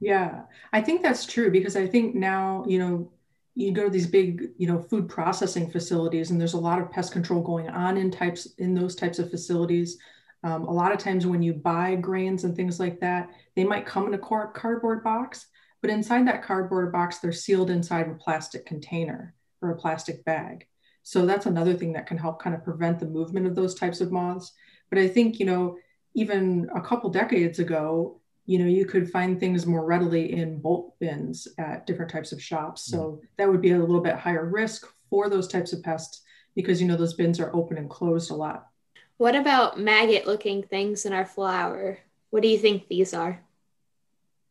Yeah, 0.00 0.44
I 0.72 0.80
think 0.80 1.02
that's 1.02 1.26
true 1.26 1.50
because 1.50 1.76
I 1.76 1.86
think 1.86 2.14
now, 2.14 2.64
you 2.66 2.78
know, 2.78 3.12
you 3.54 3.72
go 3.72 3.84
to 3.84 3.90
these 3.90 4.06
big, 4.06 4.50
you 4.56 4.66
know, 4.66 4.78
food 4.78 5.06
processing 5.06 5.70
facilities 5.70 6.30
and 6.30 6.40
there's 6.40 6.54
a 6.54 6.58
lot 6.58 6.80
of 6.80 6.90
pest 6.90 7.12
control 7.12 7.42
going 7.42 7.68
on 7.68 7.98
in 7.98 8.10
types 8.10 8.46
in 8.56 8.74
those 8.74 8.94
types 8.94 9.18
of 9.18 9.30
facilities. 9.30 9.98
Um, 10.44 10.64
a 10.64 10.72
lot 10.72 10.92
of 10.92 10.98
times 10.98 11.26
when 11.26 11.42
you 11.42 11.52
buy 11.52 11.94
grains 11.96 12.44
and 12.44 12.56
things 12.56 12.80
like 12.80 13.00
that, 13.00 13.28
they 13.54 13.64
might 13.64 13.84
come 13.84 14.06
in 14.06 14.14
a 14.14 14.18
cardboard 14.18 15.04
box, 15.04 15.48
but 15.82 15.90
inside 15.90 16.26
that 16.26 16.42
cardboard 16.42 16.90
box, 16.90 17.18
they're 17.18 17.32
sealed 17.32 17.68
inside 17.68 18.08
a 18.08 18.14
plastic 18.14 18.64
container 18.64 19.34
or 19.62 19.70
a 19.70 19.76
plastic 19.76 20.24
bag. 20.24 20.66
So 21.02 21.24
that's 21.24 21.46
another 21.46 21.74
thing 21.74 21.92
that 21.92 22.06
can 22.06 22.18
help 22.18 22.42
kind 22.42 22.54
of 22.54 22.64
prevent 22.64 22.98
the 22.98 23.06
movement 23.06 23.46
of 23.46 23.54
those 23.54 23.74
types 23.74 24.00
of 24.00 24.10
moths. 24.10 24.52
But 24.90 24.98
I 24.98 25.08
think, 25.08 25.38
you 25.38 25.46
know, 25.46 25.78
even 26.14 26.68
a 26.74 26.80
couple 26.80 27.10
decades 27.10 27.58
ago, 27.58 28.20
you 28.46 28.58
know, 28.58 28.66
you 28.66 28.86
could 28.86 29.10
find 29.10 29.38
things 29.38 29.66
more 29.66 29.84
readily 29.84 30.32
in 30.32 30.60
bulk 30.60 30.94
bins 30.98 31.48
at 31.58 31.86
different 31.86 32.10
types 32.10 32.32
of 32.32 32.42
shops. 32.42 32.86
So 32.86 32.98
mm. 32.98 33.20
that 33.36 33.48
would 33.48 33.60
be 33.60 33.72
a 33.72 33.78
little 33.78 34.00
bit 34.00 34.14
higher 34.14 34.48
risk 34.48 34.86
for 35.10 35.28
those 35.28 35.48
types 35.48 35.72
of 35.72 35.82
pests 35.82 36.22
because, 36.54 36.80
you 36.80 36.88
know, 36.88 36.96
those 36.96 37.14
bins 37.14 37.38
are 37.38 37.54
open 37.54 37.76
and 37.76 37.90
closed 37.90 38.30
a 38.30 38.34
lot. 38.34 38.68
What 39.18 39.34
about 39.34 39.78
maggot 39.80 40.26
looking 40.26 40.62
things 40.62 41.06
in 41.06 41.12
our 41.12 41.24
flour? 41.24 41.98
What 42.30 42.42
do 42.42 42.48
you 42.48 42.58
think 42.58 42.88
these 42.88 43.14
are? 43.14 43.40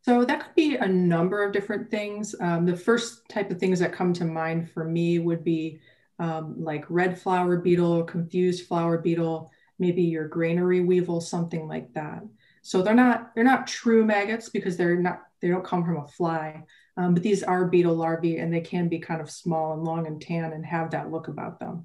So 0.06 0.24
that 0.24 0.38
could 0.38 0.54
be 0.54 0.76
a 0.76 0.86
number 0.86 1.42
of 1.42 1.52
different 1.52 1.90
things. 1.90 2.32
Um, 2.40 2.64
the 2.64 2.76
first 2.76 3.28
type 3.28 3.50
of 3.50 3.58
things 3.58 3.80
that 3.80 3.92
come 3.92 4.12
to 4.12 4.24
mind 4.24 4.70
for 4.70 4.84
me 4.84 5.18
would 5.18 5.42
be 5.42 5.80
um, 6.20 6.54
like 6.62 6.84
red 6.88 7.20
flour 7.20 7.56
beetle, 7.56 8.04
confused 8.04 8.68
flour 8.68 8.98
beetle, 8.98 9.50
maybe 9.80 10.02
your 10.02 10.28
granary 10.28 10.80
weevil, 10.80 11.20
something 11.20 11.66
like 11.66 11.92
that. 11.94 12.22
So 12.62 12.82
they're 12.82 12.94
not 12.94 13.34
they're 13.34 13.42
not 13.42 13.66
true 13.66 14.04
maggots 14.04 14.48
because 14.48 14.76
they're 14.76 14.96
not 14.96 15.22
they 15.42 15.48
don't 15.48 15.64
come 15.64 15.84
from 15.84 15.96
a 15.96 16.06
fly, 16.06 16.62
um, 16.96 17.14
but 17.14 17.24
these 17.24 17.42
are 17.42 17.66
beetle 17.66 17.96
larvae 17.96 18.38
and 18.38 18.54
they 18.54 18.60
can 18.60 18.88
be 18.88 19.00
kind 19.00 19.20
of 19.20 19.28
small 19.28 19.72
and 19.72 19.82
long 19.82 20.06
and 20.06 20.22
tan 20.22 20.52
and 20.52 20.64
have 20.64 20.92
that 20.92 21.10
look 21.10 21.26
about 21.26 21.58
them. 21.58 21.84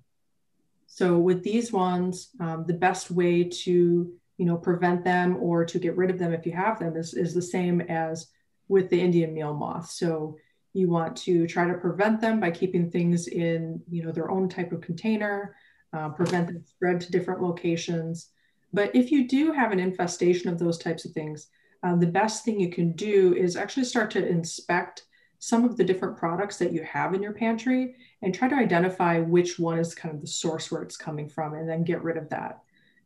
So 0.86 1.18
with 1.18 1.42
these 1.42 1.74
ones, 1.74 2.30
um, 2.40 2.66
the 2.68 2.76
best 2.76 3.10
way 3.10 3.46
to 3.46 4.14
you 4.42 4.48
know 4.48 4.58
prevent 4.58 5.04
them 5.04 5.38
or 5.40 5.64
to 5.64 5.78
get 5.78 5.96
rid 5.96 6.10
of 6.10 6.18
them 6.18 6.34
if 6.34 6.48
you 6.48 6.52
have 6.52 6.80
them 6.80 6.98
is, 6.98 7.14
is 7.14 7.36
the 7.36 7.42
same 7.44 7.80
as 7.82 8.32
with 8.68 8.90
the 8.90 9.00
Indian 9.00 9.36
meal 9.36 9.54
moth. 9.54 9.92
So 9.92 10.36
you 10.74 10.90
want 10.90 11.16
to 11.18 11.46
try 11.46 11.68
to 11.68 11.76
prevent 11.76 12.20
them 12.22 12.40
by 12.40 12.50
keeping 12.50 12.90
things 12.90 13.28
in 13.28 13.84
you 13.88 14.04
know 14.04 14.12
their 14.12 14.32
own 14.32 14.50
type 14.50 14.72
of 14.72 14.82
container 14.82 15.56
uh, 15.94 16.10
prevent 16.10 16.48
them 16.48 16.64
spread 16.66 17.02
to 17.02 17.12
different 17.12 17.44
locations. 17.44 18.32
But 18.74 18.96
if 18.96 19.12
you 19.12 19.28
do 19.28 19.52
have 19.52 19.72
an 19.72 19.80
infestation 19.80 20.50
of 20.50 20.58
those 20.58 20.80
types 20.80 21.06
of 21.06 21.12
things, 21.12 21.48
uh, 21.84 21.96
the 21.98 22.08
best 22.08 22.44
thing 22.44 22.60
you 22.60 22.72
can 22.72 22.94
do 22.94 23.36
is 23.36 23.56
actually 23.56 23.84
start 23.84 24.10
to 24.12 24.28
inspect 24.28 25.04
some 25.38 25.66
of 25.66 25.78
the 25.78 25.84
different 25.84 26.18
products 26.18 26.58
that 26.58 26.74
you 26.74 26.84
have 26.84 27.14
in 27.14 27.22
your 27.22 27.34
pantry 27.34 27.96
and 28.24 28.34
try 28.34 28.48
to 28.48 28.56
identify 28.56 29.20
which 29.20 29.60
one 29.60 29.78
is 29.78 29.94
kind 29.94 30.16
of 30.16 30.22
the 30.22 30.28
source 30.28 30.72
where 30.72 30.82
it's 30.82 30.98
coming 30.98 31.30
from 31.30 31.54
and 31.54 31.70
then 31.70 31.84
get 31.84 32.02
rid 32.04 32.18
of 32.18 32.28
that. 32.30 32.62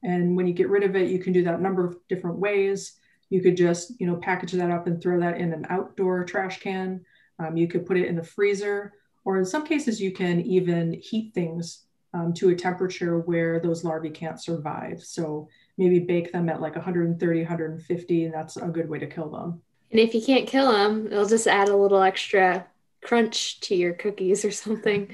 And 0.06 0.38
when 0.38 0.46
you 0.46 0.54
get 0.54 0.70
rid 0.70 0.84
of 0.84 0.96
it, 0.96 1.10
you 1.10 1.18
can 1.18 1.34
do 1.34 1.44
that 1.44 1.56
a 1.56 1.62
number 1.62 1.84
of 1.84 1.98
different 2.08 2.38
ways. 2.38 3.00
You 3.32 3.42
could 3.42 3.58
just, 3.58 4.00
you 4.00 4.06
know, 4.06 4.18
package 4.18 4.52
that 4.52 4.70
up 4.70 4.86
and 4.86 5.02
throw 5.02 5.20
that 5.20 5.38
in 5.38 5.52
an 5.52 5.66
outdoor 5.72 6.24
trash 6.24 6.60
can. 6.60 7.04
Um, 7.40 7.58
you 7.58 7.68
could 7.68 7.88
put 7.88 7.98
it 7.98 8.08
in 8.08 8.16
the 8.16 8.24
freezer, 8.24 8.94
or 9.26 9.40
in 9.40 9.46
some 9.46 9.66
cases, 9.66 10.00
you 10.00 10.12
can 10.12 10.42
even 10.42 10.94
heat 10.94 11.34
things 11.34 11.86
um, 12.14 12.34
to 12.36 12.50
a 12.50 12.56
temperature 12.56 13.18
where 13.18 13.60
those 13.60 13.84
larvae 13.84 14.12
can't 14.12 14.40
survive. 14.40 15.02
So 15.02 15.50
maybe 15.80 15.98
bake 15.98 16.32
them 16.32 16.50
at 16.50 16.62
like 16.62 16.76
130, 16.76 17.40
150, 17.40 18.26
and 18.26 18.34
that's 18.34 18.58
a 18.58 18.68
good 18.68 18.88
way 18.88 19.00
to 19.00 19.08
kill 19.08 19.30
them. 19.32 19.60
And 19.90 20.00
if 20.00 20.14
you 20.14 20.22
can't 20.22 20.48
kill 20.48 20.72
them, 20.72 21.08
it'll 21.08 21.26
just 21.26 21.48
add 21.48 21.68
a 21.68 21.76
little 21.76 22.02
extra 22.02 22.68
crunch 23.02 23.60
to 23.62 23.76
your 23.76 23.94
cookies 23.94 24.46
or 24.46 24.52
something. 24.52 25.14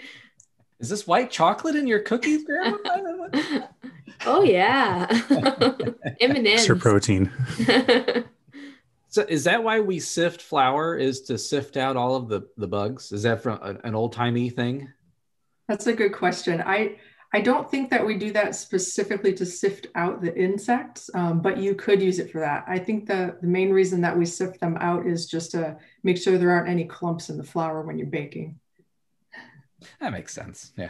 Is 0.79 0.89
this 0.89 1.07
white 1.07 1.31
chocolate 1.31 1.77
in 1.77 1.87
your 1.87 1.99
cookies, 1.99 2.43
Grandma? 2.43 3.29
oh 4.25 4.43
yeah, 4.43 5.07
M&Ms. 6.19 6.53
Extra 6.53 6.75
protein. 6.75 7.31
so 9.09 9.21
is 9.27 9.43
that 9.45 9.63
why 9.63 9.79
we 9.79 9.99
sift 9.99 10.41
flour? 10.41 10.97
Is 10.97 11.21
to 11.21 11.37
sift 11.37 11.77
out 11.77 11.95
all 11.95 12.15
of 12.15 12.27
the 12.27 12.47
the 12.57 12.67
bugs? 12.67 13.11
Is 13.11 13.23
that 13.23 13.41
from 13.41 13.59
an 13.83 13.95
old 13.95 14.13
timey 14.13 14.49
thing? 14.49 14.89
That's 15.67 15.87
a 15.87 15.93
good 15.93 16.13
question. 16.13 16.61
I 16.65 16.97
I 17.33 17.39
don't 17.39 17.69
think 17.71 17.89
that 17.91 18.05
we 18.05 18.17
do 18.17 18.31
that 18.33 18.55
specifically 18.55 19.33
to 19.33 19.45
sift 19.45 19.87
out 19.95 20.21
the 20.21 20.37
insects, 20.37 21.09
um, 21.13 21.41
but 21.41 21.57
you 21.57 21.75
could 21.75 22.01
use 22.01 22.19
it 22.19 22.29
for 22.29 22.39
that. 22.39 22.65
I 22.67 22.77
think 22.77 23.07
the, 23.07 23.37
the 23.41 23.47
main 23.47 23.71
reason 23.71 24.01
that 24.01 24.17
we 24.17 24.25
sift 24.25 24.59
them 24.59 24.75
out 24.81 25.07
is 25.07 25.27
just 25.27 25.51
to 25.51 25.77
make 26.03 26.17
sure 26.17 26.37
there 26.37 26.51
aren't 26.51 26.67
any 26.67 26.83
clumps 26.83 27.29
in 27.29 27.37
the 27.37 27.43
flour 27.43 27.83
when 27.83 27.97
you're 27.97 28.07
baking. 28.07 28.59
That 30.01 30.11
makes 30.11 30.33
sense. 30.33 30.73
Yeah. 30.77 30.89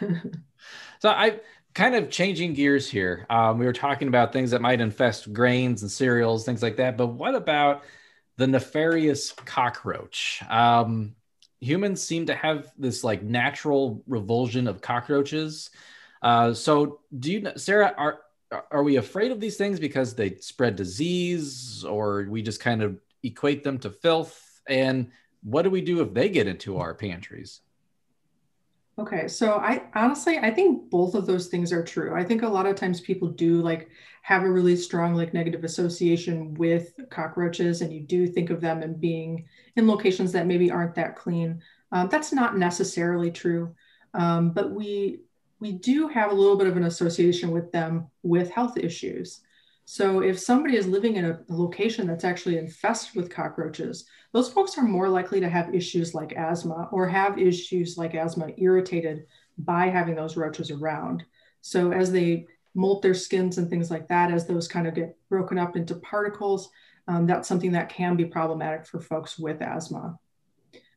so 1.04 1.10
I 1.10 1.38
kind 1.74 1.94
of 1.94 2.08
changing 2.08 2.54
gears 2.54 2.88
here. 2.88 3.26
Um, 3.28 3.58
we 3.58 3.66
were 3.66 3.74
talking 3.74 4.08
about 4.08 4.32
things 4.32 4.52
that 4.52 4.62
might 4.62 4.80
infest 4.80 5.30
grains 5.34 5.82
and 5.82 5.90
cereals, 5.90 6.46
things 6.46 6.62
like 6.62 6.76
that. 6.76 6.96
But 6.96 7.08
what 7.08 7.34
about 7.34 7.82
the 8.38 8.46
nefarious 8.46 9.30
cockroach? 9.32 10.42
Um, 10.48 11.14
humans 11.60 12.02
seem 12.02 12.24
to 12.24 12.34
have 12.34 12.72
this 12.78 13.04
like 13.04 13.22
natural 13.22 14.02
revulsion 14.06 14.66
of 14.66 14.80
cockroaches. 14.80 15.68
Uh, 16.22 16.54
so, 16.54 17.00
do 17.18 17.32
you, 17.32 17.52
Sarah, 17.56 17.92
are 17.98 18.20
are 18.70 18.82
we 18.82 18.96
afraid 18.96 19.30
of 19.30 19.40
these 19.40 19.58
things 19.58 19.78
because 19.78 20.14
they 20.14 20.36
spread 20.36 20.74
disease, 20.74 21.84
or 21.84 22.26
we 22.30 22.40
just 22.40 22.60
kind 22.60 22.82
of 22.82 22.96
equate 23.22 23.62
them 23.62 23.78
to 23.80 23.90
filth? 23.90 24.62
And 24.66 25.10
what 25.42 25.64
do 25.64 25.70
we 25.70 25.82
do 25.82 26.00
if 26.00 26.14
they 26.14 26.30
get 26.30 26.46
into 26.46 26.78
our 26.78 26.94
pantries? 26.94 27.60
Okay, 28.96 29.26
so 29.26 29.54
I 29.54 29.82
honestly 29.94 30.38
I 30.38 30.52
think 30.52 30.88
both 30.88 31.14
of 31.16 31.26
those 31.26 31.48
things 31.48 31.72
are 31.72 31.82
true. 31.82 32.14
I 32.14 32.22
think 32.22 32.42
a 32.42 32.48
lot 32.48 32.66
of 32.66 32.76
times 32.76 33.00
people 33.00 33.28
do 33.28 33.60
like 33.60 33.88
have 34.22 34.44
a 34.44 34.50
really 34.50 34.76
strong 34.76 35.14
like 35.16 35.34
negative 35.34 35.64
association 35.64 36.54
with 36.54 36.94
cockroaches, 37.10 37.82
and 37.82 37.92
you 37.92 38.00
do 38.00 38.26
think 38.28 38.50
of 38.50 38.60
them 38.60 38.82
and 38.82 39.00
being 39.00 39.46
in 39.76 39.88
locations 39.88 40.30
that 40.32 40.46
maybe 40.46 40.70
aren't 40.70 40.94
that 40.94 41.16
clean. 41.16 41.60
Um, 41.90 42.08
that's 42.08 42.32
not 42.32 42.56
necessarily 42.56 43.32
true, 43.32 43.74
um, 44.14 44.50
but 44.52 44.70
we 44.70 45.22
we 45.58 45.72
do 45.72 46.06
have 46.08 46.30
a 46.30 46.34
little 46.34 46.56
bit 46.56 46.68
of 46.68 46.76
an 46.76 46.84
association 46.84 47.50
with 47.50 47.72
them 47.72 48.06
with 48.22 48.50
health 48.50 48.76
issues. 48.78 49.40
So 49.86 50.20
if 50.20 50.38
somebody 50.38 50.76
is 50.76 50.86
living 50.86 51.16
in 51.16 51.26
a, 51.26 51.40
location 51.48 52.06
that's 52.06 52.24
actually 52.24 52.58
infested 52.58 53.14
with 53.14 53.30
cockroaches, 53.30 54.06
those 54.32 54.50
folks 54.50 54.78
are 54.78 54.82
more 54.82 55.08
likely 55.08 55.40
to 55.40 55.48
have 55.48 55.74
issues 55.74 56.14
like 56.14 56.32
asthma 56.32 56.88
or 56.90 57.06
have 57.06 57.38
issues 57.38 57.98
like 57.98 58.14
asthma 58.14 58.48
irritated 58.56 59.26
by 59.58 59.86
having 59.86 60.14
those 60.14 60.36
roaches 60.36 60.70
around. 60.70 61.24
So 61.60 61.92
as 61.92 62.10
they 62.10 62.46
molt 62.74 63.02
their 63.02 63.14
skins 63.14 63.58
and 63.58 63.68
things 63.68 63.90
like 63.90 64.08
that, 64.08 64.32
as 64.32 64.46
those 64.46 64.66
kind 64.66 64.86
of 64.86 64.94
get 64.94 65.16
broken 65.28 65.58
up 65.58 65.76
into 65.76 65.94
particles, 65.96 66.70
um, 67.06 67.26
that's 67.26 67.46
something 67.46 67.72
that 67.72 67.90
can 67.90 68.16
be 68.16 68.24
problematic 68.24 68.86
for 68.86 69.00
folks 69.00 69.38
with 69.38 69.60
asthma. 69.60 70.18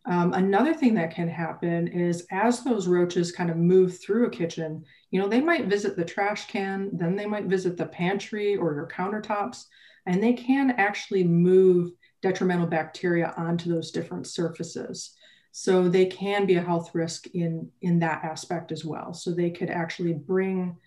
Um, 0.08 0.34
another 0.34 0.74
thing 0.74 0.94
that 0.94 1.14
can 1.14 1.28
happen 1.28 1.90
is 1.90 2.26
as 2.32 2.64
those 2.64 2.88
roaches 2.88 3.34
kind 3.34 3.50
of 3.50 3.58
move 3.58 4.00
through 4.00 4.28
a 4.28 4.32
kitchen, 4.32 4.86
you 5.12 5.20
know, 5.20 5.28
they 5.28 5.42
might 5.42 5.66
visit 5.66 5.98
the 5.98 6.06
trash 6.06 6.48
can, 6.48 6.90
then 6.94 7.18
they 7.18 7.26
might 7.26 7.46
visit 7.46 7.76
the 7.76 7.88
pantry 7.88 8.56
or 8.56 8.74
your 8.74 8.88
countertops, 8.88 9.66
and 10.06 10.24
they 10.24 10.32
can 10.32 10.72
actually 10.72 11.26
move 11.26 11.92
detrimental 12.22 12.68
bacteria 12.68 13.34
onto 13.36 13.70
those 13.70 13.92
different 13.92 14.28
surfaces. 14.28 15.14
So 15.52 15.90
they 15.90 16.06
can 16.06 16.46
be 16.46 16.56
a 16.56 16.62
health 16.62 16.96
risk 16.96 17.28
in, 17.34 17.70
in 17.82 18.00
that 18.00 18.24
aspect 18.24 18.72
as 18.72 18.86
well. 18.86 19.14
So 19.14 19.32
they 19.32 19.50
could 19.50 19.70
actually 19.70 20.14
bring 20.14 20.78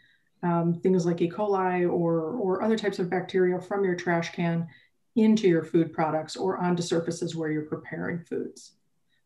um, 0.43 0.81
things 0.83 1.05
like 1.05 1.21
E. 1.21 1.29
coli 1.29 1.83
or, 1.83 2.37
or 2.37 2.63
other 2.63 2.77
types 2.77 2.99
of 2.99 3.11
bacteria 3.11 3.61
from 3.61 3.85
your 3.85 3.97
trash 3.97 4.33
can 4.33 4.67
into 5.17 5.47
your 5.47 5.65
food 5.65 5.93
products 5.93 6.37
or 6.37 6.57
onto 6.57 6.83
surfaces 6.83 7.37
where 7.37 7.51
you're 7.51 7.67
preparing 7.67 8.21
foods. 8.21 8.77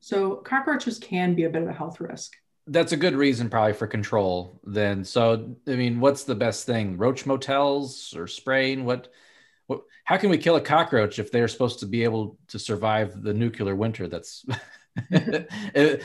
So 0.04 0.36
cockroaches 0.36 0.98
can 0.98 1.34
be 1.34 1.44
a 1.44 1.48
bit 1.48 1.62
of 1.62 1.68
a 1.68 1.72
health 1.72 1.98
risk. 1.98 2.34
That's 2.66 2.92
a 2.92 2.96
good 2.96 3.16
reason, 3.16 3.48
probably, 3.48 3.72
for 3.72 3.86
control. 3.86 4.60
Then, 4.62 5.02
so 5.02 5.56
I 5.66 5.76
mean, 5.76 5.98
what's 5.98 6.24
the 6.24 6.34
best 6.34 6.66
thing? 6.66 6.98
Roach 6.98 7.24
motels 7.24 8.12
or 8.14 8.26
spraying? 8.26 8.84
What? 8.84 9.08
What? 9.66 9.80
How 10.04 10.18
can 10.18 10.28
we 10.28 10.36
kill 10.36 10.56
a 10.56 10.60
cockroach 10.60 11.18
if 11.18 11.32
they're 11.32 11.48
supposed 11.48 11.78
to 11.80 11.86
be 11.86 12.04
able 12.04 12.36
to 12.48 12.58
survive 12.58 13.22
the 13.22 13.32
nuclear 13.32 13.74
winter? 13.74 14.06
That's 14.06 14.44
an 15.10 15.46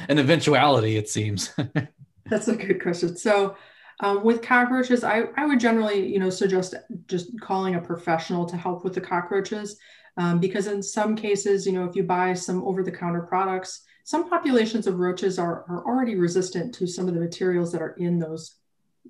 eventuality, 0.08 0.96
it 0.96 1.10
seems. 1.10 1.54
That's 2.26 2.48
a 2.48 2.56
good 2.56 2.82
question. 2.82 3.18
So, 3.18 3.58
um, 4.00 4.24
with 4.24 4.42
cockroaches, 4.42 5.04
I, 5.04 5.24
I 5.36 5.46
would 5.46 5.60
generally, 5.60 6.08
you 6.08 6.20
know, 6.20 6.30
suggest 6.30 6.74
just 7.08 7.38
calling 7.42 7.76
a 7.76 7.82
professional 7.82 8.46
to 8.46 8.56
help 8.56 8.86
with 8.86 8.94
the 8.94 9.02
cockroaches, 9.02 9.78
um, 10.16 10.40
because 10.40 10.68
in 10.68 10.82
some 10.82 11.18
cases, 11.18 11.66
you 11.66 11.74
know, 11.74 11.84
if 11.84 11.98
you 11.98 12.04
buy 12.04 12.32
some 12.34 12.64
over-the-counter 12.64 13.24
products, 13.24 13.84
some 14.10 14.28
populations 14.28 14.88
of 14.88 14.98
roaches 14.98 15.38
are, 15.38 15.64
are 15.70 15.86
already 15.86 16.16
resistant 16.16 16.74
to 16.74 16.88
some 16.88 17.08
of 17.08 17.14
the 17.14 17.20
materials 17.20 17.72
that 17.72 17.80
are 17.80 17.94
in 18.00 18.18
those 18.18 18.56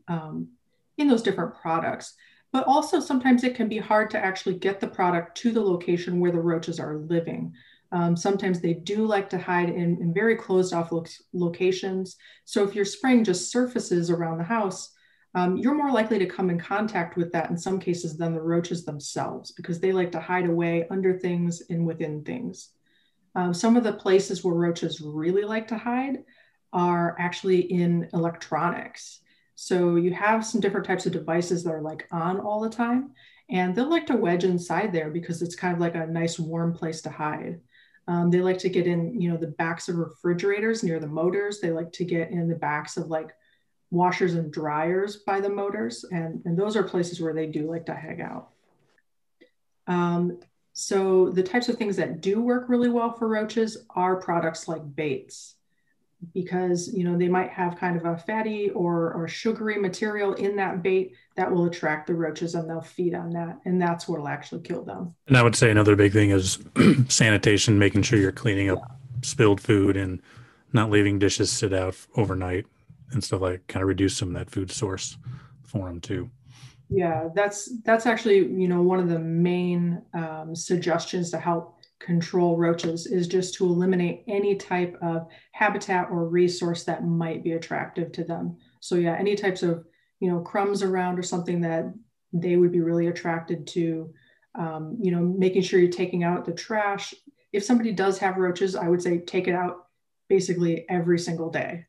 um, 0.09 0.49
in 0.97 1.07
those 1.07 1.21
different 1.21 1.55
products. 1.55 2.15
But 2.51 2.67
also 2.67 2.99
sometimes 2.99 3.45
it 3.45 3.55
can 3.55 3.69
be 3.69 3.77
hard 3.77 4.09
to 4.09 4.19
actually 4.19 4.55
get 4.55 4.81
the 4.81 4.89
product 4.89 5.37
to 5.37 5.53
the 5.53 5.61
location 5.61 6.19
where 6.19 6.33
the 6.33 6.41
roaches 6.41 6.81
are 6.81 6.97
living. 6.97 7.53
Um, 7.93 8.17
sometimes 8.17 8.59
they 8.59 8.73
do 8.73 9.05
like 9.05 9.29
to 9.29 9.37
hide 9.37 9.69
in, 9.69 10.01
in 10.01 10.13
very 10.13 10.35
closed 10.35 10.73
off 10.73 10.91
lo 10.91 11.05
locations. 11.31 12.17
So 12.43 12.65
if 12.65 12.75
you're 12.75 12.83
spraying 12.83 13.23
just 13.23 13.53
surfaces 13.53 14.09
around 14.09 14.37
the 14.37 14.43
house, 14.43 14.91
um, 15.33 15.55
you're 15.55 15.81
more 15.81 15.93
likely 15.93 16.19
to 16.19 16.25
come 16.25 16.49
in 16.49 16.59
contact 16.59 17.15
with 17.15 17.31
that 17.31 17.49
in 17.49 17.57
some 17.57 17.79
cases 17.79 18.17
than 18.17 18.33
the 18.33 18.41
roaches 18.41 18.83
themselves 18.83 19.53
because 19.53 19.79
they 19.79 19.93
like 19.93 20.11
to 20.11 20.19
hide 20.19 20.49
away 20.49 20.87
under 20.91 21.17
things 21.17 21.61
and 21.69 21.85
within 21.85 22.21
things. 22.25 22.71
Um, 23.35 23.53
some 23.53 23.77
of 23.77 23.83
the 23.83 23.93
places 23.93 24.43
where 24.43 24.55
roaches 24.55 25.01
really 25.01 25.43
like 25.43 25.67
to 25.69 25.77
hide 25.77 26.23
are 26.73 27.15
actually 27.19 27.61
in 27.61 28.09
electronics. 28.13 29.21
So 29.55 29.95
you 29.95 30.13
have 30.13 30.45
some 30.45 30.61
different 30.61 30.85
types 30.85 31.05
of 31.05 31.11
devices 31.11 31.63
that 31.63 31.73
are 31.73 31.81
like 31.81 32.07
on 32.11 32.39
all 32.39 32.61
the 32.61 32.69
time, 32.69 33.11
and 33.49 33.75
they'll 33.75 33.89
like 33.89 34.07
to 34.07 34.15
wedge 34.15 34.43
inside 34.43 34.93
there 34.93 35.09
because 35.09 35.41
it's 35.41 35.55
kind 35.55 35.73
of 35.73 35.81
like 35.81 35.95
a 35.95 36.07
nice 36.07 36.39
warm 36.39 36.73
place 36.73 37.01
to 37.01 37.09
hide. 37.09 37.59
Um, 38.07 38.31
they 38.31 38.41
like 38.41 38.57
to 38.59 38.69
get 38.69 38.87
in, 38.87 39.19
you 39.21 39.29
know, 39.29 39.37
the 39.37 39.47
backs 39.47 39.89
of 39.89 39.97
refrigerators 39.97 40.83
near 40.83 40.99
the 40.99 41.07
motors. 41.07 41.59
They 41.59 41.71
like 41.71 41.91
to 41.93 42.05
get 42.05 42.31
in 42.31 42.47
the 42.47 42.55
backs 42.55 42.97
of 42.97 43.07
like 43.07 43.31
washers 43.91 44.35
and 44.35 44.51
dryers 44.51 45.17
by 45.17 45.41
the 45.41 45.49
motors, 45.49 46.05
and, 46.11 46.41
and 46.45 46.57
those 46.57 46.75
are 46.75 46.83
places 46.83 47.21
where 47.21 47.33
they 47.33 47.47
do 47.47 47.69
like 47.69 47.85
to 47.87 47.93
hang 47.93 48.21
out. 48.21 48.49
Um, 49.87 50.39
so 50.73 51.29
the 51.29 51.43
types 51.43 51.69
of 51.69 51.77
things 51.77 51.95
that 51.97 52.21
do 52.21 52.41
work 52.41 52.69
really 52.69 52.89
well 52.89 53.11
for 53.11 53.27
roaches 53.27 53.77
are 53.95 54.21
products 54.21 54.67
like 54.67 54.95
baits 54.95 55.55
because 56.33 56.93
you 56.93 57.03
know 57.03 57.17
they 57.17 57.29
might 57.29 57.49
have 57.49 57.77
kind 57.77 57.95
of 57.95 58.05
a 58.05 58.17
fatty 58.17 58.69
or, 58.71 59.13
or 59.13 59.27
sugary 59.27 59.79
material 59.79 60.33
in 60.33 60.55
that 60.57 60.83
bait 60.83 61.15
that 61.35 61.49
will 61.49 61.65
attract 61.65 62.07
the 62.07 62.13
roaches 62.13 62.55
and 62.55 62.69
they'll 62.69 62.81
feed 62.81 63.13
on 63.13 63.29
that 63.29 63.57
and 63.65 63.81
that's 63.81 64.07
what 64.07 64.19
will 64.19 64.27
actually 64.27 64.61
kill 64.61 64.83
them. 64.83 65.15
And 65.27 65.37
i 65.37 65.43
would 65.43 65.55
say 65.55 65.71
another 65.71 65.95
big 65.95 66.11
thing 66.11 66.31
is 66.31 66.59
sanitation 67.07 67.79
making 67.79 68.03
sure 68.03 68.19
you're 68.19 68.31
cleaning 68.31 68.69
up 68.69 68.99
spilled 69.21 69.61
food 69.61 69.97
and 69.97 70.21
not 70.73 70.89
leaving 70.89 71.19
dishes 71.19 71.51
sit 71.51 71.73
out 71.73 71.95
overnight 72.15 72.65
and 73.11 73.23
stuff 73.23 73.41
like 73.41 73.65
kind 73.67 73.81
of 73.81 73.87
reduce 73.87 74.15
some 74.15 74.29
of 74.29 74.33
that 74.35 74.51
food 74.51 74.71
source 74.71 75.17
for 75.63 75.87
them 75.87 75.99
too 75.99 76.29
yeah, 76.89 77.29
that's 77.35 77.69
that's 77.83 78.07
actually 78.07 78.37
you 78.37 78.67
know 78.67 78.81
one 78.81 78.99
of 78.99 79.09
the 79.09 79.19
main 79.19 80.01
um, 80.13 80.55
suggestions 80.55 81.29
to 81.31 81.39
help 81.39 81.77
control 81.99 82.57
roaches 82.57 83.05
is 83.05 83.27
just 83.27 83.53
to 83.55 83.65
eliminate 83.65 84.23
any 84.27 84.55
type 84.55 84.97
of 85.01 85.27
habitat 85.51 86.07
or 86.09 86.27
resource 86.27 86.85
that 86.85 87.05
might 87.05 87.43
be 87.43 87.51
attractive 87.51 88.11
to 88.13 88.23
them. 88.23 88.57
So 88.79 88.95
yeah, 88.95 89.15
any 89.19 89.35
types 89.35 89.61
of 89.61 89.85
you 90.19 90.31
know 90.31 90.39
crumbs 90.39 90.81
around 90.81 91.19
or 91.19 91.23
something 91.23 91.61
that 91.61 91.93
they 92.33 92.55
would 92.55 92.71
be 92.71 92.81
really 92.81 93.07
attracted 93.07 93.67
to. 93.67 94.11
Um, 94.55 94.97
you 94.99 95.11
know, 95.11 95.21
making 95.21 95.61
sure 95.61 95.79
you're 95.79 95.91
taking 95.91 96.23
out 96.23 96.43
the 96.43 96.51
trash. 96.51 97.13
If 97.53 97.63
somebody 97.63 97.91
does 97.91 98.17
have 98.17 98.37
roaches, 98.37 98.75
I 98.75 98.87
would 98.87 99.01
say 99.01 99.19
take 99.19 99.47
it 99.47 99.53
out 99.53 99.85
basically 100.27 100.85
every 100.89 101.19
single 101.19 101.51
day. 101.51 101.85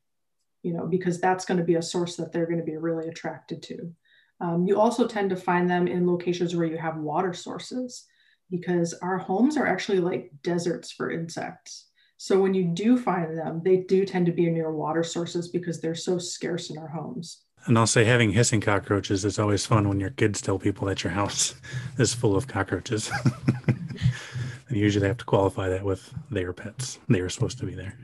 You 0.62 0.74
know, 0.74 0.86
because 0.86 1.20
that's 1.20 1.46
going 1.46 1.56
to 1.56 1.64
be 1.64 1.76
a 1.76 1.82
source 1.82 2.16
that 2.16 2.32
they're 2.32 2.44
going 2.44 2.58
to 2.58 2.64
be 2.64 2.76
really 2.76 3.08
attracted 3.08 3.62
to. 3.62 3.94
Um, 4.40 4.66
you 4.66 4.80
also 4.80 5.06
tend 5.06 5.30
to 5.30 5.36
find 5.36 5.68
them 5.68 5.86
in 5.86 6.06
locations 6.06 6.56
where 6.56 6.66
you 6.66 6.78
have 6.78 6.96
water 6.96 7.34
sources 7.34 8.06
because 8.50 8.94
our 8.94 9.18
homes 9.18 9.56
are 9.56 9.66
actually 9.66 10.00
like 10.00 10.32
deserts 10.42 10.90
for 10.90 11.10
insects. 11.10 11.86
So 12.16 12.40
when 12.40 12.52
you 12.52 12.64
do 12.64 12.98
find 12.98 13.38
them, 13.38 13.62
they 13.64 13.78
do 13.78 14.04
tend 14.04 14.26
to 14.26 14.32
be 14.32 14.48
near 14.50 14.70
water 14.70 15.02
sources 15.02 15.48
because 15.48 15.80
they're 15.80 15.94
so 15.94 16.18
scarce 16.18 16.68
in 16.68 16.76
our 16.76 16.88
homes. 16.88 17.42
And 17.66 17.78
I'll 17.78 17.86
say 17.86 18.04
having 18.04 18.32
hissing 18.32 18.60
cockroaches 18.60 19.24
is 19.24 19.38
always 19.38 19.66
fun 19.66 19.88
when 19.88 20.00
your 20.00 20.10
kids 20.10 20.40
tell 20.40 20.58
people 20.58 20.86
that 20.88 21.04
your 21.04 21.12
house 21.12 21.54
is 21.98 22.14
full 22.14 22.36
of 22.36 22.46
cockroaches. 22.46 23.10
and 23.66 24.76
usually 24.76 25.02
they 25.02 25.08
have 25.08 25.18
to 25.18 25.24
qualify 25.24 25.68
that 25.68 25.84
with 25.84 26.12
their 26.30 26.52
pets. 26.52 26.98
They 27.08 27.20
were 27.20 27.28
supposed 27.28 27.58
to 27.58 27.66
be 27.66 27.74
there. 27.74 27.96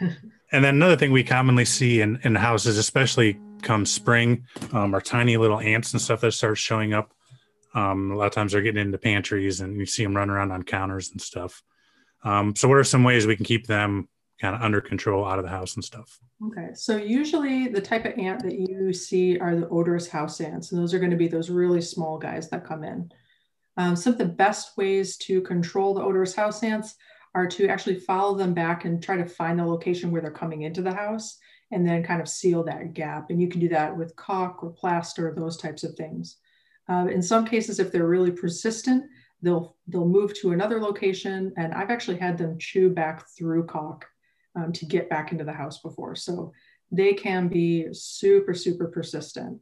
and 0.52 0.64
then 0.64 0.76
another 0.76 0.96
thing 0.96 1.12
we 1.12 1.24
commonly 1.24 1.64
see 1.64 2.00
in, 2.00 2.20
in 2.22 2.34
houses, 2.36 2.78
especially 2.78 3.38
come 3.62 3.86
spring, 3.86 4.46
um, 4.72 4.94
are 4.94 5.00
tiny 5.00 5.36
little 5.36 5.60
ants 5.60 5.92
and 5.92 6.00
stuff 6.00 6.20
that 6.20 6.32
start 6.32 6.58
showing 6.58 6.92
up. 6.92 7.12
Um, 7.74 8.10
a 8.10 8.16
lot 8.16 8.26
of 8.26 8.32
times 8.32 8.52
they're 8.52 8.62
getting 8.62 8.80
into 8.80 8.98
pantries 8.98 9.60
and 9.60 9.78
you 9.78 9.86
see 9.86 10.02
them 10.02 10.16
run 10.16 10.30
around 10.30 10.50
on 10.50 10.62
counters 10.62 11.10
and 11.10 11.20
stuff. 11.20 11.62
Um, 12.24 12.56
so, 12.56 12.68
what 12.68 12.78
are 12.78 12.84
some 12.84 13.04
ways 13.04 13.26
we 13.26 13.36
can 13.36 13.44
keep 13.44 13.66
them 13.66 14.08
kind 14.40 14.54
of 14.54 14.62
under 14.62 14.80
control 14.80 15.26
out 15.26 15.38
of 15.38 15.44
the 15.44 15.50
house 15.50 15.74
and 15.74 15.84
stuff? 15.84 16.18
Okay, 16.44 16.68
so 16.74 16.96
usually 16.96 17.68
the 17.68 17.80
type 17.80 18.04
of 18.04 18.18
ant 18.18 18.42
that 18.42 18.58
you 18.58 18.92
see 18.92 19.38
are 19.38 19.54
the 19.54 19.68
odorous 19.68 20.08
house 20.08 20.40
ants, 20.40 20.72
and 20.72 20.80
those 20.80 20.92
are 20.92 20.98
going 20.98 21.10
to 21.10 21.16
be 21.16 21.28
those 21.28 21.50
really 21.50 21.80
small 21.80 22.18
guys 22.18 22.50
that 22.50 22.64
come 22.64 22.84
in. 22.84 23.10
Um, 23.76 23.96
some 23.96 24.14
of 24.14 24.18
the 24.18 24.24
best 24.24 24.76
ways 24.76 25.16
to 25.18 25.40
control 25.42 25.94
the 25.94 26.02
odorous 26.02 26.34
house 26.34 26.62
ants 26.62 26.94
are 27.34 27.46
to 27.46 27.68
actually 27.68 28.00
follow 28.00 28.36
them 28.36 28.54
back 28.54 28.84
and 28.84 29.02
try 29.02 29.16
to 29.16 29.26
find 29.26 29.58
the 29.58 29.64
location 29.64 30.10
where 30.10 30.22
they're 30.22 30.30
coming 30.30 30.62
into 30.62 30.82
the 30.82 30.94
house 30.94 31.38
and 31.72 31.86
then 31.86 32.02
kind 32.04 32.20
of 32.20 32.28
seal 32.28 32.62
that 32.64 32.94
gap. 32.94 33.30
And 33.30 33.40
you 33.40 33.48
can 33.48 33.60
do 33.60 33.68
that 33.70 33.96
with 33.96 34.16
caulk 34.16 34.62
or 34.62 34.70
plaster, 34.70 35.34
those 35.36 35.56
types 35.56 35.84
of 35.84 35.94
things. 35.94 36.36
Uh, 36.88 37.06
in 37.10 37.22
some 37.22 37.44
cases, 37.44 37.80
if 37.80 37.90
they're 37.90 38.06
really 38.06 38.30
persistent, 38.30 39.04
they'll 39.42 39.76
they'll 39.88 40.08
move 40.08 40.32
to 40.40 40.52
another 40.52 40.80
location. 40.80 41.52
And 41.56 41.74
I've 41.74 41.90
actually 41.90 42.18
had 42.18 42.38
them 42.38 42.58
chew 42.58 42.90
back 42.90 43.28
through 43.36 43.66
caulk 43.66 44.06
um, 44.54 44.72
to 44.72 44.86
get 44.86 45.10
back 45.10 45.32
into 45.32 45.44
the 45.44 45.52
house 45.52 45.80
before. 45.80 46.14
So 46.14 46.52
they 46.92 47.12
can 47.12 47.48
be 47.48 47.88
super, 47.92 48.54
super 48.54 48.86
persistent. 48.86 49.60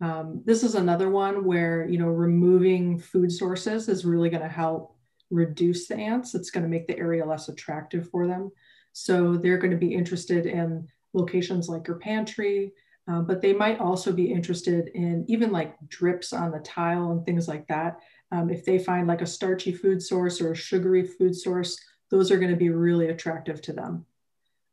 Um, 0.00 0.42
this 0.44 0.62
is 0.62 0.74
another 0.74 1.10
one 1.10 1.44
where, 1.44 1.86
you 1.88 1.98
know, 1.98 2.08
removing 2.08 2.98
food 2.98 3.30
sources 3.30 3.88
is 3.88 4.04
really 4.04 4.30
going 4.30 4.42
to 4.42 4.48
help 4.48 4.96
reduce 5.30 5.86
the 5.86 5.96
ants. 5.96 6.34
It's 6.34 6.50
going 6.50 6.64
to 6.64 6.68
make 6.68 6.86
the 6.86 6.98
area 6.98 7.24
less 7.24 7.48
attractive 7.48 8.08
for 8.10 8.26
them. 8.26 8.50
So 8.92 9.36
they're 9.36 9.58
going 9.58 9.70
to 9.70 9.76
be 9.76 9.94
interested 9.94 10.46
in 10.46 10.88
locations 11.14 11.68
like 11.68 11.86
your 11.86 11.98
pantry, 11.98 12.72
uh, 13.08 13.20
but 13.20 13.40
they 13.40 13.52
might 13.52 13.80
also 13.80 14.12
be 14.12 14.30
interested 14.30 14.88
in 14.94 15.24
even 15.28 15.52
like 15.52 15.76
drips 15.88 16.32
on 16.32 16.50
the 16.50 16.58
tile 16.60 17.10
and 17.10 17.24
things 17.24 17.48
like 17.48 17.66
that. 17.68 18.00
Um, 18.32 18.50
if 18.50 18.64
they 18.64 18.78
find 18.78 19.06
like 19.06 19.22
a 19.22 19.26
starchy 19.26 19.72
food 19.72 20.02
source 20.02 20.40
or 20.40 20.52
a 20.52 20.56
sugary 20.56 21.06
food 21.06 21.36
source, 21.36 21.78
those 22.10 22.30
are 22.30 22.38
going 22.38 22.50
to 22.50 22.56
be 22.56 22.70
really 22.70 23.08
attractive 23.08 23.60
to 23.62 23.72
them. 23.72 24.06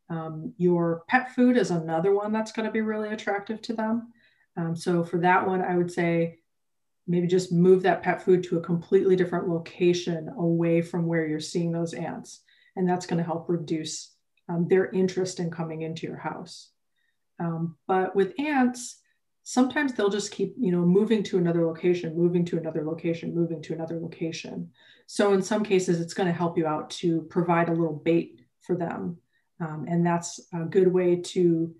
Um, 0.09 0.53
your 0.57 1.03
pet 1.07 1.33
food 1.35 1.57
is 1.57 1.71
another 1.71 2.13
one 2.13 2.33
that's 2.33 2.51
going 2.51 2.65
to 2.65 2.71
be 2.71 2.81
really 2.81 3.09
attractive 3.09 3.61
to 3.63 3.73
them. 3.73 4.11
Um, 4.57 4.75
so 4.75 5.03
for 5.03 5.19
that 5.19 5.47
one, 5.47 5.61
I 5.61 5.77
would 5.77 5.91
say 5.91 6.39
maybe 7.07 7.27
just 7.27 7.51
move 7.51 7.83
that 7.83 8.03
pet 8.03 8.23
food 8.23 8.43
to 8.43 8.57
a 8.57 8.61
completely 8.61 9.15
different 9.15 9.47
location 9.47 10.29
away 10.37 10.81
from 10.81 11.05
where 11.05 11.25
you're 11.25 11.39
seeing 11.39 11.71
those 11.71 11.93
ants. 11.93 12.41
And 12.75 12.87
that's 12.87 13.05
going 13.05 13.17
to 13.17 13.23
help 13.23 13.49
reduce 13.49 14.13
um, 14.51 14.67
their 14.67 14.89
interest 14.91 15.39
in 15.39 15.49
coming 15.49 15.81
into 15.81 16.05
your 16.05 16.17
house. 16.17 16.69
Um, 17.39 17.77
but 17.87 18.15
with 18.15 18.33
ants, 18.39 18.99
sometimes 19.43 19.93
they'll 19.93 20.09
just 20.09 20.31
keep, 20.31 20.53
you 20.59 20.71
know, 20.71 20.81
moving 20.81 21.23
to 21.23 21.37
another 21.37 21.65
location, 21.65 22.15
moving 22.15 22.45
to 22.45 22.57
another 22.57 22.83
location, 22.83 23.33
moving 23.33 23.61
to 23.63 23.73
another 23.73 23.99
location. 23.99 24.69
So 25.07 25.33
in 25.33 25.41
some 25.41 25.63
cases, 25.63 25.99
it's 25.99 26.13
going 26.13 26.27
to 26.27 26.33
help 26.33 26.57
you 26.57 26.67
out 26.67 26.89
to 27.01 27.21
provide 27.23 27.69
a 27.69 27.73
little 27.73 27.95
bait 27.95 28.41
for 28.61 28.75
them. 28.75 29.17
Um, 29.59 29.85
and 29.87 30.05
that's 30.05 30.39
a 30.53 30.65
good 30.65 30.91
way 30.91 31.15
to 31.15 31.73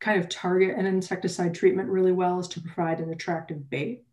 kind 0.00 0.20
of 0.20 0.28
target 0.28 0.76
an 0.76 0.86
insecticide 0.86 1.54
treatment 1.54 1.88
really 1.88 2.12
well 2.12 2.38
is 2.40 2.48
to 2.48 2.60
provide 2.60 3.00
an 3.00 3.10
attractive 3.10 3.68
bait. 3.68 4.04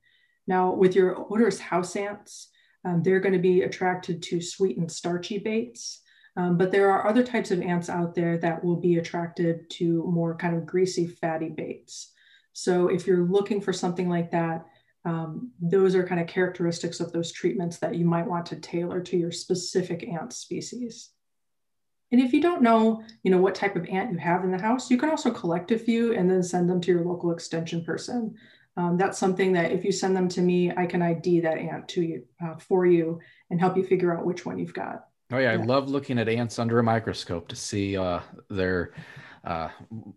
Now, 0.48 0.74
with 0.74 0.96
your 0.96 1.26
odorous 1.32 1.60
house 1.60 1.96
ants, 1.96 2.50
um, 2.84 3.02
they're 3.04 3.20
going 3.20 3.34
to 3.34 3.40
be 3.40 3.64
attracted 3.64 4.22
to 4.24 4.42
sweet 4.42 4.78
and 4.78 4.92
starchy 4.92 5.40
baits. 5.40 6.02
Um, 6.38 6.58
but 6.58 6.72
there 6.72 6.92
are 6.92 7.08
other 7.08 7.24
types 7.24 7.52
of 7.52 7.62
ants 7.62 7.90
out 7.90 8.14
there 8.14 8.38
that 8.40 8.64
will 8.64 8.76
be 8.76 8.98
attracted 8.98 9.70
to 9.72 10.04
more 10.04 10.36
kind 10.36 10.56
of 10.56 10.66
greasy, 10.66 11.08
fatty 11.08 11.50
baits. 11.50 12.12
So 12.54 12.88
if 12.90 13.08
you're 13.08 13.26
looking 13.26 13.62
for 13.62 13.74
something 13.74 14.10
like 14.10 14.32
that, 14.32 14.66
um, 15.06 15.52
those 15.62 15.96
are 15.96 16.08
kind 16.08 16.20
of 16.20 16.28
characteristics 16.28 17.00
of 17.00 17.12
those 17.12 17.32
treatments 17.32 17.78
that 17.78 17.96
you 17.96 18.06
might 18.06 18.28
want 18.28 18.48
to 18.48 18.56
tailor 18.56 19.02
to 19.02 19.18
your 19.18 19.32
specific 19.32 20.08
ant 20.08 20.34
species. 20.34 21.12
And 22.12 22.22
if 22.22 22.34
you 22.34 22.42
don't 22.42 22.62
know, 22.62 23.04
you 23.24 23.32
know, 23.32 23.40
what 23.40 23.56
type 23.56 23.76
of 23.76 23.86
ant 23.88 24.12
you 24.12 24.18
have 24.18 24.44
in 24.44 24.52
the 24.52 24.62
house, 24.62 24.90
you 24.90 24.98
can 24.98 25.10
also 25.10 25.32
collect 25.32 25.72
a 25.72 25.78
few 25.78 26.14
and 26.14 26.30
then 26.30 26.44
send 26.44 26.70
them 26.70 26.82
to 26.82 26.92
your 26.92 27.04
local 27.04 27.32
extension 27.32 27.84
person. 27.84 28.36
Um, 28.78 28.98
that's 28.98 29.18
something 29.18 29.54
that 29.54 29.72
if 29.72 29.86
you 29.86 29.92
send 29.92 30.16
them 30.16 30.28
to 30.30 30.42
me, 30.42 30.72
I 30.76 30.86
can 30.86 31.02
ID 31.02 31.42
that 31.42 31.58
ant 31.58 31.88
to 31.90 32.02
you 32.02 32.24
uh, 32.44 32.56
for 32.58 32.86
you 32.86 33.20
and 33.50 33.60
help 33.60 33.78
you 33.78 33.86
figure 33.86 34.16
out 34.16 34.26
which 34.26 34.46
one 34.46 34.58
you've 34.58 34.74
got. 34.74 35.06
Oh 35.32 35.38
yeah, 35.40 35.52
I 35.52 35.56
love 35.56 35.90
looking 35.90 36.20
at 36.20 36.30
ants 36.30 36.60
under 36.60 36.78
a 36.78 36.84
microscope 36.84 37.48
to 37.48 37.56
see 37.56 37.98
uh, 37.98 38.20
their 38.50 38.94
uh, 39.44 39.70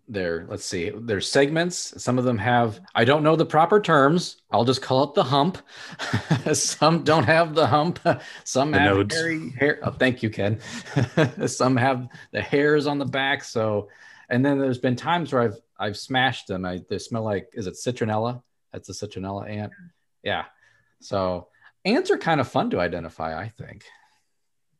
their 0.07 0.45
let's 0.47 0.65
see 0.65 0.89
their 0.89 1.21
segments. 1.21 2.01
Some 2.01 2.19
of 2.19 2.25
them 2.25 2.37
have 2.37 2.79
I 2.93 3.05
don't 3.05 3.23
know 3.23 3.35
the 3.35 3.45
proper 3.45 3.79
terms. 3.79 4.41
I'll 4.51 4.65
just 4.65 4.81
call 4.81 5.03
it 5.05 5.15
the 5.15 5.23
hump. 5.23 5.59
Some 6.53 7.03
don't 7.03 7.23
have 7.23 7.55
the 7.55 7.65
hump. 7.65 7.99
Some 8.43 8.71
the 8.71 8.79
have 8.79 8.95
nodes. 8.97 9.15
hairy 9.15 9.49
hair. 9.51 9.79
Oh, 9.83 9.91
thank 9.91 10.21
you, 10.21 10.29
Ken. 10.29 10.59
Some 11.47 11.75
have 11.77 12.07
the 12.31 12.41
hairs 12.41 12.87
on 12.87 12.99
the 12.99 13.05
back. 13.05 13.43
So, 13.43 13.89
and 14.29 14.45
then 14.45 14.59
there's 14.59 14.79
been 14.79 14.95
times 14.95 15.33
where 15.33 15.43
I've 15.43 15.59
I've 15.79 15.97
smashed 15.97 16.47
them. 16.47 16.65
I 16.65 16.81
they 16.87 16.99
smell 16.99 17.23
like 17.23 17.49
is 17.53 17.67
it 17.67 17.75
citronella? 17.75 18.43
That's 18.73 18.89
a 18.89 18.93
citronella 18.93 19.49
ant. 19.49 19.73
Yeah. 20.23 20.45
So 21.01 21.47
ants 21.85 22.11
are 22.11 22.17
kind 22.17 22.39
of 22.39 22.47
fun 22.47 22.69
to 22.71 22.79
identify. 22.79 23.39
I 23.39 23.49
think. 23.49 23.85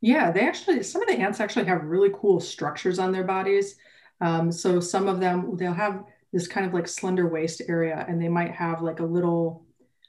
Yeah, 0.02 0.32
they 0.32 0.42
actually, 0.48 0.84
some 0.84 1.02
of 1.02 1.08
the 1.08 1.20
ants 1.20 1.40
actually 1.40 1.66
have 1.66 1.84
really 1.84 2.12
cool 2.14 2.40
structures 2.40 3.00
on 3.00 3.12
their 3.12 3.26
bodies. 3.26 3.76
Um, 4.22 4.52
so 4.52 4.80
some 4.80 5.08
of 5.08 5.20
them, 5.20 5.58
they'll 5.58 5.74
have 5.74 6.04
this 6.32 6.48
kind 6.48 6.66
of 6.66 6.74
like 6.74 6.88
slender 6.88 7.28
waist 7.28 7.62
area 7.68 8.06
and 8.08 8.22
they 8.22 8.30
might 8.30 8.52
have 8.52 8.82
like 8.82 9.00
a 9.00 9.06
little 9.06 9.66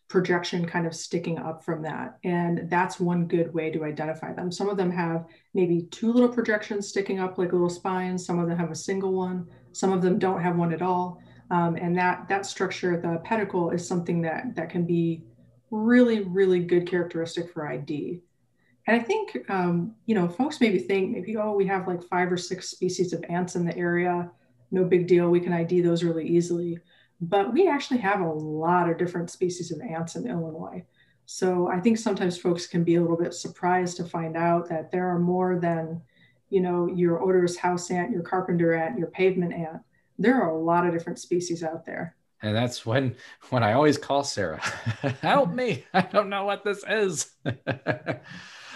projection 0.08 0.66
kind 0.66 0.86
of 0.86 0.94
sticking 0.94 1.38
up 1.38 1.64
from 1.64 1.82
that. 1.82 2.18
And 2.24 2.68
that's 2.68 2.98
one 2.98 3.26
good 3.26 3.54
way 3.54 3.70
to 3.70 3.84
identify 3.84 4.32
them. 4.32 4.50
Some 4.50 4.68
of 4.68 4.76
them 4.76 4.90
have 4.90 5.26
maybe 5.54 5.82
two 5.90 6.12
little 6.12 6.28
projections 6.28 6.88
sticking 6.88 7.20
up 7.20 7.38
like 7.38 7.52
little 7.52 7.70
spines. 7.70 8.26
Some 8.26 8.40
of 8.40 8.48
them 8.48 8.58
have 8.58 8.72
a 8.72 8.76
single 8.76 9.12
one. 9.12 9.46
Some 9.72 9.92
of 9.92 10.02
them 10.02 10.18
don't 10.18 10.42
have 10.42 10.56
one 10.56 10.72
at 10.72 10.82
all. 10.82 11.22
Um, 11.50 11.76
and 11.76 11.96
that, 11.96 12.28
that 12.28 12.44
structure, 12.44 13.00
the 13.00 13.20
pedicle 13.24 13.70
is 13.70 13.86
something 13.86 14.20
that, 14.22 14.54
that 14.56 14.68
can 14.68 14.84
be 14.84 15.22
really, 15.70 16.20
really 16.20 16.60
good 16.60 16.88
characteristic 16.88 17.52
for 17.52 17.68
ID. 17.68 18.20
And 18.90 19.00
I 19.00 19.04
think, 19.04 19.48
um, 19.48 19.94
you 20.06 20.16
know, 20.16 20.26
folks 20.26 20.60
maybe 20.60 20.80
think 20.80 21.12
maybe, 21.12 21.36
oh, 21.36 21.52
we 21.52 21.64
have 21.68 21.86
like 21.86 22.02
five 22.02 22.32
or 22.32 22.36
six 22.36 22.70
species 22.70 23.12
of 23.12 23.24
ants 23.28 23.54
in 23.54 23.64
the 23.64 23.76
area. 23.76 24.28
No 24.72 24.82
big 24.82 25.06
deal. 25.06 25.30
We 25.30 25.38
can 25.38 25.52
ID 25.52 25.82
those 25.82 26.02
really 26.02 26.26
easily. 26.26 26.80
But 27.20 27.52
we 27.52 27.68
actually 27.68 27.98
have 27.98 28.20
a 28.20 28.28
lot 28.28 28.90
of 28.90 28.98
different 28.98 29.30
species 29.30 29.70
of 29.70 29.80
ants 29.80 30.16
in 30.16 30.28
Illinois. 30.28 30.84
So 31.24 31.68
I 31.68 31.78
think 31.78 31.98
sometimes 31.98 32.36
folks 32.36 32.66
can 32.66 32.82
be 32.82 32.96
a 32.96 33.00
little 33.00 33.16
bit 33.16 33.32
surprised 33.32 33.96
to 33.98 34.04
find 34.04 34.36
out 34.36 34.68
that 34.70 34.90
there 34.90 35.08
are 35.08 35.20
more 35.20 35.60
than, 35.60 36.02
you 36.48 36.60
know, 36.60 36.88
your 36.88 37.22
odorous 37.22 37.56
house 37.56 37.92
ant, 37.92 38.10
your 38.10 38.22
carpenter 38.22 38.74
ant, 38.74 38.98
your 38.98 39.06
pavement 39.12 39.52
ant. 39.52 39.82
There 40.18 40.42
are 40.42 40.50
a 40.50 40.58
lot 40.58 40.84
of 40.84 40.92
different 40.92 41.20
species 41.20 41.62
out 41.62 41.86
there. 41.86 42.16
And 42.42 42.56
that's 42.56 42.84
when 42.84 43.14
when 43.50 43.62
I 43.62 43.74
always 43.74 43.98
call 43.98 44.24
Sarah, 44.24 44.58
help 45.22 45.52
me. 45.52 45.84
I 45.94 46.00
don't 46.00 46.28
know 46.28 46.44
what 46.44 46.64
this 46.64 46.82
is. 46.88 47.30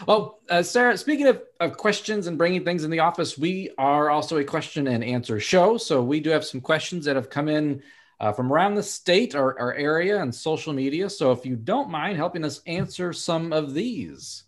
Well, 0.07 0.41
uh, 0.49 0.63
Sarah, 0.63 0.97
speaking 0.97 1.27
of, 1.27 1.43
of 1.61 1.77
questions 1.77 2.27
and 2.27 2.39
bringing 2.39 2.65
things 2.65 2.85
in 2.85 2.91
the 2.91 3.01
office, 3.01 3.39
we 3.39 3.71
are 3.79 4.11
also 4.11 4.39
a 4.39 4.45
question 4.45 4.87
and 4.89 5.05
answer 5.05 5.39
show. 5.41 5.77
So 5.77 6.03
we 6.03 6.21
do 6.21 6.31
have 6.31 6.45
some 6.45 6.61
questions 6.61 7.05
that 7.05 7.17
have 7.17 7.31
come 7.31 7.49
in 7.49 7.83
uh, 8.21 8.33
from 8.33 8.53
around 8.53 8.75
the 8.75 8.83
state 8.83 9.35
or 9.35 9.59
our 9.59 9.75
area 9.75 10.21
and 10.21 10.35
social 10.35 10.73
media. 10.73 11.11
So 11.11 11.33
if 11.33 11.45
you 11.47 11.57
don't 11.57 11.91
mind 11.91 12.17
helping 12.17 12.45
us 12.45 12.61
answer 12.67 13.13
some 13.13 13.53
of 13.53 13.75
these. 13.75 14.45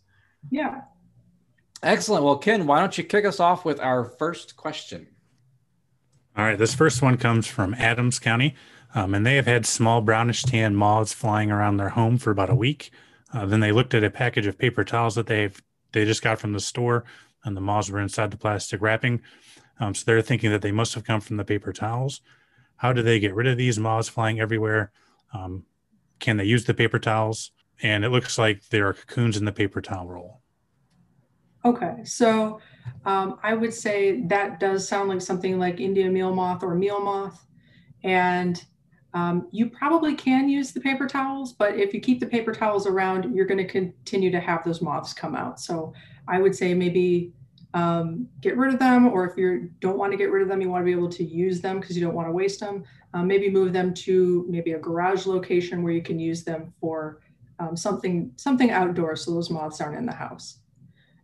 Yeah. 0.51 0.83
Excellent. 1.83 2.25
Well, 2.25 2.39
Ken, 2.39 2.67
why 2.67 2.81
don't 2.81 2.97
you 2.97 3.05
kick 3.05 3.25
us 3.25 3.41
off 3.41 3.65
with 3.65 3.81
our 3.81 4.05
first 4.05 4.57
question? 4.57 5.07
All 6.37 6.45
right. 6.45 6.59
This 6.59 6.75
first 6.75 7.03
one 7.03 7.17
comes 7.17 7.47
from 7.47 7.75
Adams 7.75 8.19
County. 8.19 8.55
Um, 8.95 9.15
and 9.15 9.27
they 9.27 9.37
have 9.37 9.47
had 9.47 9.67
small 9.67 10.01
brownish 10.01 10.43
tan 10.43 10.75
moths 10.75 11.13
flying 11.13 11.51
around 11.51 11.77
their 11.77 11.91
home 11.91 12.17
for 12.17 12.31
about 12.31 12.49
a 12.49 12.55
week. 12.55 12.91
Uh, 13.37 13.45
then 13.45 13.61
they 13.61 13.71
looked 13.71 13.93
at 13.93 14.03
a 14.03 14.09
package 14.09 14.47
of 14.47 14.57
paper 14.57 14.83
towels 14.83 15.15
that 15.15 15.27
they've 15.27 15.61
they 15.93 16.05
just 16.07 16.23
got 16.23 16.39
from 16.39 16.53
the 16.53 16.61
store, 16.61 17.05
and 17.45 17.57
the 17.57 17.61
moths 17.61 17.91
were 17.91 18.01
inside 18.01 18.31
the 18.31 18.37
plastic 18.37 18.81
wrapping. 18.81 19.21
Um, 19.79 19.95
so 19.95 20.05
they're 20.07 20.23
thinking 20.23 20.51
that 20.51 20.63
they 20.63 20.73
must 20.73 20.95
have 20.95 21.05
come 21.05 21.21
from 21.21 21.37
the 21.37 21.45
paper 21.45 21.73
towels. 21.73 22.23
How 22.77 22.95
do 22.95 23.03
they 23.03 23.19
get 23.21 23.35
rid 23.35 23.47
of 23.47 23.59
these 23.59 23.79
moths 23.79 24.09
flying 24.09 24.41
everywhere? 24.41 24.91
Um, 25.35 25.65
can 26.19 26.39
they 26.39 26.45
use 26.45 26.65
the 26.65 26.73
paper 26.73 26.99
towels? 26.99 27.51
And 27.83 28.05
it 28.07 28.09
looks 28.09 28.39
like 28.39 28.69
there 28.71 28.89
are 28.89 28.95
cocoons 28.95 29.37
in 29.37 29.45
the 29.45 29.53
paper 29.53 29.83
towel 29.83 30.07
roll. 30.07 30.41
Okay, 31.63 32.05
so 32.05 32.61
um, 33.05 33.39
I 33.43 33.53
would 33.53 33.75
say 33.75 34.23
that 34.29 34.61
does 34.61 34.89
sound 34.89 35.11
like 35.11 35.21
something 35.21 35.59
like 35.59 35.79
Indian 35.79 36.13
meal 36.13 36.35
moth 36.35 36.63
or 36.63 36.75
meal 36.75 37.01
moth. 37.01 37.47
And 38.03 38.63
um, 39.15 39.49
you 39.51 39.71
probably 39.71 40.15
can 40.15 40.49
use 40.49 40.73
the 40.73 40.81
paper 40.81 41.07
towels, 41.07 41.53
but 41.53 41.77
if 41.77 41.95
you 41.95 42.01
keep 42.01 42.21
the 42.21 42.27
paper 42.27 42.53
towels 42.53 42.87
around, 42.87 43.35
you're 43.35 43.47
going 43.47 43.59
to 43.59 43.67
continue 43.67 44.31
to 44.31 44.41
have 44.41 44.65
those 44.65 44.83
moths 44.83 45.13
come 45.13 45.35
out. 45.35 45.59
So 45.59 45.95
I 46.29 46.41
would 46.41 46.55
say 46.55 46.75
maybe 46.75 47.33
um, 47.75 48.29
get 48.41 48.57
rid 48.57 48.73
of 48.73 48.79
them, 48.79 49.07
or 49.07 49.27
if 49.27 49.37
you 49.37 49.71
don't 49.81 49.99
want 49.99 50.13
to 50.13 50.17
get 50.17 50.31
rid 50.31 50.43
of 50.43 50.49
them, 50.49 50.61
you 50.61 50.71
want 50.71 50.83
to 50.83 50.87
be 50.87 50.93
able 50.93 51.11
to 51.11 51.25
use 51.25 51.61
them 51.61 51.81
because 51.81 51.97
you 51.97 52.05
don't 52.05 52.15
want 52.15 52.29
to 52.29 52.33
waste 52.33 52.61
them. 52.61 52.85
Um, 53.15 53.27
maybe 53.27 53.51
move 53.51 53.73
them 53.73 53.95
to 53.95 54.45
maybe 54.49 54.73
a 54.73 54.79
garage 54.79 55.27
location 55.27 55.83
where 55.83 55.93
you 55.93 56.03
can 56.03 56.19
use 56.19 56.45
them 56.45 56.73
for 56.81 57.21
um, 57.59 57.77
something 57.77 58.33
something 58.37 58.71
outdoors, 58.71 59.25
so 59.25 59.33
those 59.33 59.51
moths 59.51 59.81
aren't 59.81 59.97
in 59.97 60.07
the 60.07 60.13
house. 60.13 60.59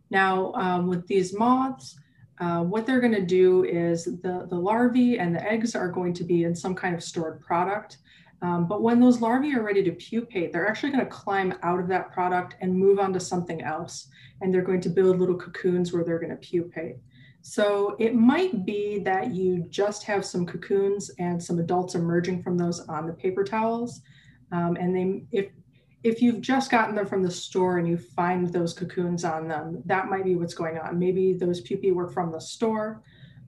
Now 0.09 0.53
um, 0.53 0.87
with 0.87 1.07
these 1.07 1.37
moths, 1.37 1.95
uh, 2.43 2.61
what 2.61 2.85
they're 2.85 2.99
going 2.99 3.13
to 3.13 3.25
do 3.25 3.63
is 3.63 4.03
the, 4.03 4.45
the 4.49 4.55
larvae 4.69 5.17
and 5.17 5.33
the 5.33 5.43
eggs 5.49 5.75
are 5.75 5.87
going 5.87 6.13
to 6.13 6.25
be 6.25 6.43
in 6.43 6.53
some 6.53 6.75
kind 6.75 6.93
of 6.93 7.01
stored 7.01 7.39
product. 7.39 7.99
Um, 8.41 8.67
but 8.67 8.81
when 8.81 8.99
those 8.99 9.21
larvae 9.21 9.55
are 9.55 9.63
ready 9.63 9.81
to 9.83 9.91
pupate, 9.93 10.51
they're 10.51 10.67
actually 10.67 10.91
going 10.91 11.05
to 11.05 11.11
climb 11.11 11.53
out 11.63 11.79
of 11.79 11.87
that 11.87 12.11
product 12.11 12.57
and 12.59 12.77
move 12.77 12.99
on 12.99 13.13
to 13.13 13.19
something 13.19 13.61
else. 13.61 14.09
And 14.41 14.53
they're 14.53 14.69
going 14.69 14.81
to 14.81 14.89
build 14.89 15.19
little 15.19 15.37
cocoons 15.37 15.93
where 15.93 16.03
they're 16.03 16.19
going 16.19 16.37
to 16.37 16.47
pupate. 16.49 16.97
So 17.41 17.95
it 17.97 18.13
might 18.13 18.65
be 18.65 18.99
that 18.99 19.31
you 19.31 19.65
just 19.69 20.03
have 20.03 20.25
some 20.25 20.45
cocoons 20.45 21.11
and 21.19 21.41
some 21.41 21.59
adults 21.59 21.95
emerging 21.95 22.43
from 22.43 22.57
those 22.57 22.81
on 22.89 23.07
the 23.07 23.13
paper 23.13 23.45
towels. 23.45 24.01
Um, 24.51 24.75
and 24.75 24.93
they, 24.93 25.23
if 25.31 25.47
if 26.03 26.21
you've 26.21 26.41
just 26.41 26.69
gotten 26.69 26.95
them 26.95 27.05
from 27.05 27.23
the 27.23 27.31
store 27.31 27.77
and 27.77 27.87
you 27.87 27.97
find 27.97 28.51
those 28.51 28.73
cocoons 28.73 29.23
on 29.23 29.47
them, 29.47 29.81
that 29.85 30.09
might 30.09 30.25
be 30.25 30.35
what's 30.35 30.53
going 30.53 30.77
on. 30.77 30.99
Maybe 30.99 31.33
those 31.33 31.61
pupae 31.61 31.91
were 31.91 32.09
from 32.09 32.31
the 32.31 32.39
store, 32.41 33.01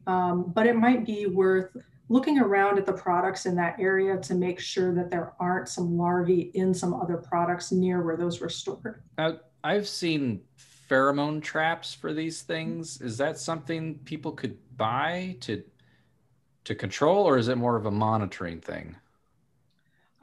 um, 0.07 0.51
but 0.55 0.65
it 0.65 0.75
might 0.75 1.05
be 1.05 1.25
worth 1.25 1.75
looking 2.07 2.39
around 2.39 2.77
at 2.77 2.85
the 2.85 2.93
products 2.93 3.45
in 3.45 3.55
that 3.55 3.75
area 3.79 4.17
to 4.17 4.35
make 4.35 4.59
sure 4.59 4.93
that 4.93 5.09
there 5.09 5.33
aren't 5.39 5.67
some 5.67 5.97
larvae 5.97 6.51
in 6.53 6.73
some 6.73 6.93
other 6.93 7.17
products 7.17 7.71
near 7.71 8.03
where 8.03 8.15
those 8.15 8.39
were 8.39 8.49
stored. 8.49 9.01
I've 9.63 9.87
seen 9.87 10.41
pheromone 10.89 11.41
traps 11.41 11.93
for 11.93 12.13
these 12.13 12.43
things. 12.43 13.01
Is 13.01 13.17
that 13.17 13.39
something 13.39 13.95
people 14.05 14.31
could 14.31 14.57
buy 14.77 15.37
to 15.41 15.63
to 16.65 16.73
control, 16.73 17.25
or 17.25 17.37
is 17.37 17.47
it 17.47 17.57
more 17.57 17.75
of 17.75 17.85
a 17.85 17.91
monitoring 17.91 18.59
thing? 18.59 18.95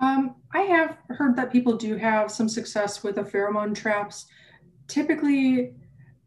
Um, 0.03 0.35
I 0.53 0.63
have 0.63 0.99
heard 1.11 1.37
that 1.37 1.53
people 1.53 1.77
do 1.77 1.97
have 1.97 2.31
some 2.31 2.49
success 2.49 3.05
with 3.05 3.15
the 3.15 3.23
pheromone 3.23 3.73
traps. 3.73 4.27
Typically, 4.89 5.75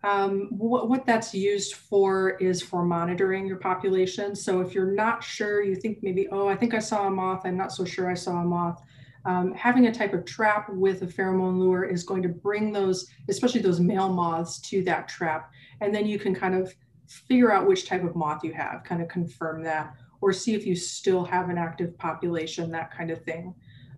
um, 0.02 0.48
what, 0.52 0.88
what, 0.88 1.06
that's 1.06 1.34
used 1.34 1.76
for 1.76 2.38
is 2.38 2.62
for 2.62 2.86
monitoring 2.86 3.46
your 3.46 3.58
population. 3.58 4.34
So 4.34 4.62
if 4.62 4.74
you're 4.74 4.94
not 4.94 5.24
sure, 5.24 5.62
you 5.62 5.76
think 5.76 5.98
maybe, 6.02 6.28
oh, 6.30 6.48
I 6.48 6.56
think 6.56 6.74
I 6.74 6.80
saw 6.80 7.08
a 7.08 7.12
moth, 7.12 7.42
I'm 7.44 7.58
not 7.58 7.74
so 7.74 7.84
sure 7.84 8.10
I 8.10 8.14
saw 8.14 8.38
a 8.38 8.46
moth. 8.46 8.82
Um, 9.26 9.54
having 9.56 9.88
a 9.88 9.94
type 9.94 10.14
of 10.14 10.24
trap 10.24 10.70
with 10.70 11.02
a 11.02 11.08
pheromone 11.08 11.58
lure 11.58 11.84
is 11.84 12.04
going 12.04 12.22
to 12.22 12.30
bring 12.30 12.72
those, 12.72 13.10
especially 13.28 13.62
those 13.62 13.80
male 13.80 14.10
moths, 14.10 14.60
to 14.70 14.84
that 14.84 15.10
trap. 15.10 15.52
And 15.82 15.94
then 15.94 16.06
you 16.06 16.18
can 16.18 16.34
kind 16.34 16.56
of 16.56 16.74
figure 17.08 17.52
out 17.52 17.68
which 17.68 17.88
type 17.88 18.04
of 18.04 18.16
moth 18.16 18.44
you 18.44 18.54
have, 18.54 18.84
kind 18.84 19.02
of 19.02 19.08
confirm 19.10 19.64
that, 19.64 19.96
or 20.22 20.32
see 20.32 20.54
if 20.54 20.66
you 20.66 20.76
still 20.76 21.26
have 21.26 21.50
an 21.50 21.58
active 21.58 21.98
population, 21.98 22.72
that 22.72 22.96
kind 22.96 23.12
of 23.12 23.24
thing. 23.24 23.54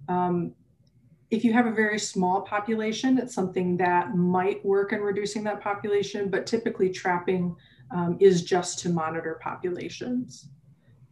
Um, 0.07 0.53
if 1.29 1.43
you 1.43 1.51
have 1.53 1.65
a 1.65 1.71
very 1.71 1.99
small 1.99 2.41
population, 2.41 3.17
it's 3.17 3.33
something 3.33 3.75
that 3.77 4.15
might 4.15 4.63
work 4.65 4.93
in 4.93 5.01
reducing 5.01 5.43
that 5.43 5.61
population, 5.61 6.29
but 6.29 6.45
typically 6.45 6.89
trapping 6.89 7.55
um, 7.91 8.17
is 8.19 8.43
just 8.43 8.79
to 8.79 8.89
monitor 8.89 9.39
populations. 9.41 10.49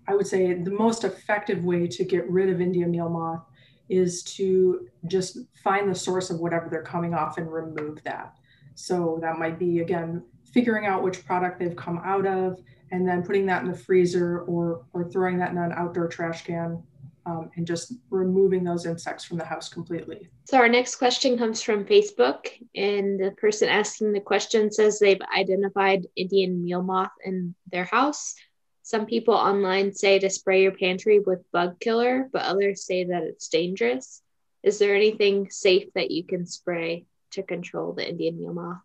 I 0.07 0.15
would 0.15 0.27
say 0.27 0.53
the 0.53 0.71
most 0.71 1.03
effective 1.03 1.63
way 1.63 1.87
to 1.87 2.05
get 2.05 2.29
rid 2.29 2.49
of 2.49 2.61
Indian 2.61 2.91
meal 2.91 3.09
moth 3.09 3.43
is 3.89 4.23
to 4.23 4.87
just 5.07 5.39
find 5.63 5.89
the 5.89 5.95
source 5.95 6.29
of 6.29 6.39
whatever 6.39 6.69
they're 6.69 6.83
coming 6.83 7.13
off 7.13 7.37
and 7.37 7.51
remove 7.51 8.01
that. 8.03 8.35
So 8.75 9.19
that 9.21 9.37
might 9.37 9.59
be, 9.59 9.79
again, 9.79 10.23
figuring 10.43 10.85
out 10.85 11.03
which 11.03 11.25
product 11.25 11.59
they've 11.59 11.75
come 11.75 12.01
out 12.03 12.25
of 12.25 12.59
and 12.91 13.07
then 13.07 13.23
putting 13.23 13.45
that 13.47 13.63
in 13.63 13.71
the 13.71 13.77
freezer 13.77 14.41
or, 14.41 14.85
or 14.93 15.09
throwing 15.09 15.37
that 15.39 15.51
in 15.51 15.57
an 15.57 15.73
outdoor 15.75 16.07
trash 16.07 16.45
can 16.45 16.81
um, 17.25 17.49
and 17.55 17.65
just 17.65 17.93
removing 18.09 18.63
those 18.63 18.85
insects 18.85 19.23
from 19.23 19.37
the 19.37 19.45
house 19.45 19.69
completely. 19.69 20.29
So, 20.45 20.57
our 20.57 20.69
next 20.69 20.95
question 20.95 21.37
comes 21.37 21.61
from 21.61 21.85
Facebook, 21.85 22.47
and 22.75 23.19
the 23.19 23.31
person 23.31 23.67
asking 23.67 24.13
the 24.13 24.19
question 24.19 24.71
says 24.71 24.99
they've 24.99 25.21
identified 25.35 26.07
Indian 26.15 26.63
meal 26.63 26.83
moth 26.83 27.11
in 27.23 27.55
their 27.71 27.85
house. 27.85 28.35
Some 28.83 29.07
people 29.07 29.33
online 29.33 29.93
say 29.93 30.19
to 30.19 30.29
spray 30.29 30.61
your 30.61 30.71
pantry 30.71 31.19
with 31.19 31.51
bug 31.51 31.79
killer, 31.79 32.29
but 32.31 32.43
others 32.43 32.85
say 32.85 33.05
that 33.05 33.23
it's 33.23 33.47
dangerous. 33.47 34.21
Is 34.61 34.77
there 34.77 34.95
anything 34.95 35.49
safe 35.49 35.87
that 35.95 36.11
you 36.11 36.23
can 36.23 36.45
spray 36.45 37.05
to 37.31 37.41
control 37.41 37.93
the 37.93 38.07
Indian 38.07 38.37
meal 38.37 38.53
moth? 38.53 38.77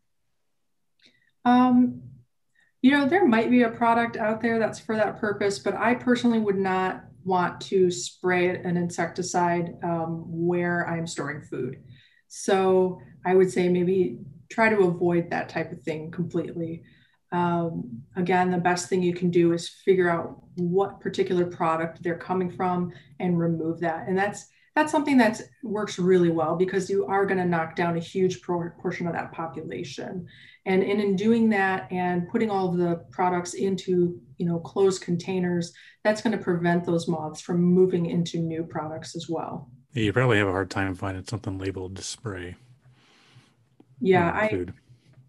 Um, 1.45 2.03
you 2.83 2.93
know, 2.93 3.07
there 3.07 3.27
might 3.27 3.51
be 3.51 3.63
a 3.63 3.71
product 3.71 4.17
out 4.17 4.41
there 4.41 4.59
that's 4.59 4.79
for 4.79 4.97
that 4.97 5.21
purpose, 5.21 5.59
but 5.59 5.75
I 5.75 5.95
personally 5.95 6.39
would 6.39 6.59
not 6.59 7.05
want 7.25 7.61
to 7.61 7.91
spray 7.91 8.49
an 8.49 8.77
insecticide 8.77 9.77
um, 9.83 10.25
where 10.27 10.89
I'm 10.89 11.07
storing 11.07 11.43
food. 11.43 11.83
So 12.29 13.01
I 13.25 13.35
would 13.35 13.51
say 13.51 13.69
maybe 13.69 14.19
try 14.51 14.69
to 14.69 14.85
avoid 14.85 15.31
that 15.31 15.49
type 15.49 15.73
of 15.73 15.83
thing 15.83 16.11
completely. 16.11 16.83
Um, 17.33 18.03
again, 18.17 18.51
the 18.51 18.59
best 18.59 18.89
thing 18.89 19.03
you 19.03 19.15
can 19.15 19.31
do 19.31 19.53
is 19.53 19.69
figure 19.69 20.11
out 20.11 20.43
what 20.57 21.01
particular 21.01 21.47
product 21.47 22.03
they're 22.03 22.19
coming 22.19 22.51
from 22.51 22.93
and 23.21 23.39
remove 23.39 23.81
that. 23.81 24.09
And 24.09 24.19
that's 24.19 24.47
that's 24.75 24.93
something 24.93 25.17
that 25.19 25.41
works 25.63 25.99
really 25.99 26.31
well 26.31 26.57
because 26.57 26.89
you 26.89 27.05
are 27.07 27.27
going 27.27 27.39
to 27.39 27.45
knock 27.45 27.75
down 27.75 27.97
a 27.97 28.01
huge 28.01 28.43
portion 28.43 29.07
of 29.07 29.13
that 29.13 29.33
population. 29.33 30.27
And, 30.67 30.83
and 30.83 31.01
in 31.01 31.17
doing 31.17 31.49
that 31.51 31.91
and 31.91 32.29
putting 32.29 32.51
all 32.51 32.69
of 32.69 32.77
the 32.77 33.05
products 33.11 33.55
into 33.55 34.21
you 34.37 34.47
know 34.47 34.59
closed 34.61 35.03
containers, 35.03 35.73
that's 36.05 36.23
going 36.23 36.37
to 36.37 36.43
prevent 36.43 36.85
those 36.85 37.09
moths 37.09 37.41
from 37.41 37.63
moving 37.63 38.07
into 38.07 38.39
new 38.39 38.63
products 38.63 39.17
as 39.17 39.29
well. 39.29 39.71
Yeah, 39.93 40.05
you 40.05 40.13
probably 40.13 40.39
have 40.39 40.49
a 40.49 40.53
hard 40.53 40.71
time 40.71 40.95
finding 40.95 41.25
something 41.25 41.59
labeled 41.59 41.97
to 41.97 42.03
spray. 42.03 42.57
Yeah, 44.01 44.31
I 44.31 44.67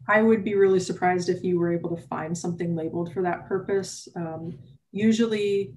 I 0.07 0.21
would 0.21 0.43
be 0.43 0.55
really 0.55 0.79
surprised 0.79 1.29
if 1.29 1.43
you 1.43 1.59
were 1.59 1.71
able 1.71 1.95
to 1.95 2.01
find 2.03 2.37
something 2.37 2.75
labeled 2.75 3.13
for 3.13 3.21
that 3.23 3.47
purpose. 3.47 4.07
Um, 4.15 4.57
usually, 4.91 5.73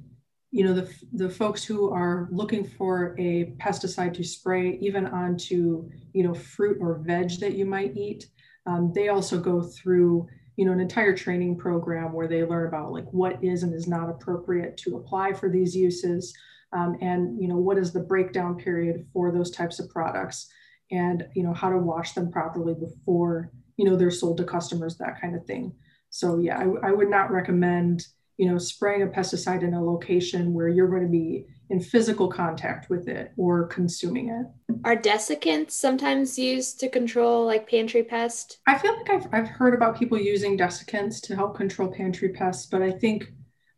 you 0.55 0.63
know, 0.63 0.73
the 0.73 0.89
the 1.13 1.29
folks 1.29 1.65
who 1.65 1.91
are 1.91 2.29
looking 2.31 2.65
for 2.65 3.17
a 3.19 3.57
pesticide 3.59 4.15
to 4.15 4.23
spray, 4.23 4.79
even 4.81 5.05
onto 5.05 5.91
you 6.13 6.23
know 6.23 6.33
fruit 6.33 6.79
or 6.81 7.03
veg 7.05 7.41
that 7.41 7.55
you 7.55 7.67
might 7.67 7.97
eat, 7.97 8.29
um, 8.65 8.93
they 8.95 9.09
also 9.09 9.41
go 9.41 9.61
through 9.61 10.29
you 10.55 10.65
know 10.65 10.71
an 10.71 10.79
entire 10.79 11.13
training 11.13 11.59
program 11.59 12.13
where 12.13 12.29
they 12.29 12.45
learn 12.45 12.69
about 12.69 12.93
like 12.93 13.07
what 13.11 13.43
is 13.43 13.65
and 13.65 13.75
is 13.75 13.89
not 13.89 14.09
appropriate 14.09 14.77
to 14.77 14.97
apply 14.97 15.33
for 15.33 15.51
these 15.51 15.75
uses 15.75 16.33
um, 16.73 16.97
and 17.01 17.37
you 17.43 17.49
know 17.49 17.57
what 17.57 17.77
is 17.77 17.93
the 17.93 17.99
breakdown 17.99 18.57
period 18.57 19.05
for 19.13 19.33
those 19.33 19.51
types 19.51 19.81
of 19.81 19.91
products 19.91 20.47
and 20.93 21.27
you 21.35 21.43
know 21.43 21.53
how 21.53 21.69
to 21.69 21.79
wash 21.79 22.13
them 22.13 22.31
properly 22.31 22.75
before 22.75 23.51
you 23.77 23.85
know 23.85 23.97
they're 23.97 24.09
sold 24.09 24.37
to 24.37 24.45
customers 24.45 24.97
that 24.99 25.21
kind 25.21 25.35
of 25.35 25.45
thing. 25.47 25.75
So 26.11 26.39
yeah 26.39 26.61
I, 26.61 26.91
I 26.91 26.93
would 26.93 27.11
not 27.11 27.33
recommend 27.33 28.07
you 28.37 28.51
know 28.51 28.59
spraying 28.59 29.03
a 29.03 29.07
pesticide 29.07 29.63
in 29.63 29.75
a 29.75 29.85
location 29.85 30.53
where 30.53 30.69
you're 30.69 30.89
going 30.89 31.03
to 31.03 31.09
be 31.09 31.47
in 31.71 31.81
physical 31.81 32.29
contact 32.29 32.91
with 32.91 33.09
it 33.09 33.33
or 33.37 33.67
consuming 33.67 34.29
it. 34.29 34.75
Are 34.85 34.97
desiccants 34.97 35.73
sometimes 35.73 36.39
used 36.39 36.79
to 36.81 36.89
control 36.89 37.47
like 37.47 37.69
pantry 37.69 38.03
pest? 38.03 38.59
I 38.67 38.77
feel 38.79 38.95
like 38.97 39.11
I've, 39.11 39.27
I've 39.33 39.49
heard 39.49 39.75
about 39.75 39.99
people 39.99 40.19
using 40.19 40.59
desiccants 40.59 41.23
to 41.23 41.35
help 41.35 41.57
control 41.57 41.91
pantry 41.91 42.31
pests, 42.31 42.67
but 42.67 42.83
I 42.83 42.91
think 42.91 43.33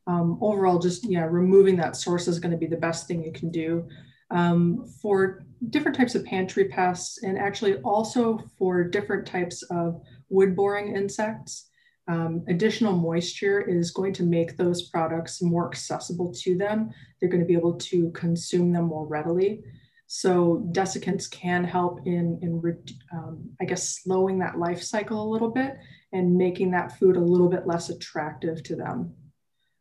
um, 0.09 0.39
overall, 0.41 0.79
just 0.79 1.09
yeah, 1.09 1.25
removing 1.25 1.77
that 1.77 1.97
source 1.97 2.29
is 2.29 2.39
going 2.39 2.53
to 2.53 2.59
be 2.59 2.67
the 2.67 2.77
best 2.77 3.09
thing 3.09 3.25
you 3.25 3.33
can 3.33 3.51
do 3.51 3.89
um, 4.31 4.87
for 5.03 5.45
different 5.71 5.97
types 5.97 6.15
of 6.15 6.25
pantry 6.25 6.69
pests, 6.69 7.23
and 7.23 7.39
actually 7.39 7.77
also 7.79 8.39
for 8.59 8.85
different 8.85 9.27
types 9.27 9.63
of 9.65 10.01
wood 10.29 10.55
boring 10.55 10.95
insects 10.95 11.69
um, 12.09 12.45
additional 12.49 12.93
moisture 12.97 13.61
is 13.61 13.91
going 13.91 14.13
to 14.15 14.23
make 14.23 14.57
those 14.57 14.89
products 14.89 15.43
more 15.43 15.69
accessible 15.69 16.33
to 16.43 16.57
them. 16.57 16.91
They're 17.21 17.29
going 17.29 17.43
to 17.43 17.47
be 17.47 17.55
able 17.55 17.75
to 17.75 18.11
consume 18.11 18.73
them 18.73 18.85
more 18.85 19.07
readily. 19.07 19.65
So 20.07 20.69
desiccants 20.71 21.29
can 21.29 21.65
help 21.65 22.07
in, 22.07 22.39
in 22.43 22.63
um, 23.13 23.51
I 23.61 23.65
guess, 23.65 24.03
slowing 24.03 24.39
that 24.39 24.59
life 24.59 24.83
cycle 24.83 25.21
a 25.21 25.33
little 25.33 25.51
bit 25.51 25.79
and 26.13 26.37
making 26.37 26.71
that 26.71 26.97
food 26.99 27.17
a 27.17 27.21
little 27.21 27.49
bit 27.49 27.67
less 27.67 27.91
attractive 27.91 28.63
to 28.65 28.77
them. 28.77 29.15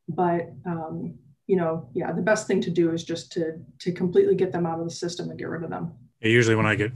But 0.09 0.51
um, 0.65 1.19
you 1.47 1.55
know, 1.55 1.89
yeah, 1.93 2.11
the 2.11 2.23
best 2.23 2.47
thing 2.47 2.59
to 2.61 2.71
do 2.71 2.91
is 2.91 3.03
just 3.03 3.31
to 3.33 3.59
to 3.79 3.91
completely 3.91 4.35
get 4.35 4.51
them 4.51 4.65
out 4.65 4.79
of 4.79 4.85
the 4.85 4.93
system 4.93 5.29
and 5.29 5.37
get 5.37 5.47
rid 5.47 5.63
of 5.63 5.69
them. 5.69 5.93
Usually 6.21 6.55
when 6.55 6.65
I 6.65 6.75
get 6.75 6.91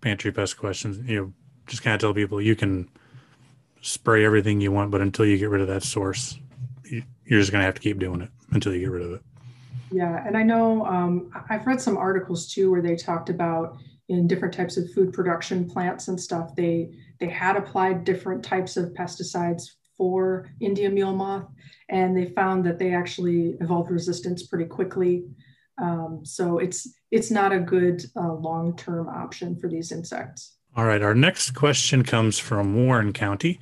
pantry 0.00 0.32
pest 0.32 0.56
questions, 0.56 0.98
you 1.06 1.16
know, 1.16 1.32
just 1.66 1.82
kind 1.82 1.94
of 1.94 2.00
tell 2.00 2.14
people 2.14 2.40
you 2.40 2.56
can 2.56 2.88
spray 3.80 4.24
everything 4.24 4.60
you 4.60 4.72
want, 4.72 4.90
but 4.90 5.00
until 5.00 5.24
you 5.24 5.38
get 5.38 5.50
rid 5.50 5.60
of 5.60 5.68
that 5.68 5.82
source, 5.82 6.38
you're 6.84 7.40
just 7.40 7.52
going 7.52 7.60
to 7.60 7.66
have 7.66 7.74
to 7.74 7.80
keep 7.80 7.98
doing 7.98 8.20
it 8.20 8.30
until 8.50 8.72
you 8.74 8.80
get 8.80 8.90
rid 8.90 9.02
of 9.02 9.12
it. 9.12 9.22
Yeah, 9.92 10.24
and 10.26 10.36
I 10.36 10.42
know 10.42 10.84
um, 10.86 11.30
I've 11.48 11.66
read 11.66 11.80
some 11.80 11.96
articles 11.96 12.52
too 12.52 12.70
where 12.70 12.82
they 12.82 12.96
talked 12.96 13.28
about 13.28 13.78
in 14.08 14.26
different 14.26 14.54
types 14.54 14.76
of 14.76 14.92
food 14.92 15.12
production 15.12 15.68
plants 15.68 16.08
and 16.08 16.20
stuff. 16.20 16.54
They 16.54 16.90
they 17.18 17.28
had 17.28 17.56
applied 17.56 18.04
different 18.04 18.44
types 18.44 18.76
of 18.76 18.92
pesticides 18.94 19.62
for 19.96 20.48
Indian 20.60 20.94
meal 20.94 21.14
moth, 21.14 21.48
and 21.88 22.16
they 22.16 22.26
found 22.26 22.64
that 22.66 22.78
they 22.78 22.94
actually 22.94 23.56
evolved 23.60 23.90
resistance 23.90 24.46
pretty 24.46 24.64
quickly. 24.64 25.24
Um, 25.80 26.20
so 26.24 26.58
it's 26.58 26.88
it's 27.10 27.30
not 27.30 27.52
a 27.52 27.60
good 27.60 28.04
uh, 28.16 28.34
long 28.34 28.76
term 28.76 29.08
option 29.08 29.58
for 29.58 29.68
these 29.68 29.92
insects. 29.92 30.56
All 30.76 30.84
right. 30.84 31.02
Our 31.02 31.14
next 31.14 31.52
question 31.52 32.04
comes 32.04 32.38
from 32.38 32.74
Warren 32.74 33.12
County. 33.12 33.60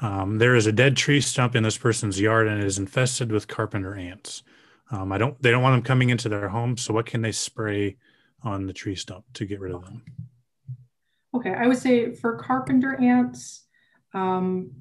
Um, 0.00 0.38
there 0.38 0.54
is 0.54 0.66
a 0.66 0.72
dead 0.72 0.96
tree 0.96 1.20
stump 1.20 1.54
in 1.54 1.62
this 1.62 1.78
person's 1.78 2.20
yard 2.20 2.48
and 2.48 2.60
it 2.60 2.66
is 2.66 2.78
infested 2.78 3.30
with 3.30 3.48
carpenter 3.48 3.94
ants. 3.94 4.42
Um, 4.90 5.12
I 5.12 5.18
don't. 5.18 5.40
They 5.40 5.50
don't 5.50 5.62
want 5.62 5.74
them 5.74 5.84
coming 5.84 6.10
into 6.10 6.28
their 6.28 6.48
home. 6.48 6.76
So 6.76 6.92
what 6.92 7.06
can 7.06 7.22
they 7.22 7.32
spray 7.32 7.96
on 8.42 8.66
the 8.66 8.72
tree 8.72 8.96
stump 8.96 9.24
to 9.34 9.46
get 9.46 9.60
rid 9.60 9.72
of 9.72 9.84
them? 9.84 10.02
Okay, 11.34 11.54
I 11.54 11.66
would 11.66 11.78
say 11.78 12.14
for 12.14 12.36
carpenter 12.36 13.00
ants, 13.00 13.64
um, 14.12 14.72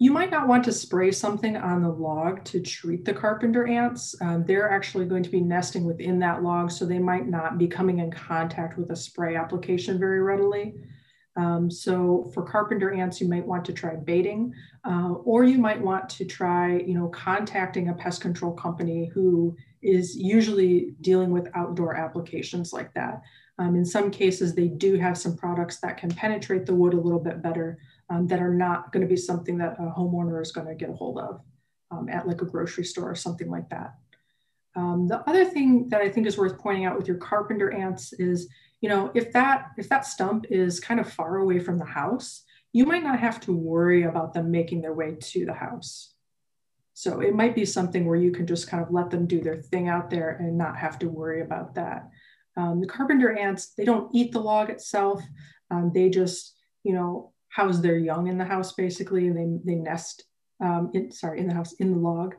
you 0.00 0.12
might 0.12 0.30
not 0.30 0.46
want 0.46 0.64
to 0.64 0.72
spray 0.72 1.10
something 1.10 1.56
on 1.56 1.82
the 1.82 1.88
log 1.88 2.44
to 2.44 2.60
treat 2.60 3.04
the 3.04 3.12
carpenter 3.12 3.66
ants. 3.66 4.14
Um, 4.20 4.44
they're 4.44 4.70
actually 4.70 5.06
going 5.06 5.24
to 5.24 5.30
be 5.30 5.40
nesting 5.40 5.84
within 5.84 6.20
that 6.20 6.42
log, 6.42 6.70
so 6.70 6.84
they 6.84 7.00
might 7.00 7.26
not 7.26 7.58
be 7.58 7.66
coming 7.66 7.98
in 7.98 8.10
contact 8.10 8.78
with 8.78 8.90
a 8.90 8.96
spray 8.96 9.34
application 9.34 9.98
very 9.98 10.20
readily. 10.20 10.74
Um, 11.34 11.68
so 11.70 12.30
for 12.32 12.44
carpenter 12.44 12.92
ants, 12.92 13.20
you 13.20 13.28
might 13.28 13.46
want 13.46 13.64
to 13.64 13.72
try 13.72 13.96
baiting, 13.96 14.52
uh, 14.84 15.14
or 15.24 15.42
you 15.42 15.58
might 15.58 15.80
want 15.80 16.08
to 16.10 16.24
try, 16.24 16.78
you 16.78 16.94
know, 16.94 17.08
contacting 17.08 17.88
a 17.88 17.94
pest 17.94 18.20
control 18.20 18.52
company 18.52 19.10
who 19.12 19.56
is 19.82 20.16
usually 20.16 20.94
dealing 21.00 21.30
with 21.30 21.48
outdoor 21.54 21.96
applications 21.96 22.72
like 22.72 22.92
that. 22.94 23.22
Um, 23.58 23.74
in 23.74 23.84
some 23.84 24.10
cases, 24.12 24.54
they 24.54 24.68
do 24.68 24.96
have 24.96 25.18
some 25.18 25.36
products 25.36 25.78
that 25.80 25.96
can 25.96 26.10
penetrate 26.10 26.66
the 26.66 26.74
wood 26.74 26.94
a 26.94 27.00
little 27.00 27.20
bit 27.20 27.42
better 27.42 27.78
um, 28.10 28.26
that 28.28 28.40
are 28.40 28.54
not 28.54 28.92
going 28.92 29.02
to 29.02 29.08
be 29.08 29.16
something 29.16 29.58
that 29.58 29.76
a 29.78 29.82
homeowner 29.82 30.40
is 30.40 30.52
going 30.52 30.66
to 30.66 30.74
get 30.74 30.90
a 30.90 30.94
hold 30.94 31.18
of 31.18 31.40
um, 31.90 32.08
at 32.08 32.26
like 32.26 32.42
a 32.42 32.46
grocery 32.46 32.84
store 32.84 33.10
or 33.10 33.14
something 33.14 33.50
like 33.50 33.68
that. 33.70 33.94
Um, 34.76 35.08
the 35.08 35.28
other 35.28 35.44
thing 35.44 35.88
that 35.88 36.00
I 36.00 36.08
think 36.08 36.26
is 36.26 36.38
worth 36.38 36.58
pointing 36.58 36.84
out 36.84 36.96
with 36.96 37.08
your 37.08 37.16
carpenter 37.16 37.72
ants 37.72 38.12
is 38.12 38.48
you 38.80 38.88
know, 38.88 39.10
if 39.14 39.32
that 39.32 39.70
if 39.76 39.88
that 39.88 40.06
stump 40.06 40.46
is 40.50 40.80
kind 40.80 41.00
of 41.00 41.12
far 41.12 41.38
away 41.38 41.58
from 41.58 41.78
the 41.78 41.84
house, 41.84 42.44
you 42.72 42.86
might 42.86 43.02
not 43.02 43.18
have 43.18 43.40
to 43.40 43.52
worry 43.52 44.04
about 44.04 44.34
them 44.34 44.50
making 44.50 44.82
their 44.82 44.94
way 44.94 45.16
to 45.20 45.44
the 45.44 45.52
house. 45.52 46.14
So 46.94 47.20
it 47.20 47.34
might 47.34 47.54
be 47.54 47.64
something 47.64 48.06
where 48.06 48.16
you 48.16 48.32
can 48.32 48.46
just 48.46 48.68
kind 48.68 48.82
of 48.82 48.92
let 48.92 49.10
them 49.10 49.26
do 49.26 49.40
their 49.40 49.56
thing 49.56 49.88
out 49.88 50.10
there 50.10 50.30
and 50.30 50.58
not 50.58 50.76
have 50.76 50.98
to 51.00 51.08
worry 51.08 51.42
about 51.42 51.74
that. 51.76 52.08
Um, 52.56 52.80
the 52.80 52.88
carpenter 52.88 53.36
ants, 53.36 53.74
they 53.76 53.84
don't 53.84 54.12
eat 54.12 54.32
the 54.32 54.40
log 54.40 54.68
itself. 54.68 55.22
Um, 55.70 55.92
they 55.94 56.08
just, 56.08 56.56
you 56.82 56.92
know, 56.92 57.32
house 57.48 57.80
their 57.80 57.98
young 57.98 58.28
in 58.28 58.38
the 58.38 58.44
house 58.44 58.72
basically, 58.72 59.26
and 59.26 59.36
they, 59.36 59.72
they 59.72 59.78
nest, 59.78 60.24
um, 60.60 60.90
in, 60.94 61.10
sorry, 61.12 61.40
in 61.40 61.46
the 61.46 61.54
house, 61.54 61.72
in 61.74 61.92
the 61.92 61.98
log 61.98 62.34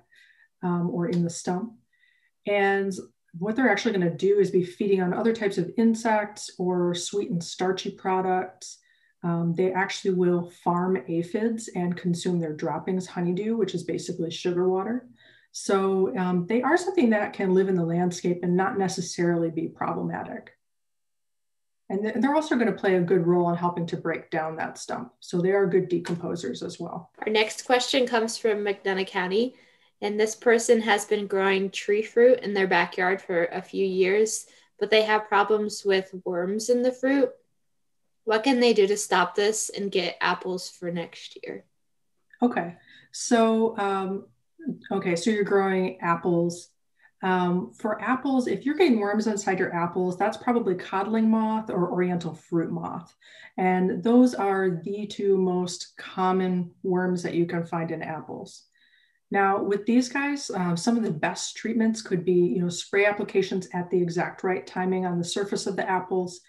um, 0.63 0.89
or 0.91 1.09
in 1.09 1.23
the 1.23 1.29
stump. 1.29 1.73
And 2.47 2.93
what 3.37 3.55
they're 3.55 3.69
actually 3.69 3.97
going 3.97 4.09
to 4.09 4.17
do 4.17 4.39
is 4.39 4.51
be 4.51 4.63
feeding 4.63 5.01
on 5.01 5.13
other 5.13 5.33
types 5.33 5.57
of 5.57 5.71
insects 5.77 6.51
or 6.57 6.95
sweet 6.95 7.29
and 7.29 7.43
starchy 7.43 7.91
products. 7.91 8.79
Um, 9.23 9.53
they 9.55 9.71
actually 9.71 10.15
will 10.15 10.49
farm 10.63 11.03
aphids 11.07 11.69
and 11.75 11.95
consume 11.95 12.39
their 12.39 12.53
droppings, 12.53 13.05
honeydew, 13.05 13.57
which 13.57 13.75
is 13.75 13.83
basically 13.83 14.31
sugar 14.31 14.69
water. 14.69 15.07
So 15.51 16.15
um, 16.17 16.45
they 16.47 16.61
are 16.61 16.77
something 16.77 17.09
that 17.09 17.33
can 17.33 17.53
live 17.53 17.69
in 17.69 17.75
the 17.75 17.83
landscape 17.83 18.39
and 18.43 18.55
not 18.55 18.77
necessarily 18.77 19.49
be 19.49 19.67
problematic. 19.67 20.51
And 21.89 22.23
they're 22.23 22.35
also 22.35 22.55
going 22.55 22.67
to 22.67 22.73
play 22.73 22.95
a 22.95 23.01
good 23.01 23.25
role 23.25 23.49
in 23.49 23.55
helping 23.55 23.87
to 23.87 23.97
break 23.97 24.29
down 24.29 24.55
that 24.57 24.77
stump. 24.77 25.11
So 25.19 25.41
they 25.41 25.51
are 25.51 25.65
good 25.65 25.89
decomposers 25.89 26.63
as 26.63 26.79
well. 26.79 27.11
Our 27.25 27.31
next 27.31 27.65
question 27.65 28.05
comes 28.05 28.37
from 28.37 28.59
McDonough 28.59 29.07
County. 29.07 29.55
And 30.01 30.19
this 30.19 30.35
person 30.35 30.81
has 30.81 31.05
been 31.05 31.27
growing 31.27 31.71
tree 31.71 32.03
fruit 32.03 32.39
in 32.39 32.53
their 32.53 32.67
backyard 32.67 33.21
for 33.21 33.45
a 33.45 33.61
few 33.61 33.85
years, 33.85 34.45
but 34.79 34.89
they 34.89 35.01
have 35.01 35.27
problems 35.27 35.83
with 35.83 36.13
worms 36.23 36.69
in 36.69 36.83
the 36.83 36.91
fruit. 36.91 37.31
What 38.23 38.43
can 38.43 38.59
they 38.59 38.73
do 38.73 38.87
to 38.87 38.95
stop 38.95 39.35
this 39.35 39.69
and 39.69 39.91
get 39.91 40.15
apples 40.21 40.69
for 40.69 40.91
next 40.91 41.37
year? 41.43 41.65
Okay. 42.41 42.75
So, 43.11 43.77
um, 43.77 44.27
okay, 44.91 45.15
so 45.15 45.31
you're 45.31 45.43
growing 45.43 45.99
apples. 45.99 46.69
Um, 47.21 47.73
for 47.73 48.01
apples, 48.01 48.47
if 48.47 48.65
you're 48.65 48.75
getting 48.77 48.99
worms 48.99 49.27
inside 49.27 49.59
your 49.59 49.75
apples, 49.75 50.17
that's 50.17 50.37
probably 50.37 50.75
codling 50.75 51.29
moth 51.29 51.69
or 51.69 51.91
oriental 51.91 52.33
fruit 52.33 52.71
moth. 52.71 53.13
And 53.57 54.01
those 54.01 54.33
are 54.33 54.81
the 54.83 55.05
two 55.05 55.37
most 55.37 55.93
common 55.97 56.71
worms 56.81 57.21
that 57.23 57.33
you 57.33 57.45
can 57.45 57.65
find 57.65 57.91
in 57.91 58.01
apples. 58.01 58.63
Now, 59.31 59.61
with 59.61 59.85
these 59.85 60.09
guys, 60.09 60.49
um, 60.49 60.75
some 60.75 60.97
of 60.97 61.03
the 61.03 61.11
best 61.11 61.55
treatments 61.55 62.01
could 62.01 62.25
be, 62.25 62.33
you 62.33 62.61
know, 62.61 62.69
spray 62.69 63.05
applications 63.05 63.67
at 63.73 63.89
the 63.89 64.01
exact 64.01 64.43
right 64.43 64.65
timing 64.65 65.05
on 65.05 65.19
the 65.19 65.25
surface 65.25 65.67
of 65.67 65.75
the 65.75 65.87
apples. 65.87 66.39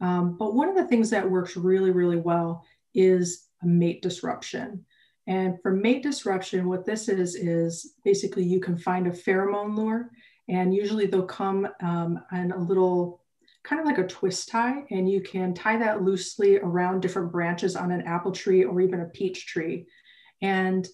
Um, 0.00 0.36
but 0.38 0.54
one 0.54 0.68
of 0.68 0.76
the 0.76 0.86
things 0.86 1.10
that 1.10 1.28
works 1.28 1.56
really, 1.56 1.90
really 1.90 2.16
well 2.16 2.64
is 2.94 3.46
mate 3.62 4.00
disruption. 4.00 4.86
And 5.26 5.60
for 5.62 5.72
mate 5.72 6.02
disruption, 6.02 6.68
what 6.68 6.84
this 6.84 7.08
is, 7.08 7.34
is 7.34 7.94
basically 8.04 8.44
you 8.44 8.60
can 8.60 8.76
find 8.76 9.06
a 9.06 9.10
pheromone 9.10 9.76
lure, 9.76 10.10
and 10.48 10.74
usually 10.74 11.06
they'll 11.06 11.22
come 11.22 11.68
um, 11.82 12.20
on 12.32 12.52
a 12.52 12.58
little 12.58 13.22
kind 13.62 13.80
of 13.80 13.86
like 13.86 13.98
a 13.98 14.06
twist 14.06 14.48
tie, 14.48 14.84
and 14.90 15.08
you 15.10 15.20
can 15.20 15.54
tie 15.54 15.76
that 15.76 16.02
loosely 16.02 16.58
around 16.58 17.00
different 17.00 17.30
branches 17.30 17.76
on 17.76 17.90
an 17.90 18.02
apple 18.02 18.32
tree 18.32 18.64
or 18.64 18.80
even 18.80 19.00
a 19.00 19.06
peach 19.06 19.46
tree. 19.46 19.86
And 20.42 20.88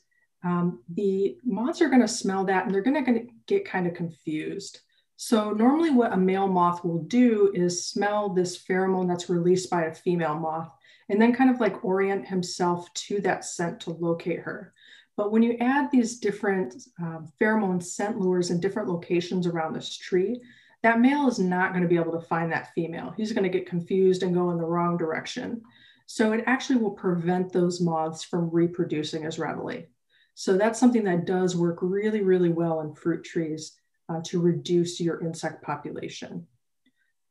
um, 0.45 0.83
the 0.95 1.39
moths 1.45 1.81
are 1.81 1.89
going 1.89 2.03
to 2.03 2.09
smell 2.09 2.45
that 2.45 2.65
and 2.65 2.75
they're 2.75 2.83
going 2.83 3.05
to 3.05 3.27
get 3.47 3.65
kind 3.65 3.87
of 3.87 3.95
confused. 3.95 4.81
So 5.17 5.51
normally 5.51 5.91
what 5.91 6.13
a 6.13 6.17
male 6.17 6.47
moth 6.47 6.85
will 6.85 7.03
do 7.05 7.51
is 7.55 7.87
smell 7.87 8.29
this 8.29 8.63
pheromone 8.63 9.09
that's 9.09 9.31
released 9.31 9.71
by 9.71 9.85
a 9.85 9.95
female 9.95 10.39
moth 10.39 10.71
and 11.09 11.21
then 11.21 11.35
kind 11.35 11.51
of 11.51 11.61
like 11.61 11.85
orient 11.85 12.27
himself 12.27 12.93
to 12.95 13.21
that 13.21 13.45
scent 13.45 13.81
to 13.81 13.91
locate 13.91 14.41
her. 14.41 14.73
But 15.17 15.33
when 15.33 15.43
you 15.43 15.57
add 15.61 15.91
these 15.91 16.19
different 16.19 16.75
uh, 17.03 17.21
pheromone 17.41 17.83
scent 17.83 18.21
lures 18.21 18.51
in 18.51 18.61
different 18.61 18.89
locations 18.89 19.47
around 19.47 19.73
this 19.73 19.97
tree, 19.97 20.43
that 20.83 21.01
male 21.01 21.27
is 21.27 21.39
not 21.39 21.73
going 21.73 21.83
to 21.83 21.89
be 21.89 21.97
able 21.97 22.13
to 22.13 22.27
find 22.27 22.53
that 22.53 22.73
female. 22.75 23.15
He's 23.17 23.33
going 23.33 23.45
to 23.45 23.59
get 23.59 23.69
confused 23.69 24.23
and 24.23 24.35
go 24.35 24.51
in 24.51 24.59
the 24.59 24.65
wrong 24.65 24.97
direction. 24.97 25.63
So 26.07 26.33
it 26.33 26.45
actually 26.47 26.81
will 26.81 26.93
prevent 26.93 27.53
those 27.53 27.81
moths 27.81 28.23
from 28.23 28.51
reproducing 28.51 29.25
as 29.25 29.39
readily. 29.39 29.89
So 30.35 30.57
that's 30.57 30.79
something 30.79 31.05
that 31.05 31.25
does 31.25 31.57
work 31.57 31.79
really, 31.81 32.21
really 32.21 32.51
well 32.51 32.83
in 32.83 32.95
fruit 32.95 33.25
trees 33.25 33.73
uh, 34.09 34.21
to 34.27 34.41
reduce 34.41 35.01
your 35.01 35.21
insect 35.23 35.63
population. 35.63 36.47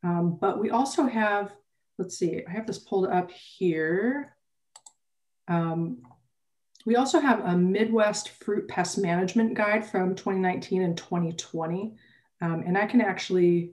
Um, 0.04 0.38
but 0.42 0.60
we 0.60 0.72
also 0.72 1.06
have, 1.06 1.54
let's 1.98 2.18
see, 2.18 2.44
I 2.48 2.52
have 2.52 2.68
this 2.68 2.80
pulled 2.80 3.08
up 3.08 3.32
here. 3.32 4.36
Um, 5.48 6.02
we 6.86 6.96
also 6.96 7.20
have 7.20 7.40
a 7.46 7.58
Midwest 7.58 8.30
Fruit 8.30 8.68
Pest 8.68 8.98
Management 8.98 9.56
Guide 9.56 9.86
from 9.86 10.16
2019 10.16 10.84
and 10.84 10.98
2020. 10.98 11.96
Um, 12.42 12.64
and 12.66 12.78
I 12.78 12.86
can 12.86 13.02
actually, 13.02 13.72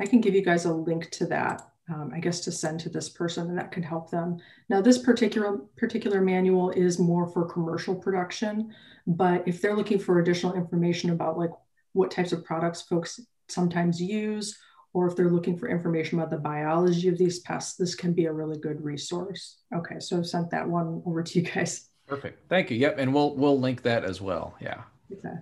I 0.00 0.06
can 0.06 0.20
give 0.20 0.34
you 0.34 0.42
guys 0.42 0.64
a 0.64 0.72
link 0.72 1.10
to 1.12 1.26
that 1.26 1.62
um, 1.92 2.12
I 2.14 2.20
guess 2.20 2.40
to 2.40 2.52
send 2.52 2.80
to 2.80 2.88
this 2.88 3.08
person 3.08 3.48
and 3.48 3.58
that 3.58 3.72
can 3.72 3.82
help 3.82 4.10
them. 4.10 4.38
Now 4.68 4.80
this 4.80 4.98
particular 4.98 5.58
particular 5.76 6.20
manual 6.20 6.70
is 6.70 6.98
more 6.98 7.26
for 7.26 7.44
commercial 7.44 7.94
production, 7.94 8.72
but 9.06 9.46
if 9.46 9.60
they're 9.60 9.76
looking 9.76 9.98
for 9.98 10.20
additional 10.20 10.54
information 10.54 11.10
about 11.10 11.38
like 11.38 11.50
what 11.92 12.10
types 12.10 12.32
of 12.32 12.44
products 12.44 12.82
folks 12.82 13.20
sometimes 13.48 14.00
use, 14.00 14.56
or 14.94 15.06
if 15.06 15.16
they're 15.16 15.30
looking 15.30 15.56
for 15.56 15.68
information 15.68 16.18
about 16.18 16.30
the 16.30 16.36
biology 16.36 17.08
of 17.08 17.16
these 17.16 17.40
pests, 17.40 17.76
this 17.76 17.94
can 17.94 18.12
be 18.12 18.26
a 18.26 18.32
really 18.32 18.58
good 18.58 18.82
resource. 18.82 19.58
Okay, 19.74 19.98
so 19.98 20.18
I've 20.18 20.26
sent 20.26 20.50
that 20.50 20.68
one 20.68 21.02
over 21.06 21.22
to 21.22 21.40
you 21.40 21.44
guys. 21.44 21.88
Perfect. 22.06 22.48
Thank 22.48 22.70
you. 22.70 22.76
Yep. 22.76 22.98
And 22.98 23.14
we'll 23.14 23.34
we'll 23.36 23.58
link 23.58 23.82
that 23.82 24.04
as 24.04 24.20
well. 24.20 24.54
Yeah. 24.60 24.82
Okay. 25.10 25.34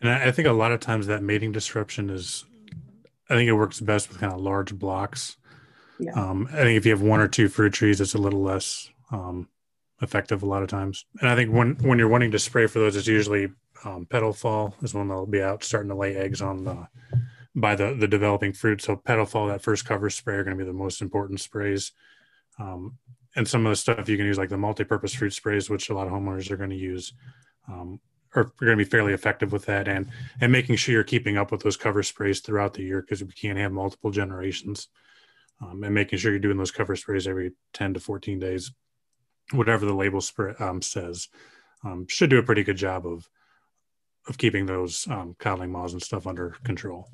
And 0.00 0.10
I 0.10 0.30
think 0.30 0.46
a 0.46 0.52
lot 0.52 0.72
of 0.72 0.80
times 0.80 1.06
that 1.06 1.22
mating 1.22 1.52
disruption 1.52 2.10
is 2.10 2.44
I 3.30 3.34
think 3.34 3.48
it 3.48 3.54
works 3.54 3.80
best 3.80 4.08
with 4.08 4.20
kind 4.20 4.32
of 4.32 4.40
large 4.40 4.74
blocks. 4.74 5.36
Yeah. 5.98 6.12
Um, 6.12 6.48
I 6.52 6.56
think 6.56 6.76
if 6.76 6.86
you 6.86 6.92
have 6.92 7.02
one 7.02 7.20
or 7.20 7.28
two 7.28 7.48
fruit 7.48 7.72
trees, 7.72 8.00
it's 8.00 8.14
a 8.14 8.18
little 8.18 8.42
less 8.42 8.90
um, 9.10 9.48
effective 10.00 10.42
a 10.42 10.46
lot 10.46 10.62
of 10.62 10.68
times. 10.68 11.04
And 11.20 11.28
I 11.28 11.34
think 11.34 11.52
when 11.52 11.76
when 11.76 11.98
you're 11.98 12.08
wanting 12.08 12.30
to 12.32 12.38
spray 12.38 12.66
for 12.66 12.78
those, 12.78 12.96
it's 12.96 13.06
usually 13.06 13.48
um, 13.84 14.06
petal 14.06 14.32
fall 14.32 14.74
is 14.82 14.94
when 14.94 15.08
they'll 15.08 15.26
be 15.26 15.42
out 15.42 15.64
starting 15.64 15.88
to 15.88 15.96
lay 15.96 16.16
eggs 16.16 16.42
on 16.42 16.64
the 16.64 16.86
by 17.54 17.74
the 17.74 17.94
the 17.94 18.08
developing 18.08 18.52
fruit. 18.52 18.82
So 18.82 18.96
petal 18.96 19.26
fall, 19.26 19.46
that 19.48 19.62
first 19.62 19.84
cover 19.84 20.10
spray, 20.10 20.36
are 20.36 20.44
going 20.44 20.56
to 20.56 20.64
be 20.64 20.68
the 20.68 20.76
most 20.76 21.00
important 21.02 21.40
sprays. 21.40 21.92
Um, 22.58 22.98
and 23.36 23.46
some 23.46 23.66
of 23.66 23.70
the 23.70 23.76
stuff 23.76 24.08
you 24.08 24.16
can 24.16 24.26
use, 24.26 24.38
like 24.38 24.48
the 24.48 24.56
multi-purpose 24.56 25.14
fruit 25.14 25.32
sprays, 25.32 25.70
which 25.70 25.90
a 25.90 25.94
lot 25.94 26.06
of 26.06 26.12
homeowners 26.12 26.50
are 26.50 26.56
going 26.56 26.70
to 26.70 26.76
use, 26.76 27.12
um, 27.68 28.00
are, 28.34 28.44
going 28.58 28.72
to 28.72 28.84
be 28.84 28.84
fairly 28.84 29.12
effective 29.12 29.52
with 29.52 29.66
that. 29.66 29.86
And 29.86 30.10
and 30.40 30.50
making 30.50 30.76
sure 30.76 30.92
you're 30.92 31.04
keeping 31.04 31.36
up 31.36 31.52
with 31.52 31.62
those 31.62 31.76
cover 31.76 32.02
sprays 32.02 32.40
throughout 32.40 32.74
the 32.74 32.82
year 32.82 33.00
because 33.00 33.22
we 33.22 33.32
can't 33.32 33.58
have 33.58 33.72
multiple 33.72 34.10
generations 34.10 34.88
um, 35.60 35.82
and 35.82 35.94
making 35.94 36.18
sure 36.18 36.30
you're 36.30 36.40
doing 36.40 36.56
those 36.56 36.70
cover 36.70 36.96
sprays 36.96 37.26
every 37.26 37.52
10 37.72 37.94
to 37.94 38.00
14 38.00 38.38
days, 38.38 38.72
whatever 39.52 39.86
the 39.86 39.94
label 39.94 40.20
spray, 40.20 40.54
um, 40.58 40.80
says, 40.82 41.28
um, 41.84 42.06
should 42.08 42.30
do 42.30 42.38
a 42.38 42.42
pretty 42.42 42.62
good 42.62 42.76
job 42.76 43.06
of 43.06 43.28
of 44.28 44.38
keeping 44.38 44.66
those 44.66 45.06
um, 45.08 45.34
codling 45.38 45.72
moths 45.72 45.92
and 45.92 46.02
stuff 46.02 46.26
under 46.26 46.56
control. 46.64 47.08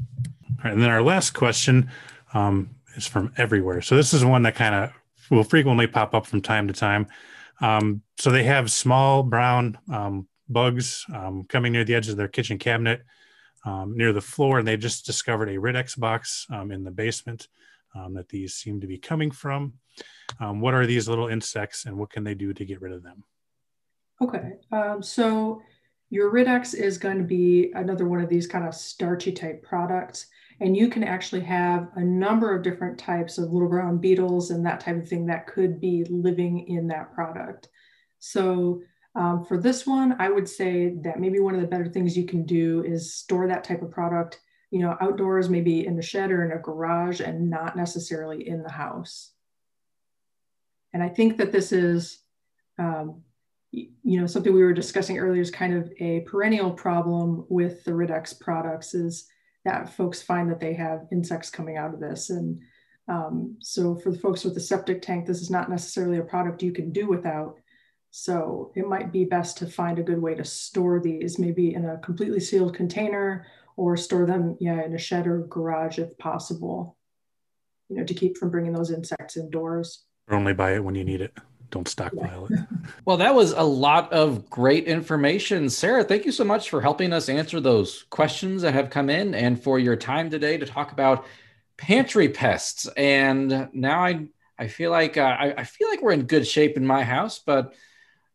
And 0.62 0.83
then 0.83 0.91
our 0.91 1.03
last 1.03 1.31
question 1.31 1.91
um, 2.33 2.71
is 2.97 3.07
from 3.07 3.33
everywhere. 3.37 3.81
So 3.83 3.97
this 3.97 4.12
is 4.12 4.25
one 4.25 4.43
that 4.43 4.55
kind 4.55 4.75
of 4.75 4.93
will 5.31 5.45
frequently 5.45 5.87
pop 5.87 6.15
up 6.15 6.27
from 6.27 6.41
time 6.41 6.67
to 6.69 6.75
time. 6.75 7.07
Um, 7.61 8.03
so 8.19 8.31
they 8.31 8.45
have 8.45 8.71
small 8.71 9.23
brown 9.23 9.79
um, 9.93 10.27
bugs 10.49 11.05
um, 11.15 11.45
coming 11.49 11.73
near 11.73 11.85
the 11.85 11.95
edge 11.95 12.09
of 12.09 12.17
their 12.17 12.29
kitchen 12.29 12.59
cabinet 12.59 13.03
um, 13.65 13.97
near 13.97 14.12
the 14.12 14.21
floor, 14.21 14.59
and 14.59 14.67
they 14.67 14.77
just 14.77 15.07
discovered 15.07 15.49
a 15.49 15.59
Rid-X 15.59 15.95
box 15.95 16.47
in 16.51 16.85
the 16.85 16.91
basement 16.91 17.49
that 18.12 18.29
these 18.29 18.55
seem 18.55 18.81
to 18.81 18.87
be 18.87 18.99
coming 18.99 19.31
from. 19.31 19.75
What 20.39 20.75
are 20.75 20.85
these 20.85 21.09
little 21.09 21.29
insects 21.29 21.87
and 21.87 21.97
what 21.97 22.11
can 22.11 22.25
they 22.25 22.35
do 22.35 22.53
to 22.53 22.65
get 22.65 22.83
rid 22.83 22.93
of 22.93 23.03
them? 23.03 23.25
Okay, 24.21 24.55
so 25.01 25.62
your 26.15 26.31
Rid-X 26.31 26.75
is 26.75 26.97
going 26.97 27.19
to 27.19 27.25
be 27.25 27.73
another 27.75 28.07
one 28.07 28.21
of 28.21 28.29
these 28.29 28.47
kind 28.47 28.69
of 28.69 28.73
starchy 28.73 29.33
type 29.33 29.65
products. 29.65 30.29
And 30.61 30.77
you 30.77 30.89
can 30.89 31.03
actually 31.03 31.41
have 31.41 31.89
a 31.97 32.05
number 32.05 32.55
of 32.55 32.62
different 32.62 32.97
types 32.97 33.37
of 33.37 33.53
little 33.53 33.69
brown 33.69 33.99
beetles 33.99 34.53
and 34.53 34.65
that 34.65 34.79
type 34.79 34.97
of 34.97 35.09
thing 35.09 35.27
that 35.27 35.49
could 35.49 35.81
be 35.81 36.05
living 36.05 36.69
in 36.69 36.87
that 36.87 37.12
product. 37.12 37.69
So 38.21 38.81
um, 39.17 39.45
for 39.45 39.59
this 39.59 39.89
one, 39.89 40.15
I 40.21 40.29
would 40.29 40.49
say 40.49 40.95
that 41.03 41.19
maybe 41.19 41.41
one 41.41 41.57
of 41.57 41.61
the 41.61 41.67
better 41.67 41.89
things 41.89 42.17
you 42.17 42.27
can 42.27 42.47
do 42.47 42.85
is 42.85 43.12
store 43.12 43.49
that 43.49 43.65
type 43.65 43.83
of 43.83 43.91
product, 43.91 44.39
you 44.71 44.83
know, 44.83 44.97
outdoors, 45.01 45.51
maybe 45.51 45.85
in 45.85 45.97
the 45.97 46.03
shed 46.03 46.31
or 46.31 46.45
in 46.45 46.57
a 46.57 46.62
garage 46.62 47.21
and 47.21 47.51
not 47.51 47.77
necessarily 47.77 48.49
in 48.49 48.62
the 48.62 48.71
house. 48.71 49.33
And 50.93 51.03
I 51.03 51.09
think 51.09 51.39
that 51.39 51.51
this 51.51 51.73
is, 51.73 52.21
um, 52.79 53.24
you 54.03 54.20
know, 54.20 54.27
something 54.27 54.53
we 54.53 54.62
were 54.62 54.72
discussing 54.72 55.18
earlier 55.18 55.43
is 55.43 55.51
kind 55.51 55.75
of 55.75 55.93
a 55.99 56.20
perennial 56.20 56.70
problem 56.70 57.45
with 57.49 57.85
the 57.85 57.95
Rid-X 57.95 58.35
products 58.35 58.95
is 58.95 59.27
that 59.64 59.95
folks 59.95 60.22
find 60.22 60.51
that 60.51 60.61
they 60.61 60.75
have 60.75 61.07
insects 61.11 61.51
coming 61.51 61.77
out 61.77 61.93
of 61.93 62.01
this. 62.01 62.31
And 62.31 62.61
um, 63.09 63.57
so 63.61 63.97
for 63.97 64.11
the 64.11 64.18
folks 64.18 64.45
with 64.45 64.55
the 64.55 64.61
septic 64.61 65.03
tank, 65.03 65.27
this 65.27 65.41
is 65.41 65.51
not 65.51 65.70
necessarily 65.70 66.18
a 66.18 66.22
product 66.22 66.62
you 66.62 66.72
can 66.72 66.93
do 66.93 67.09
without. 67.09 67.57
So 68.11 68.70
it 68.77 68.87
might 68.87 69.11
be 69.11 69.25
best 69.25 69.59
to 69.59 69.66
find 69.66 69.99
a 69.99 70.05
good 70.05 70.22
way 70.22 70.35
to 70.35 70.45
store 70.45 71.01
these, 71.01 71.39
maybe 71.39 71.75
in 71.75 71.87
a 71.87 71.99
completely 71.99 72.41
sealed 72.41 72.75
container 72.75 73.47
or 73.77 73.97
store 73.97 74.27
them 74.27 74.57
yeah, 74.61 74.85
in 74.85 74.95
a 74.95 74.99
shed 74.99 75.27
or 75.27 75.47
garage 75.49 75.99
if 75.99 76.16
possible, 76.18 76.97
you 77.89 77.97
know, 77.97 78.05
to 78.05 78.14
keep 78.14 78.37
from 78.37 78.51
bringing 78.51 78.72
those 78.72 78.93
insects 78.93 79.37
indoors. 79.37 80.05
Or 80.29 80.37
only 80.37 80.55
buy 80.55 80.75
it 80.75 80.85
when 80.85 80.95
you 80.95 81.05
need 81.05 81.20
it. 81.22 81.37
Don't 81.75 81.89
stockpile 81.89 82.47
it. 82.47 82.61
Well, 83.05 83.16
that 83.16 83.35
was 83.35 83.51
a 83.51 83.62
lot 83.62 84.12
of 84.12 84.49
great 84.49 84.85
information. 84.85 85.68
Sarah, 85.68 86.05
thank 86.05 86.25
you 86.25 86.31
so 86.31 86.45
much 86.45 86.70
for 86.70 86.81
helping 86.81 87.12
us 87.12 87.29
answer 87.29 87.59
those 87.59 88.05
questions 88.11 88.62
that 88.62 88.75
have 88.75 88.91
come 88.91 89.11
in 89.11 89.35
and 89.35 89.61
for 89.61 89.81
your 89.81 89.97
time 89.97 90.31
today 90.31 90.57
to 90.57 90.66
talk 90.66 90.93
about 90.93 91.27
pantry 91.77 92.29
pests. 92.29 92.87
And 92.97 93.68
now 93.72 94.05
I 94.05 94.27
I 94.57 94.68
feel 94.68 94.93
like 94.93 95.16
uh, 95.16 95.22
I, 95.22 95.55
I 95.59 95.64
feel 95.64 95.89
like 95.89 96.01
we're 96.01 96.12
in 96.12 96.27
good 96.27 96.47
shape 96.47 96.77
in 96.77 96.87
my 96.87 97.03
house, 97.03 97.41
but 97.41 97.75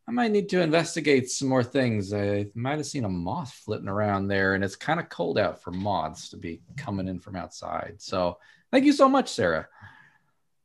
I 0.06 0.10
might 0.12 0.32
need 0.32 0.50
to 0.50 0.60
investigate 0.60 1.30
some 1.30 1.48
more 1.48 1.64
things. 1.64 2.12
I 2.12 2.48
might 2.54 2.76
have 2.76 2.86
seen 2.86 3.04
a 3.04 3.08
moth 3.08 3.52
flitting 3.52 3.88
around 3.88 4.28
there, 4.28 4.54
and 4.54 4.62
it's 4.62 4.76
kind 4.76 5.00
of 5.00 5.08
cold 5.08 5.38
out 5.38 5.62
for 5.62 5.70
moths 5.70 6.28
to 6.30 6.36
be 6.36 6.60
coming 6.76 7.08
in 7.08 7.20
from 7.20 7.36
outside. 7.36 7.94
So, 7.98 8.38
thank 8.70 8.84
you 8.84 8.92
so 8.92 9.08
much, 9.08 9.30
Sarah. 9.30 9.66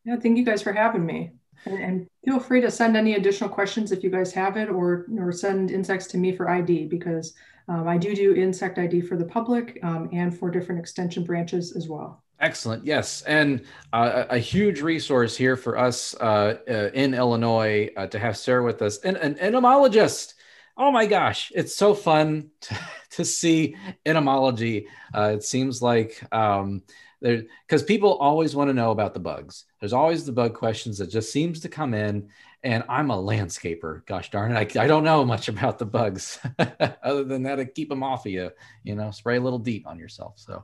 Yeah, 0.04 0.18
thank 0.18 0.38
you 0.38 0.44
guys 0.44 0.62
for 0.62 0.74
having 0.74 1.06
me. 1.06 1.32
And, 1.66 2.08
feel 2.26 2.40
free 2.40 2.60
to 2.62 2.72
send 2.72 2.98
any 2.98 3.14
additional 3.14 3.50
questions 3.50 3.92
if 3.92 4.04
you 4.04 4.10
guys 4.10 4.34
have 4.34 4.58
it, 4.58 4.68
or 4.68 5.06
or 5.20 5.32
send 5.32 5.70
insects 5.70 6.08
to 6.08 6.18
me 6.18 6.36
for 6.36 6.50
ID 6.50 6.88
because 6.88 7.34
um, 7.68 7.88
I 7.88 7.98
do 7.98 8.16
do 8.16 8.34
insect 8.36 8.78
ID 8.78 9.02
for 9.02 9.16
the 9.16 9.26
public 9.26 9.80
um, 9.84 10.10
and 10.12 10.36
for 10.36 10.50
different 10.50 10.80
extension 10.80 11.24
branches 11.24 11.76
as 11.76 11.88
well. 11.88 12.24
Excellent. 12.40 12.86
Yes. 12.86 13.22
And 13.24 13.62
uh, 13.94 14.26
a 14.30 14.38
huge 14.38 14.82
resource 14.82 15.38
here 15.38 15.56
for 15.56 15.78
us 15.78 16.16
uh, 16.16 16.58
uh, 16.68 16.90
in 16.94 17.14
Illinois 17.14 17.90
uh, 17.96 18.08
to 18.08 18.20
have 18.20 18.38
Sarah 18.38 18.64
with 18.64 18.82
us, 18.82 18.98
and 19.00 19.18
an 19.18 19.38
entomologist. 19.40 20.36
Oh 20.78 20.92
my 20.92 21.06
gosh, 21.06 21.54
it's 21.56 21.74
so 21.74 21.94
fun 21.94 22.50
to, 22.62 22.78
to 23.12 23.26
see 23.26 23.78
entomology. 24.06 24.88
Uh, 25.14 25.32
it 25.36 25.44
seems 25.44 25.82
like 25.82 26.22
um, 26.34 26.84
there, 27.22 27.44
because 27.66 27.84
people 27.84 28.18
always 28.18 28.56
want 28.56 28.70
to 28.70 28.74
know 28.74 28.92
about 28.92 29.14
the 29.14 29.22
bugs. 29.22 29.64
There's 29.86 29.94
always 29.94 30.26
the 30.26 30.32
bug 30.32 30.56
questions 30.56 30.98
that 30.98 31.12
just 31.12 31.32
seems 31.32 31.60
to 31.60 31.70
come 31.70 31.94
in. 31.94 32.30
And 32.64 32.84
I'm 32.90 33.12
a 33.12 33.16
landscaper. 33.16 34.04
Gosh 34.08 34.32
darn 34.32 34.52
it. 34.52 34.76
I, 34.76 34.86
I 34.86 34.88
don't 34.88 35.04
know 35.04 35.24
much 35.24 35.48
about 35.48 35.78
the 35.78 35.86
bugs 35.86 36.40
other 37.04 37.24
than 37.24 37.44
that, 37.44 37.58
to 37.58 37.66
keep 37.66 37.90
them 37.90 38.02
off 38.02 38.26
of 38.26 38.32
you, 38.32 38.50
you 38.84 38.96
know, 38.96 39.12
spray 39.12 39.38
a 39.38 39.40
little 39.40 39.60
DEET 39.60 39.86
on 39.86 40.00
yourself. 40.00 40.40
So, 40.40 40.64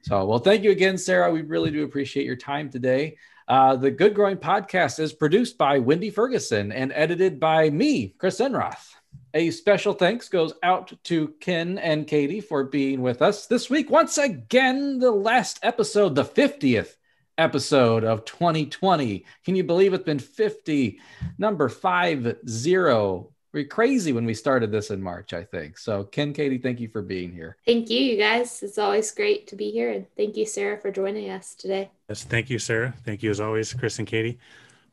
so, 0.00 0.24
well, 0.24 0.38
thank 0.38 0.62
you 0.62 0.70
again, 0.70 0.96
Sarah. 0.96 1.30
We 1.30 1.42
really 1.42 1.70
do 1.70 1.84
appreciate 1.84 2.24
your 2.24 2.34
time 2.34 2.70
today. 2.70 3.18
Uh, 3.46 3.76
the 3.76 3.90
Good 3.90 4.14
Growing 4.14 4.38
Podcast 4.38 4.98
is 5.00 5.12
produced 5.12 5.58
by 5.58 5.78
Wendy 5.78 6.08
Ferguson 6.08 6.72
and 6.72 6.92
edited 6.94 7.38
by 7.38 7.68
me, 7.68 8.14
Chris 8.16 8.40
Enroth. 8.40 8.94
A 9.34 9.50
special 9.50 9.92
thanks 9.92 10.30
goes 10.30 10.54
out 10.62 10.94
to 11.04 11.34
Ken 11.40 11.76
and 11.76 12.06
Katie 12.06 12.40
for 12.40 12.64
being 12.64 13.02
with 13.02 13.20
us 13.20 13.48
this 13.48 13.68
week. 13.68 13.90
Once 13.90 14.16
again, 14.16 14.98
the 14.98 15.10
last 15.10 15.58
episode, 15.62 16.14
the 16.14 16.24
50th 16.24 16.94
episode 17.38 18.04
of 18.04 18.24
2020. 18.24 19.24
Can 19.44 19.56
you 19.56 19.64
believe 19.64 19.94
it's 19.94 20.04
been 20.04 20.18
50? 20.18 21.00
Number 21.38 21.68
five 21.68 22.36
zero 22.48 23.30
we're 23.52 23.64
crazy 23.64 24.12
when 24.12 24.24
we 24.24 24.34
started 24.34 24.70
this 24.70 24.90
in 24.90 25.02
March, 25.02 25.32
I 25.32 25.42
think. 25.42 25.76
So, 25.76 26.04
Ken, 26.04 26.32
Katie, 26.32 26.58
thank 26.58 26.78
you 26.78 26.88
for 26.88 27.02
being 27.02 27.32
here. 27.32 27.56
Thank 27.66 27.90
you, 27.90 27.98
you 27.98 28.16
guys. 28.16 28.62
It's 28.62 28.78
always 28.78 29.10
great 29.10 29.48
to 29.48 29.56
be 29.56 29.70
here. 29.70 29.90
And 29.90 30.06
thank 30.16 30.36
you, 30.36 30.46
Sarah, 30.46 30.78
for 30.78 30.92
joining 30.92 31.30
us 31.30 31.54
today. 31.54 31.90
Yes, 32.08 32.22
thank 32.22 32.48
you, 32.48 32.58
Sarah. 32.58 32.94
Thank 33.04 33.22
you, 33.22 33.30
as 33.30 33.40
always, 33.40 33.72
Chris 33.74 33.98
and 33.98 34.06
Katie. 34.06 34.38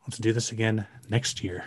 Let's 0.08 0.18
do 0.18 0.34
this 0.34 0.52
again 0.52 0.88
next 1.10 1.44
year. 1.44 1.66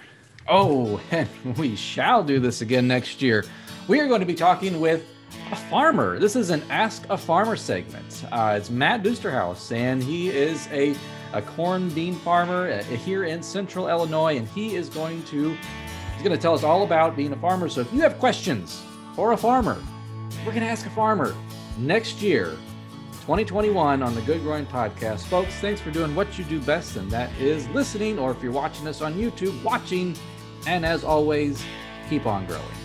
Oh, 0.48 1.00
and 1.10 1.28
we 1.56 1.76
shall 1.76 2.24
do 2.24 2.40
this 2.40 2.60
again 2.60 2.88
next 2.88 3.22
year. 3.22 3.44
We 3.86 4.00
are 4.00 4.08
going 4.08 4.20
to 4.20 4.26
be 4.26 4.34
talking 4.34 4.80
with 4.80 5.04
a 5.50 5.56
farmer. 5.56 6.18
This 6.18 6.36
is 6.36 6.50
an 6.50 6.62
Ask 6.70 7.06
a 7.10 7.16
Farmer 7.16 7.56
segment. 7.56 8.24
Uh, 8.30 8.54
it's 8.56 8.70
Matt 8.70 9.02
Dusterhouse, 9.02 9.74
and 9.74 10.02
he 10.02 10.28
is 10.28 10.68
a, 10.72 10.94
a 11.32 11.42
corn 11.42 11.88
bean 11.90 12.14
farmer 12.14 12.70
uh, 12.70 12.82
here 12.82 13.24
in 13.24 13.42
central 13.42 13.88
Illinois, 13.88 14.36
and 14.36 14.46
he 14.48 14.76
is 14.76 14.88
going 14.88 15.22
to 15.24 15.56
He's 16.20 16.28
going 16.28 16.36
to 16.36 16.42
tell 16.42 16.52
us 16.52 16.64
all 16.64 16.82
about 16.82 17.16
being 17.16 17.32
a 17.32 17.36
farmer. 17.36 17.66
So 17.70 17.80
if 17.80 17.90
you 17.94 18.02
have 18.02 18.18
questions 18.18 18.82
for 19.16 19.32
a 19.32 19.38
farmer, 19.38 19.82
we're 20.44 20.52
going 20.52 20.60
to 20.60 20.68
ask 20.68 20.84
a 20.84 20.90
farmer 20.90 21.34
next 21.78 22.20
year, 22.20 22.58
2021, 23.22 24.02
on 24.02 24.14
the 24.14 24.20
Good 24.20 24.42
Growing 24.42 24.66
Podcast. 24.66 25.20
Folks, 25.28 25.54
thanks 25.60 25.80
for 25.80 25.90
doing 25.90 26.14
what 26.14 26.38
you 26.38 26.44
do 26.44 26.60
best, 26.60 26.96
and 26.96 27.10
that 27.10 27.32
is 27.40 27.66
listening, 27.70 28.18
or 28.18 28.32
if 28.32 28.42
you're 28.42 28.52
watching 28.52 28.86
us 28.86 29.00
on 29.00 29.14
YouTube, 29.14 29.62
watching. 29.62 30.14
And 30.66 30.84
as 30.84 31.04
always, 31.04 31.64
keep 32.10 32.26
on 32.26 32.44
growing. 32.44 32.79